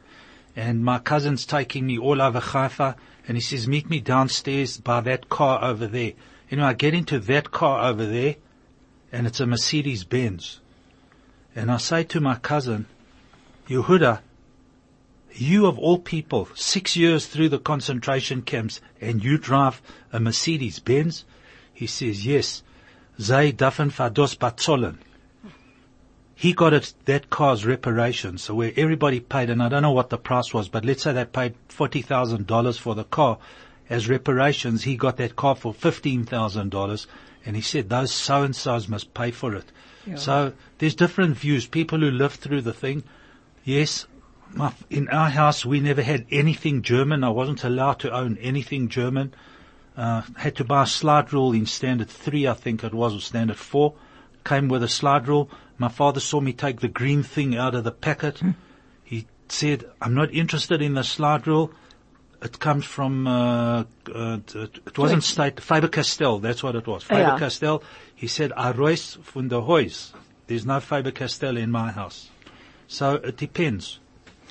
and 0.55 0.83
my 0.83 0.99
cousin's 0.99 1.45
taking 1.45 1.85
me 1.85 1.97
all 1.97 2.21
over 2.21 2.39
Haifa, 2.39 2.95
and 3.27 3.37
he 3.37 3.41
says, 3.41 3.67
meet 3.67 3.89
me 3.89 3.99
downstairs 3.99 4.77
by 4.77 5.01
that 5.01 5.29
car 5.29 5.63
over 5.63 5.87
there. 5.87 6.07
You 6.09 6.15
Anyway, 6.51 6.67
I 6.67 6.73
get 6.73 6.93
into 6.93 7.19
that 7.19 7.51
car 7.51 7.89
over 7.89 8.05
there, 8.05 8.35
and 9.11 9.27
it's 9.27 9.39
a 9.39 9.45
Mercedes 9.45 10.03
Benz. 10.03 10.59
And 11.55 11.71
I 11.71 11.77
say 11.77 12.03
to 12.05 12.21
my 12.21 12.35
cousin, 12.35 12.85
Yehuda, 13.67 14.19
you 15.33 15.65
of 15.65 15.77
all 15.79 15.99
people, 15.99 16.47
six 16.55 16.95
years 16.95 17.25
through 17.25 17.49
the 17.49 17.59
concentration 17.59 18.41
camps, 18.41 18.81
and 18.99 19.23
you 19.23 19.37
drive 19.37 19.81
a 20.11 20.19
Mercedes 20.19 20.79
Benz? 20.79 21.25
He 21.73 21.87
says, 21.87 22.25
yes. 22.25 22.63
Zay 23.19 23.51
dafen 23.51 23.91
fados 23.91 24.37
batzollen 24.37 24.97
he 26.41 26.53
got 26.53 26.73
it, 26.73 26.91
that 27.05 27.29
car's 27.29 27.67
reparations. 27.67 28.41
So 28.41 28.55
where 28.55 28.73
everybody 28.75 29.19
paid, 29.19 29.51
and 29.51 29.61
I 29.61 29.69
don't 29.69 29.83
know 29.83 29.91
what 29.91 30.09
the 30.09 30.17
price 30.17 30.51
was, 30.51 30.69
but 30.69 30.83
let's 30.83 31.03
say 31.03 31.13
they 31.13 31.23
paid 31.23 31.53
$40,000 31.69 32.79
for 32.79 32.95
the 32.95 33.03
car 33.03 33.37
as 33.91 34.09
reparations. 34.09 34.81
He 34.81 34.95
got 34.95 35.17
that 35.17 35.35
car 35.35 35.55
for 35.55 35.71
$15,000 35.71 37.05
and 37.45 37.55
he 37.55 37.61
said 37.61 37.89
those 37.89 38.11
so-and-sos 38.11 38.87
must 38.87 39.13
pay 39.13 39.31
for 39.31 39.55
it. 39.55 39.65
So 40.15 40.53
there's 40.79 40.95
different 40.95 41.37
views. 41.37 41.67
People 41.67 41.99
who 41.99 42.09
lived 42.09 42.39
through 42.39 42.61
the 42.61 42.73
thing. 42.73 43.03
Yes, 43.63 44.07
my, 44.53 44.73
in 44.89 45.07
our 45.09 45.29
house 45.29 45.65
we 45.65 45.79
never 45.79 46.01
had 46.01 46.25
anything 46.31 46.81
German. 46.81 47.23
I 47.23 47.29
wasn't 47.29 47.63
allowed 47.63 47.99
to 47.99 48.11
own 48.11 48.37
anything 48.41 48.89
German. 48.89 49.33
Uh, 49.95 50.23
had 50.37 50.55
to 50.55 50.63
buy 50.63 50.83
a 50.83 50.87
slide 50.87 51.31
rule 51.33 51.51
in 51.53 51.65
standard 51.65 52.09
three, 52.09 52.47
I 52.47 52.53
think 52.53 52.83
it 52.83 52.93
was, 52.93 53.13
or 53.13 53.19
standard 53.19 53.57
four. 53.57 53.93
Came 54.43 54.69
with 54.69 54.81
a 54.81 54.87
slide 54.87 55.27
rule. 55.27 55.51
My 55.77 55.89
father 55.89 56.19
saw 56.19 56.41
me 56.41 56.53
take 56.53 56.79
the 56.79 56.87
green 56.87 57.21
thing 57.21 57.55
out 57.55 57.75
of 57.75 57.83
the 57.83 57.91
packet. 57.91 58.41
He 59.03 59.27
said, 59.49 59.85
I'm 60.01 60.15
not 60.15 60.33
interested 60.33 60.81
in 60.81 60.95
the 60.95 61.03
slide 61.03 61.45
rule. 61.45 61.73
It 62.41 62.59
comes 62.59 62.85
from, 62.85 63.27
uh, 63.27 63.83
uh, 64.13 64.39
it, 64.55 64.79
it 64.85 64.97
wasn't 64.97 65.23
state, 65.23 65.59
Faber-Castell, 65.59 66.39
that's 66.39 66.63
what 66.63 66.75
it 66.75 66.87
was. 66.87 67.05
Oh, 67.09 67.15
yeah. 67.15 67.25
Faber-Castell. 67.27 67.83
He 68.15 68.27
said, 68.27 68.51
Arois 68.57 69.17
von 69.21 69.47
der 69.47 69.61
Huis. 69.61 70.11
There's 70.47 70.65
no 70.65 70.79
Faber-Castell 70.79 71.55
in 71.57 71.71
my 71.71 71.91
house. 71.91 72.29
So 72.87 73.15
it 73.15 73.37
depends. 73.37 73.99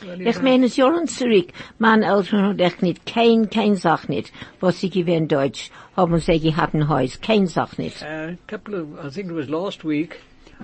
Ich 0.03 0.41
meine, 0.41 0.65
es 0.65 0.77
Jahren 0.77 1.07
zurück, 1.09 1.53
meine 1.79 2.07
Eltern 2.07 2.43
haben 2.43 2.59
echt 2.59 2.81
nicht, 2.81 3.05
kein, 3.05 3.51
kein 3.51 3.77
Sach 3.77 4.09
nicht, 4.09 4.33
was 4.59 4.81
sie 4.81 4.89
gewähren 4.89 5.29
Deutsch, 5.29 5.71
haben 5.95 6.19
sie 6.21 6.41
gehabt 6.41 6.73
ein 6.73 6.89
Haus, 6.89 7.21
kein 7.21 7.47
Sach 7.47 7.77
nicht. 7.77 8.03
a 8.03 8.39
couple 8.47 8.77
of, 8.77 9.05
I 9.05 9.11
think 9.11 9.29
it 9.29 9.35
was 9.35 9.51
last 9.51 9.85
week, 9.85 10.21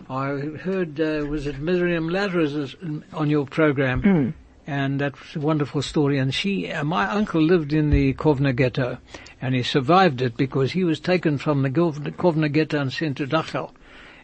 I 0.09 0.29
heard, 0.65 0.99
uh, 0.99 1.27
was 1.29 1.47
it 1.47 1.59
Miriam 1.59 2.09
Lazarus 2.09 2.77
on 3.13 3.29
your 3.29 3.45
program? 3.45 4.33
And 4.67 5.01
that 5.01 5.19
was 5.19 5.37
a 5.37 5.41
wonderful 5.41 5.83
story. 5.83 6.19
And 6.19 6.35
she, 6.35 6.73
uh, 6.73 6.83
my 6.85 7.09
uncle 7.09 7.41
lived 7.41 7.73
in 7.73 7.91
the 7.91 8.15
Kovna 8.15 8.55
ghetto 8.55 8.99
and 9.41 9.55
he 9.55 9.63
survived 9.63 10.23
it 10.23 10.37
because 10.37 10.73
he 10.73 10.83
was 10.83 10.99
taken 10.99 11.39
from 11.39 11.63
the 11.63 11.71
Kovna 11.71 12.53
ghetto 12.53 12.81
and 12.81 12.93
sent 12.93 13.19
to 13.19 13.27
Dachau 13.27 13.71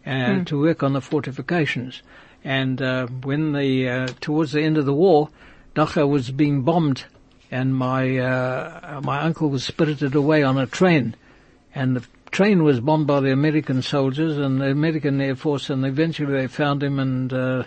uh, 0.07 0.45
to 0.45 0.61
work 0.61 0.83
on 0.83 0.95
the 0.95 1.01
fortifications. 1.01 2.03
And, 2.43 2.83
uh, 2.83 3.07
when 3.07 3.53
the, 3.53 3.89
uh, 3.89 4.09
towards 4.21 4.53
the 4.53 4.63
end 4.63 4.79
of 4.79 4.87
the 4.87 4.95
war, 4.95 5.29
Dachau 5.77 6.09
was 6.09 6.31
being 6.31 6.63
bombed 6.63 7.05
and 7.51 7.77
my, 7.77 8.19
uh, 8.19 9.01
my 9.05 9.21
uncle 9.21 9.49
was 9.49 9.63
spirited 9.65 10.15
away 10.15 10.43
on 10.43 10.59
a 10.59 10.67
train 10.67 11.15
and 11.75 11.97
the 11.97 12.05
train 12.33 12.65
was 12.65 12.81
bombed 12.81 13.07
by 13.07 13.21
the 13.21 13.31
American 13.31 13.83
soldiers 13.83 14.39
and 14.39 14.61
the 14.61 14.71
American 14.71 15.21
Air 15.21 15.37
Force, 15.37 15.71
and 15.71 15.85
eventually 15.85 16.33
they 16.33 16.47
found 16.47 16.83
him, 16.83 16.99
and 16.99 17.33
uh, 17.33 17.65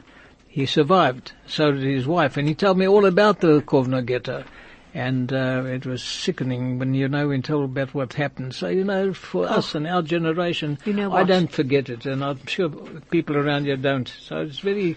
he 0.56 0.66
survived. 0.66 1.34
So 1.48 1.74
did 1.74 1.84
his 1.84 2.08
wife, 2.08 2.38
and 2.38 2.48
he 2.48 2.56
told 2.56 2.78
me 2.78 2.88
all 2.88 3.06
about 3.06 3.42
the 3.42 3.62
Kovno 3.62 4.06
ghetto, 4.06 4.46
and 4.94 5.34
uh, 5.34 5.64
it 5.66 5.86
was 5.86 6.02
sickening 6.02 6.80
when 6.80 6.94
you 6.94 7.10
know 7.10 7.28
when 7.28 7.42
told 7.42 7.66
about 7.66 7.94
what 7.94 8.14
happened. 8.14 8.56
So 8.56 8.70
you 8.70 8.86
know, 8.86 9.14
for 9.14 9.46
us 9.50 9.76
and 9.76 9.86
our 9.86 10.02
generation, 10.02 10.80
You 10.86 10.94
know 10.94 11.12
I 11.12 11.26
don't 11.26 11.52
forget 11.52 11.90
it, 11.90 12.06
and 12.06 12.24
I'm 12.24 12.46
sure 12.48 12.70
people 13.12 13.36
around 13.36 13.66
here 13.66 13.76
don't. 13.76 14.08
So 14.08 14.38
it's 14.38 14.60
very. 14.60 14.96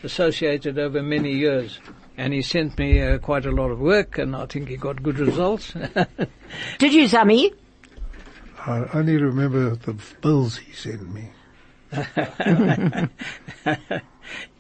associated 0.05 0.79
over 0.79 1.03
many 1.03 1.33
years. 1.33 1.79
And 2.17 2.33
he 2.33 2.43
sent 2.43 2.79
me 2.79 3.01
uh, 3.01 3.19
quite 3.19 3.47
a 3.47 3.51
lot 3.51 3.71
of 3.71 3.81
work, 3.81 4.19
and 4.19 4.37
I 4.37 4.47
think 4.47 4.69
he 4.69 4.77
got 4.77 5.03
good 5.03 5.19
results. 5.19 5.73
Did 6.79 6.93
you, 6.93 7.09
Sami? 7.09 7.53
I 8.67 8.85
only 8.95 9.17
remember 9.17 9.75
the 9.75 9.95
bills 10.21 10.59
he 10.59 10.73
sent 10.73 11.13
me. 11.13 11.31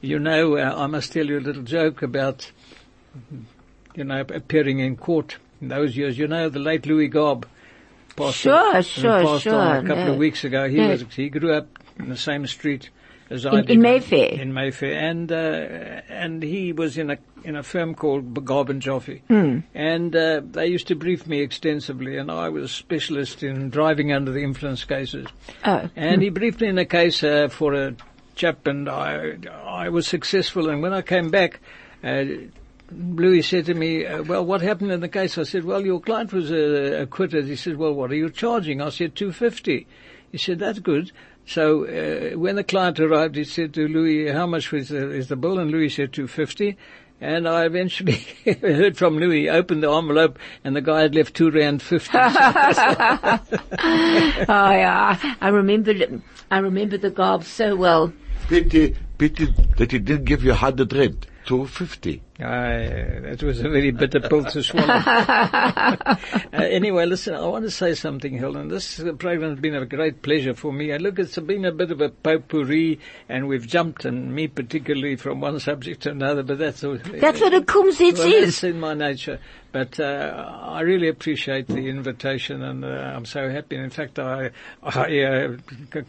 you 0.00 0.18
know, 0.18 0.56
uh, 0.56 0.74
I 0.76 0.86
must 0.86 1.12
tell 1.12 1.26
you 1.26 1.38
a 1.38 1.40
little 1.40 1.62
joke 1.62 2.02
about, 2.02 2.50
you 3.94 4.04
know, 4.04 4.20
appearing 4.20 4.80
in 4.80 4.96
court 4.96 5.36
in 5.60 5.68
those 5.68 5.96
years. 5.96 6.18
You 6.18 6.26
know, 6.26 6.48
the 6.48 6.58
late 6.58 6.84
Louis 6.86 7.08
Gobb 7.08 7.44
passed, 8.16 8.38
Sure, 8.38 8.76
uh, 8.76 8.82
sure, 8.82 9.22
passed 9.22 9.44
sure, 9.44 9.54
on 9.54 9.84
a 9.84 9.88
couple 9.88 10.04
no. 10.06 10.12
of 10.12 10.18
weeks 10.18 10.44
ago. 10.44 10.68
He 10.68 10.76
No. 10.78 10.88
was 10.88 11.04
he 11.14 11.28
grew 11.28 11.54
up 11.54 11.68
in 11.98 12.08
the 12.08 12.16
same 12.16 12.46
street 12.46 12.84
as 12.84 12.90
I 12.90 13.01
In- 13.30 13.68
in 13.68 13.80
Mayfair? 13.80 14.28
In 14.40 14.52
Mayfair, 14.52 14.94
and 14.94 15.32
uh, 15.32 16.02
and 16.08 16.42
he 16.42 16.72
was 16.72 16.98
in 16.98 17.10
a 17.10 17.18
in 17.44 17.56
a 17.56 17.62
firm 17.62 17.94
called 17.94 18.36
and 18.70 18.82
Joffe, 18.82 19.20
Hmm. 19.28 19.60
and 19.74 20.14
uh, 20.14 20.40
they 20.44 20.66
used 20.66 20.86
to 20.88 20.94
brief 20.94 21.26
me 21.26 21.40
extensively, 21.40 22.16
and 22.18 22.30
I 22.30 22.48
was 22.50 22.64
a 22.64 22.68
specialist 22.68 23.42
in 23.42 23.70
driving 23.70 24.12
under 24.12 24.30
the 24.32 24.42
influence 24.42 24.84
cases. 24.84 25.26
Oh. 25.64 25.88
And 25.96 26.22
he 26.22 26.28
briefed 26.30 26.60
me 26.60 26.68
in 26.68 26.78
a 26.78 26.84
case 26.84 27.22
uh, 27.24 27.48
for 27.48 27.74
a 27.74 27.94
chap, 28.34 28.66
and 28.66 28.88
I, 28.88 29.38
I 29.64 29.88
was 29.88 30.06
successful. 30.06 30.68
And 30.68 30.82
when 30.82 30.92
I 30.92 31.02
came 31.02 31.30
back, 31.30 31.60
uh, 32.04 32.24
Louis 32.90 33.42
said 33.42 33.66
to 33.66 33.74
me, 33.74 34.04
uh, 34.06 34.22
"Well, 34.22 34.44
what 34.44 34.60
happened 34.60 34.92
in 34.92 35.00
the 35.00 35.08
case?" 35.08 35.38
I 35.38 35.44
said, 35.44 35.64
"Well, 35.64 35.84
your 35.84 36.00
client 36.00 36.32
was 36.32 36.52
uh, 36.52 36.98
acquitted." 37.00 37.46
He 37.46 37.56
said, 37.56 37.76
"Well, 37.76 37.94
what 37.94 38.10
are 38.12 38.16
you 38.16 38.30
charging?" 38.30 38.80
I 38.82 38.90
said, 38.90 39.14
250 39.16 39.86
He 40.30 40.38
said, 40.38 40.58
"That's 40.58 40.78
good." 40.78 41.12
So 41.46 41.84
uh, 41.84 42.38
when 42.38 42.56
the 42.56 42.64
client 42.64 43.00
arrived, 43.00 43.36
he 43.36 43.44
said 43.44 43.74
to 43.74 43.88
Louis, 43.88 44.30
"How 44.30 44.46
much 44.46 44.72
was 44.72 44.88
the, 44.88 45.10
is 45.10 45.28
the 45.28 45.36
bill?" 45.36 45.58
And 45.58 45.70
Louis 45.70 45.88
said, 45.88 46.12
250 46.12 46.76
and 47.22 47.48
I 47.48 47.64
eventually 47.64 48.26
heard 48.60 48.96
from 48.96 49.16
Louis, 49.16 49.48
opened 49.48 49.82
the 49.84 49.90
envelope, 49.90 50.38
and 50.64 50.74
the 50.74 50.80
guy 50.80 51.02
had 51.02 51.14
left 51.14 51.34
two 51.34 51.50
rand 51.50 51.80
fifty. 51.80 52.18
Oh 54.48 54.70
yeah, 54.70 55.36
I 55.40 55.48
remember, 55.48 55.94
I 56.50 56.58
remember 56.58 56.98
the 56.98 57.10
garb 57.10 57.44
so 57.44 57.76
well. 57.76 58.12
Pity, 58.48 58.96
pity 59.18 59.54
that 59.78 59.92
he 59.92 60.00
didn't 60.00 60.24
give 60.24 60.42
you 60.42 60.50
100 60.50 60.92
rand. 60.92 61.26
250. 61.46 62.22
Aye, 62.42 63.20
that 63.22 63.42
was 63.42 63.60
a 63.60 63.68
very 63.68 63.90
bitter 63.90 64.20
pill 64.20 64.44
to 64.44 64.62
swallow. 64.62 64.86
uh, 64.94 66.16
anyway, 66.52 67.06
listen, 67.06 67.34
I 67.34 67.46
want 67.46 67.64
to 67.64 67.70
say 67.70 67.94
something, 67.94 68.36
Helen. 68.36 68.68
This 68.68 69.00
uh, 69.00 69.12
program 69.12 69.50
has 69.50 69.60
been 69.60 69.74
a 69.74 69.86
great 69.86 70.22
pleasure 70.22 70.54
for 70.54 70.72
me. 70.72 70.90
And 70.90 71.02
look, 71.02 71.18
it's 71.18 71.38
been 71.38 71.64
a 71.64 71.72
bit 71.72 71.90
of 71.90 72.00
a 72.00 72.08
potpourri, 72.08 72.98
and 73.28 73.48
we've 73.48 73.66
jumped, 73.66 74.04
and 74.04 74.34
me 74.34 74.48
particularly, 74.48 75.16
from 75.16 75.40
one 75.40 75.60
subject 75.60 76.02
to 76.02 76.10
another, 76.10 76.42
but 76.42 76.58
that's 76.58 76.82
all. 76.82 76.98
That's 76.98 77.40
what 77.40 77.54
a 77.54 77.60
Kumzits 77.60 78.18
well, 78.18 78.32
is. 78.32 78.44
that's 78.44 78.64
in 78.64 78.80
my 78.80 78.94
nature. 78.94 79.38
But 79.72 79.98
uh, 79.98 80.60
I 80.64 80.82
really 80.82 81.08
appreciate 81.08 81.66
the 81.66 81.88
invitation, 81.88 82.62
and 82.62 82.84
uh, 82.84 82.88
I'm 82.88 83.24
so 83.24 83.48
happy. 83.48 83.76
In 83.76 83.88
fact, 83.88 84.18
I, 84.18 84.50
I 84.82 85.20
uh, 85.22 85.56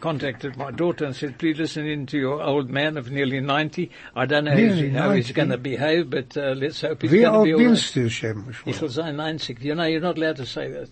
contacted 0.00 0.58
my 0.58 0.70
daughter 0.70 1.06
and 1.06 1.16
said, 1.16 1.38
"Please 1.38 1.58
listen 1.58 1.86
in 1.86 2.04
to 2.06 2.18
your 2.18 2.42
old 2.42 2.68
man 2.68 2.98
of 2.98 3.10
nearly 3.10 3.40
90. 3.40 3.90
I 4.14 4.26
don't 4.26 4.44
know 4.44 4.50
how 4.50 4.56
Nearly 4.58 4.90
he's, 4.90 4.96
how 4.96 5.10
he's 5.12 5.28
90? 5.28 5.32
going 5.32 5.48
to 5.48 5.56
behave, 5.58 6.10
but 6.10 6.36
uh, 6.36 6.54
let's 6.58 6.82
hope 6.82 7.00
he's 7.00 7.10
going 7.10 7.22
to 7.22 7.44
be 7.44 7.54
all 7.54 7.70
right." 7.70 7.90
du, 7.94 8.08
Shem? 8.10 8.54
Will 8.66 8.88
say 8.90 9.12
90. 9.12 9.56
You 9.60 9.74
know, 9.74 9.84
you're 9.84 10.00
not 10.00 10.18
allowed 10.18 10.36
to 10.36 10.46
say 10.46 10.70
that. 10.70 10.90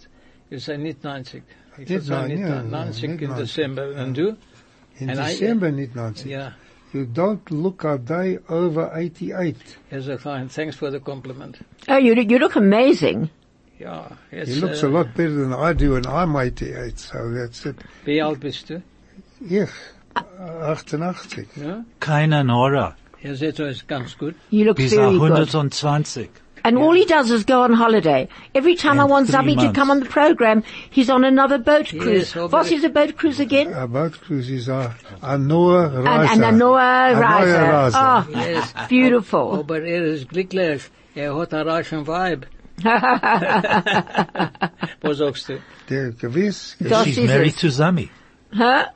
You 0.48 0.58
say 0.58 0.78
niet 0.78 1.02
90. 1.02 1.42
Ik 1.78 1.88
wil 1.88 2.00
say 2.00 2.26
niet 2.26 2.38
90 2.70 3.20
in 3.20 3.34
December. 3.34 3.92
En 3.96 4.12
du? 4.12 4.36
In 4.98 5.06
December 5.06 5.72
niet 5.72 5.94
90. 5.94 6.26
Yeah. 6.26 6.52
You 6.92 7.06
don't 7.06 7.50
look 7.50 7.84
a 7.84 7.96
day 7.96 8.38
over 8.48 8.90
88. 8.94 9.56
Yes, 9.90 10.06
a 10.08 10.18
fine. 10.18 10.48
Thanks 10.48 10.76
for 10.76 10.90
the 10.90 11.00
compliment. 11.00 11.56
Oh, 11.88 11.96
you, 11.96 12.14
you 12.14 12.38
look 12.38 12.56
amazing. 12.56 13.30
Yeah. 13.78 14.08
Yes, 14.30 14.48
He 14.48 14.54
looks 14.56 14.84
uh, 14.84 14.88
a 14.88 14.90
lot 14.90 15.14
better 15.14 15.34
than 15.34 15.54
I 15.54 15.72
do 15.72 15.96
and 15.96 16.06
I'm 16.06 16.36
88, 16.36 16.98
so 16.98 17.30
that's 17.30 17.64
it. 17.66 17.76
Wie 18.04 18.20
alt 18.20 18.40
bist 18.40 18.68
du? 18.68 18.82
Ich, 19.40 19.70
88. 20.14 21.48
Ja? 21.56 21.84
Keine 21.98 22.44
Nora. 22.44 22.94
Ja, 23.22 23.34
seht 23.34 23.58
ihr, 23.58 23.68
ist 23.68 23.88
ganz 23.88 24.18
gut. 24.18 24.34
You 24.50 24.64
look 24.64 24.76
Bis 24.76 24.92
very 24.92 25.18
good. 25.18 25.48
120. 26.64 26.68
And 26.68 26.78
all 26.78 26.92
he 26.94 27.04
does 27.04 27.30
is 27.30 27.44
go 27.44 27.62
on 27.62 27.72
holiday. 27.72 28.28
Every 28.54 28.74
time 28.76 29.00
I 29.00 29.04
want 29.04 29.26
three 29.28 29.34
Zabi 29.56 29.60
to 29.60 29.72
come 29.72 29.90
on 29.90 30.00
the 30.00 30.06
program, 30.06 30.62
he's 30.90 31.10
on 31.10 31.24
another 31.24 31.58
boat 31.58 31.88
cruise. 31.88 32.06
Yes, 32.34 32.36
I'll 32.36 32.48
What 32.48 32.68
be- 32.68 32.74
is 32.76 32.84
a 32.84 32.88
boat 32.88 33.16
cruise 33.16 33.40
again? 33.40 33.72
A 33.72 33.86
boat 33.88 34.12
cruise 34.20 34.48
is 34.50 34.68
a, 34.68 34.94
a 35.22 35.36
Noah 35.38 35.86
And, 35.94 36.06
Reiser. 36.06 36.32
and 36.32 36.44
a 36.44 36.52
Noah 36.52 37.12
A 37.12 37.14
Riser. 37.14 37.58
Reiser. 37.58 37.92
Oh, 37.94 38.30
Yes. 38.38 38.72
beautiful. 38.88 39.58
Aber 39.60 39.82
er 39.82 40.04
ist 40.04 40.28
glücklich. 40.28 40.82
Er 41.14 41.34
hat 41.36 41.52
einen 41.52 41.68
reichen 41.68 42.06
Vibe. 42.06 42.46
Was 45.02 45.18
sagst 45.18 45.48
du? 45.48 45.58
Der 45.88 46.12
gewiss. 46.12 46.76
Das 46.80 47.04
She's 47.04 47.18
married 47.26 47.56
to 47.58 47.68
Zami. 47.70 48.08
Huh? 48.54 48.86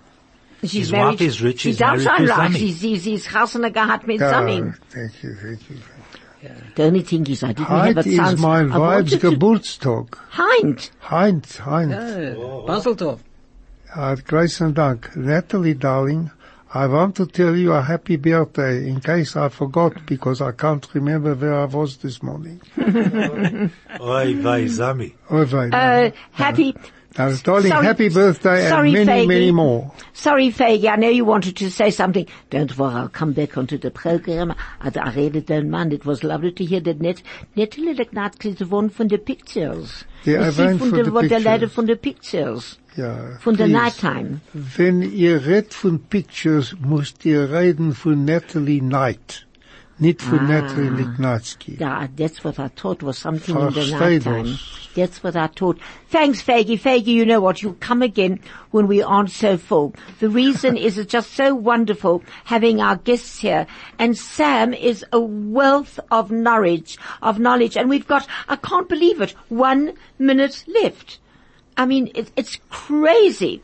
She's 0.62 0.72
His 0.72 0.92
married. 0.92 1.20
wife 1.20 1.20
is 1.20 1.42
rich, 1.42 1.60
She 1.60 1.68
he's 1.70 1.78
darf 1.78 2.02
married 2.02 2.04
schon 2.18 2.26
to 2.26 2.32
reich. 2.32 2.50
Zami. 2.52 2.58
Sie, 2.58 2.70
sie, 2.72 2.96
sie 2.96 3.14
ist 3.14 3.32
Hasana 3.32 3.68
gehabt 3.68 4.06
mit 4.06 4.20
Zami. 4.20 4.72
thank 4.90 5.22
you, 5.22 5.34
thank 5.34 5.60
you. 5.70 5.76
The 6.74 6.84
only 6.84 7.02
thing 7.02 7.26
is 7.26 7.42
I 7.42 7.48
didn't 7.48 7.66
have 7.68 7.94
Heint 7.96 8.06
a 8.06 8.08
is 8.08 8.16
chance. 8.16 8.40
mein 8.40 8.72
I 8.72 8.76
Weibs 8.76 8.80
wanted 8.80 9.20
Geburtstag. 9.20 10.08
Heint. 10.32 10.90
Heint, 11.00 11.46
Heint. 11.64 11.90
Ja, 11.90 12.66
Baseltorf. 12.66 13.20
Uh, 13.94 14.16
grace 14.26 14.60
and 14.60 14.74
Dank. 14.74 15.16
Natalie, 15.16 15.74
darling, 15.74 16.30
I 16.74 16.86
want 16.86 17.16
to 17.16 17.26
tell 17.26 17.56
you 17.56 17.72
a 17.72 17.80
happy 17.80 18.16
birthday 18.16 18.86
in 18.88 19.00
case 19.00 19.34
I 19.36 19.48
forgot 19.48 20.04
because 20.04 20.42
I 20.42 20.52
can't 20.52 20.86
remember 20.94 21.34
where 21.34 21.54
I 21.54 21.64
was 21.64 21.96
this 21.98 22.22
morning. 22.22 22.60
Oi, 22.78 24.34
vey, 24.34 24.64
Zami. 24.66 25.14
Oh, 25.30 25.44
wait, 25.44 25.72
Uh, 25.72 26.10
happy. 26.32 26.74
Now, 27.18 27.34
darling, 27.42 27.68
sorry- 27.70 27.86
happy 27.86 28.08
birthday 28.08 28.68
sorry, 28.68 28.94
and 28.94 29.06
many, 29.06 29.22
Faggy. 29.24 29.28
many 29.28 29.50
more. 29.52 29.92
Sorry, 30.12 30.50
Faggy, 30.52 30.88
I 30.90 30.96
know 30.96 31.08
you 31.08 31.24
wanted 31.24 31.56
to 31.56 31.70
say 31.70 31.90
something. 31.90 32.26
Don't 32.50 32.76
worry, 32.78 32.94
I'll 32.94 33.08
come 33.08 33.32
back 33.32 33.56
onto 33.56 33.78
the 33.78 33.90
program. 33.90 34.52
I, 34.80 34.90
I 35.00 35.12
read 35.14 35.36
it 35.36 35.46
down, 35.46 35.70
man. 35.70 35.92
It 35.92 36.04
was 36.04 36.22
lovely 36.24 36.52
to 36.52 36.64
hear 36.64 36.80
that 36.80 37.00
Net, 37.00 37.22
Natalie 37.54 37.94
Legnatli 37.94 38.46
is 38.52 38.56
the 38.56 38.66
one 38.66 38.88
from 38.90 39.08
the 39.08 39.18
pictures. 39.18 40.04
You 40.24 40.50
see, 40.50 40.62
weint 40.62 40.78
von 40.80 40.90
the 40.90 41.04
Leute 41.04 41.28
pictures. 41.30 41.72
von 41.72 41.86
the 41.86 41.96
pictures. 41.96 42.78
Ja, 42.96 43.36
Von 43.40 43.56
der 43.56 43.66
please. 43.66 43.72
Nighttime. 43.78 44.40
Wenn 44.54 45.02
ihr 45.02 45.44
redet 45.46 45.74
von 45.74 45.98
Pictures, 45.98 46.74
müsst 46.80 47.26
ihr 47.26 47.50
reden 47.52 47.92
von 47.94 48.24
Natalie 48.24 48.80
Knight. 48.80 49.45
Nicht 49.98 50.20
von 50.20 50.40
Ah. 50.40 50.42
Natalie 50.42 50.90
Lignatsky. 50.90 51.80
Yeah, 51.80 52.06
that's 52.14 52.44
what 52.44 52.58
I 52.58 52.68
thought 52.68 53.02
was 53.02 53.16
something 53.16 53.56
in 53.56 53.72
the 53.72 53.80
Versteh 53.80 53.98
nighttime. 54.00 54.44
das. 54.44 54.88
That's 54.94 55.22
what 55.22 55.36
I 55.36 55.46
thought. 55.46 55.78
Thanks, 56.10 56.42
Faggy. 56.42 56.78
Faggy, 56.78 57.06
you 57.06 57.24
know 57.24 57.40
what? 57.40 57.62
You'll 57.62 57.74
come 57.80 58.02
again 58.02 58.40
when 58.72 58.86
we 58.88 59.02
aren't 59.02 59.30
so 59.30 59.56
full. 59.56 59.94
The 60.20 60.28
reason 60.28 60.76
is 60.86 60.98
it's 60.98 61.10
just 61.10 61.32
so 61.32 61.54
wonderful 61.54 62.22
having 62.44 62.80
our 62.82 62.96
guests 62.96 63.38
here. 63.40 63.66
And 63.98 64.16
Sam 64.18 64.74
is 64.74 65.02
a 65.12 65.20
wealth 65.20 65.98
of 66.10 66.30
knowledge, 66.30 66.98
of 67.22 67.38
knowledge. 67.38 67.76
And 67.78 67.88
we've 67.88 68.06
got, 68.06 68.26
I 68.48 68.56
can't 68.56 68.88
believe 68.90 69.20
it, 69.22 69.30
one 69.48 69.94
minute 70.18 70.64
left. 70.68 71.18
I 71.78 71.86
mean, 71.86 72.10
it, 72.14 72.30
it's 72.36 72.58
crazy. 72.68 73.62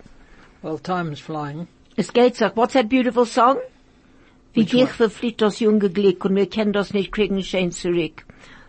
Well, 0.63 0.79
time's 0.79 1.19
flying. 1.21 1.69
Es 1.99 2.11
geht 2.11 2.37
so. 2.37 2.51
What's 2.55 2.73
that 2.75 2.89
beautiful 2.89 3.27
song? 3.27 3.61
Wie 4.55 4.65
gich 4.65 4.89
verfliegt 4.89 5.41
das 5.41 5.61
junge 5.61 5.89
Glück 5.89 6.25
und 6.25 6.37
wir 6.37 6.47
können 6.47 6.73
das 6.73 6.93
nicht 6.93 7.13
kriegen 7.13 7.43
schön 7.43 7.73
zurück. 7.73 8.25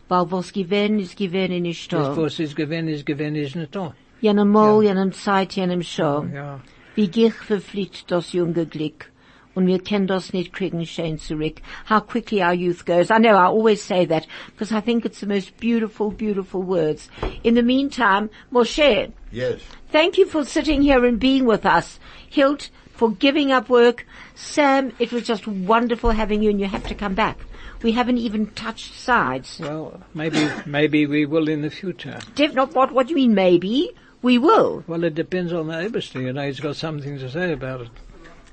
Weil 0.08 0.32
was 0.32 0.54
gewinn 0.54 1.00
ist 1.00 1.18
gewinn 1.18 1.62
nicht 1.62 1.92
da. 1.92 2.16
was 2.16 2.40
ist 2.40 2.56
gewinn, 2.56 2.88
ist 2.88 3.06
gewinn, 3.06 3.36
ist 3.36 3.56
nicht 3.56 3.76
da. 3.76 3.94
Jenem 4.22 4.52
Mal, 4.52 4.84
jenem 4.84 5.12
Zeit, 5.12 5.54
jenem 5.54 5.82
Show. 5.82 6.26
Ja. 6.34 6.62
Wie 6.96 7.08
gich 7.08 7.34
verfliegt 7.34 8.12
das 8.12 8.32
junge 8.32 8.66
Glück 8.66 9.12
und 9.56 9.68
wir 9.68 9.80
können 9.80 10.08
das 10.08 10.34
nicht 10.34 10.54
kriegen 10.54 10.86
schön 10.86 11.18
zurück. 11.20 11.62
How 11.90 12.06
quickly 12.06 12.42
our 12.42 12.54
youth 12.54 12.86
goes. 12.86 13.10
I 13.10 13.20
know 13.20 13.36
I 13.36 13.48
always 13.48 13.82
say 13.82 14.06
that 14.06 14.28
because 14.52 14.72
I 14.72 14.82
think 14.82 15.06
it's 15.06 15.20
the 15.20 15.28
most 15.28 15.58
beautiful, 15.58 16.12
beautiful 16.12 16.62
words. 16.62 17.10
In 17.44 17.56
the 17.56 17.64
meantime, 17.64 18.30
Moshe, 18.52 19.12
Yes. 19.32 19.62
Thank 19.92 20.18
you 20.18 20.26
for 20.28 20.46
sitting 20.46 20.82
here 20.82 21.06
and 21.06 21.20
being 21.20 21.46
with 21.46 21.66
us. 21.66 22.00
Hilt, 22.30 22.70
for 23.04 23.12
giving 23.12 23.52
up 23.52 23.68
work. 23.68 24.06
Sam, 24.34 24.94
it 24.98 25.12
was 25.12 25.24
just 25.24 25.46
wonderful 25.46 26.12
having 26.12 26.42
you 26.42 26.50
and 26.50 26.58
you 26.58 26.68
have 26.68 26.88
to 26.88 26.96
come 26.96 27.14
back. 27.14 27.38
We 27.82 27.92
haven't 27.92 28.20
even 28.20 28.48
touched 28.52 28.94
sides. 28.94 29.60
Well, 29.60 30.02
maybe, 30.14 30.50
maybe 30.66 31.06
we 31.06 31.26
will 31.26 31.50
in 31.50 31.64
the 31.64 31.70
future. 31.70 32.18
Def- 32.36 32.54
not 32.54 32.74
what, 32.74 32.94
what 32.94 33.08
do 33.08 33.10
you 33.12 33.18
mean 33.18 33.34
maybe? 33.34 33.92
We 34.22 34.38
will. 34.38 34.86
Well, 34.88 35.04
it 35.04 35.16
depends 35.16 35.52
on 35.52 35.68
the 35.68 35.74
Eberster. 35.74 36.22
You 36.22 36.32
know, 36.32 36.46
he's 36.46 36.62
got 36.62 36.78
something 36.78 37.20
to 37.20 37.30
say 37.30 37.52
about 37.52 37.82
it. 37.82 37.90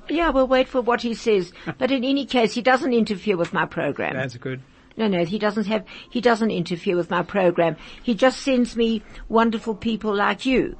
Yeah, 0.08 0.30
we'll 0.30 0.48
wait 0.48 0.66
for 0.66 0.80
what 0.80 1.00
he 1.00 1.14
says. 1.14 1.52
But 1.78 1.92
in 1.92 2.02
any 2.02 2.26
case, 2.26 2.52
he 2.52 2.60
doesn't 2.60 2.92
interfere 2.92 3.36
with 3.36 3.52
my 3.52 3.66
program. 3.66 4.16
That's 4.16 4.36
good. 4.36 4.62
No, 4.96 5.06
no, 5.06 5.24
he 5.24 5.38
doesn't 5.38 5.68
have, 5.68 5.84
he 6.10 6.20
doesn't 6.20 6.50
interfere 6.50 6.96
with 6.96 7.08
my 7.08 7.22
program. 7.22 7.76
He 8.02 8.14
just 8.16 8.40
sends 8.40 8.74
me 8.74 9.04
wonderful 9.28 9.76
people 9.76 10.12
like 10.12 10.44
you. 10.44 10.76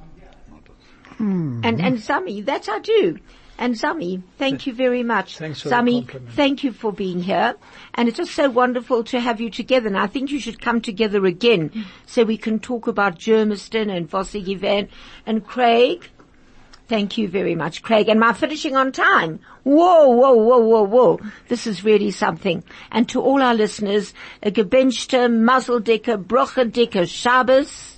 Hmm. 1.21 1.61
And, 1.63 1.79
and 1.79 1.97
Zami, 1.99 2.43
that 2.45 2.67
I 2.67 2.79
do. 2.79 3.17
And 3.61 3.75
Zami, 3.75 4.23
thank 4.39 4.65
you 4.65 4.73
very 4.73 5.03
much. 5.03 5.37
Thanks 5.37 5.61
for 5.61 5.69
Zami, 5.69 6.09
thank 6.31 6.63
you 6.63 6.71
for 6.71 6.91
being 6.91 7.21
here. 7.21 7.53
And 7.93 8.09
it's 8.09 8.17
just 8.17 8.33
so 8.33 8.49
wonderful 8.49 9.03
to 9.03 9.19
have 9.19 9.39
you 9.39 9.51
together. 9.51 9.85
And 9.85 9.99
I 9.99 10.07
think 10.07 10.31
you 10.31 10.39
should 10.39 10.59
come 10.59 10.81
together 10.81 11.27
again 11.27 11.85
so 12.07 12.23
we 12.23 12.37
can 12.37 12.57
talk 12.57 12.87
about 12.87 13.19
Germiston 13.19 13.95
and 13.95 14.09
Vossig 14.09 14.57
Van 14.57 14.89
and 15.27 15.45
Craig. 15.45 16.09
Thank 16.87 17.19
you 17.19 17.27
very 17.27 17.53
much, 17.53 17.83
Craig. 17.83 18.09
And 18.09 18.19
my 18.19 18.33
finishing 18.33 18.75
on 18.75 18.91
time. 18.91 19.39
Whoa, 19.61 20.09
whoa, 20.09 20.33
whoa, 20.33 20.57
whoa, 20.57 20.81
whoa. 20.81 21.19
This 21.47 21.67
is 21.67 21.83
really 21.83 22.09
something. 22.09 22.63
And 22.91 23.07
to 23.09 23.21
all 23.21 23.43
our 23.43 23.53
listeners, 23.53 24.15
a 24.41 24.49
gebenchte, 24.49 25.29
mazeldicke, 25.29 26.25
brochendicke 26.25 27.07
Shabbos 27.07 27.90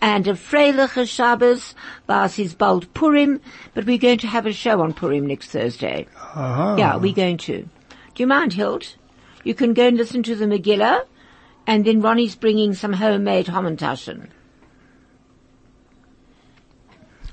and 0.00 0.26
a 0.26 0.32
freiliche 0.32 1.08
Shabbos, 1.08 1.74
was 2.08 2.38
is 2.38 2.54
bald 2.54 2.92
Purim, 2.94 3.40
but 3.74 3.84
we're 3.84 3.98
going 3.98 4.18
to 4.18 4.26
have 4.26 4.46
a 4.46 4.52
show 4.52 4.80
on 4.80 4.94
Purim 4.94 5.26
next 5.26 5.50
Thursday. 5.50 6.06
Aha. 6.16 6.76
Yeah, 6.76 6.96
we're 6.96 7.14
going 7.14 7.38
to. 7.38 7.62
Do 7.62 8.22
you 8.22 8.26
mind, 8.26 8.54
Hilt? 8.54 8.96
You 9.44 9.54
can 9.54 9.74
go 9.74 9.86
and 9.88 9.96
listen 9.96 10.22
to 10.24 10.34
the 10.34 10.46
Megillah, 10.46 11.04
and 11.66 11.84
then 11.84 12.00
Ronnie's 12.00 12.36
bringing 12.36 12.74
some 12.74 12.94
homemade 12.94 13.46
Hamantaschen. 13.46 14.28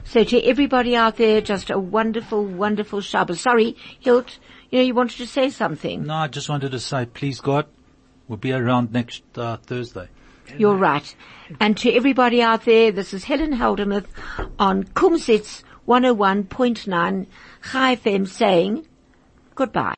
So 0.03 0.23
to 0.23 0.41
everybody 0.41 0.95
out 0.95 1.17
there, 1.17 1.41
just 1.41 1.69
a 1.69 1.77
wonderful, 1.77 2.45
wonderful 2.45 3.01
Shabbos. 3.01 3.41
Sorry, 3.41 3.75
Hilt, 3.99 4.39
you 4.69 4.79
know, 4.79 4.85
you 4.85 4.93
wanted 4.93 5.17
to 5.17 5.27
say 5.27 5.49
something. 5.49 6.05
No, 6.05 6.13
I 6.13 6.27
just 6.27 6.47
wanted 6.47 6.71
to 6.71 6.79
say, 6.79 7.05
please 7.05 7.41
God, 7.41 7.65
we'll 8.27 8.37
be 8.37 8.53
around 8.53 8.93
next 8.93 9.23
uh, 9.37 9.57
Thursday. 9.57 10.07
You're 10.57 10.75
right. 10.75 11.15
And 11.59 11.77
to 11.77 11.91
everybody 11.93 12.41
out 12.41 12.65
there, 12.65 12.91
this 12.91 13.13
is 13.13 13.23
Helen 13.23 13.53
Heldemuth 13.53 14.07
on 14.59 14.83
Kumzits 14.83 15.63
101.9 15.87 17.27
Chai 17.71 17.95
FM 17.95 18.27
saying 18.27 18.85
goodbye. 19.55 19.85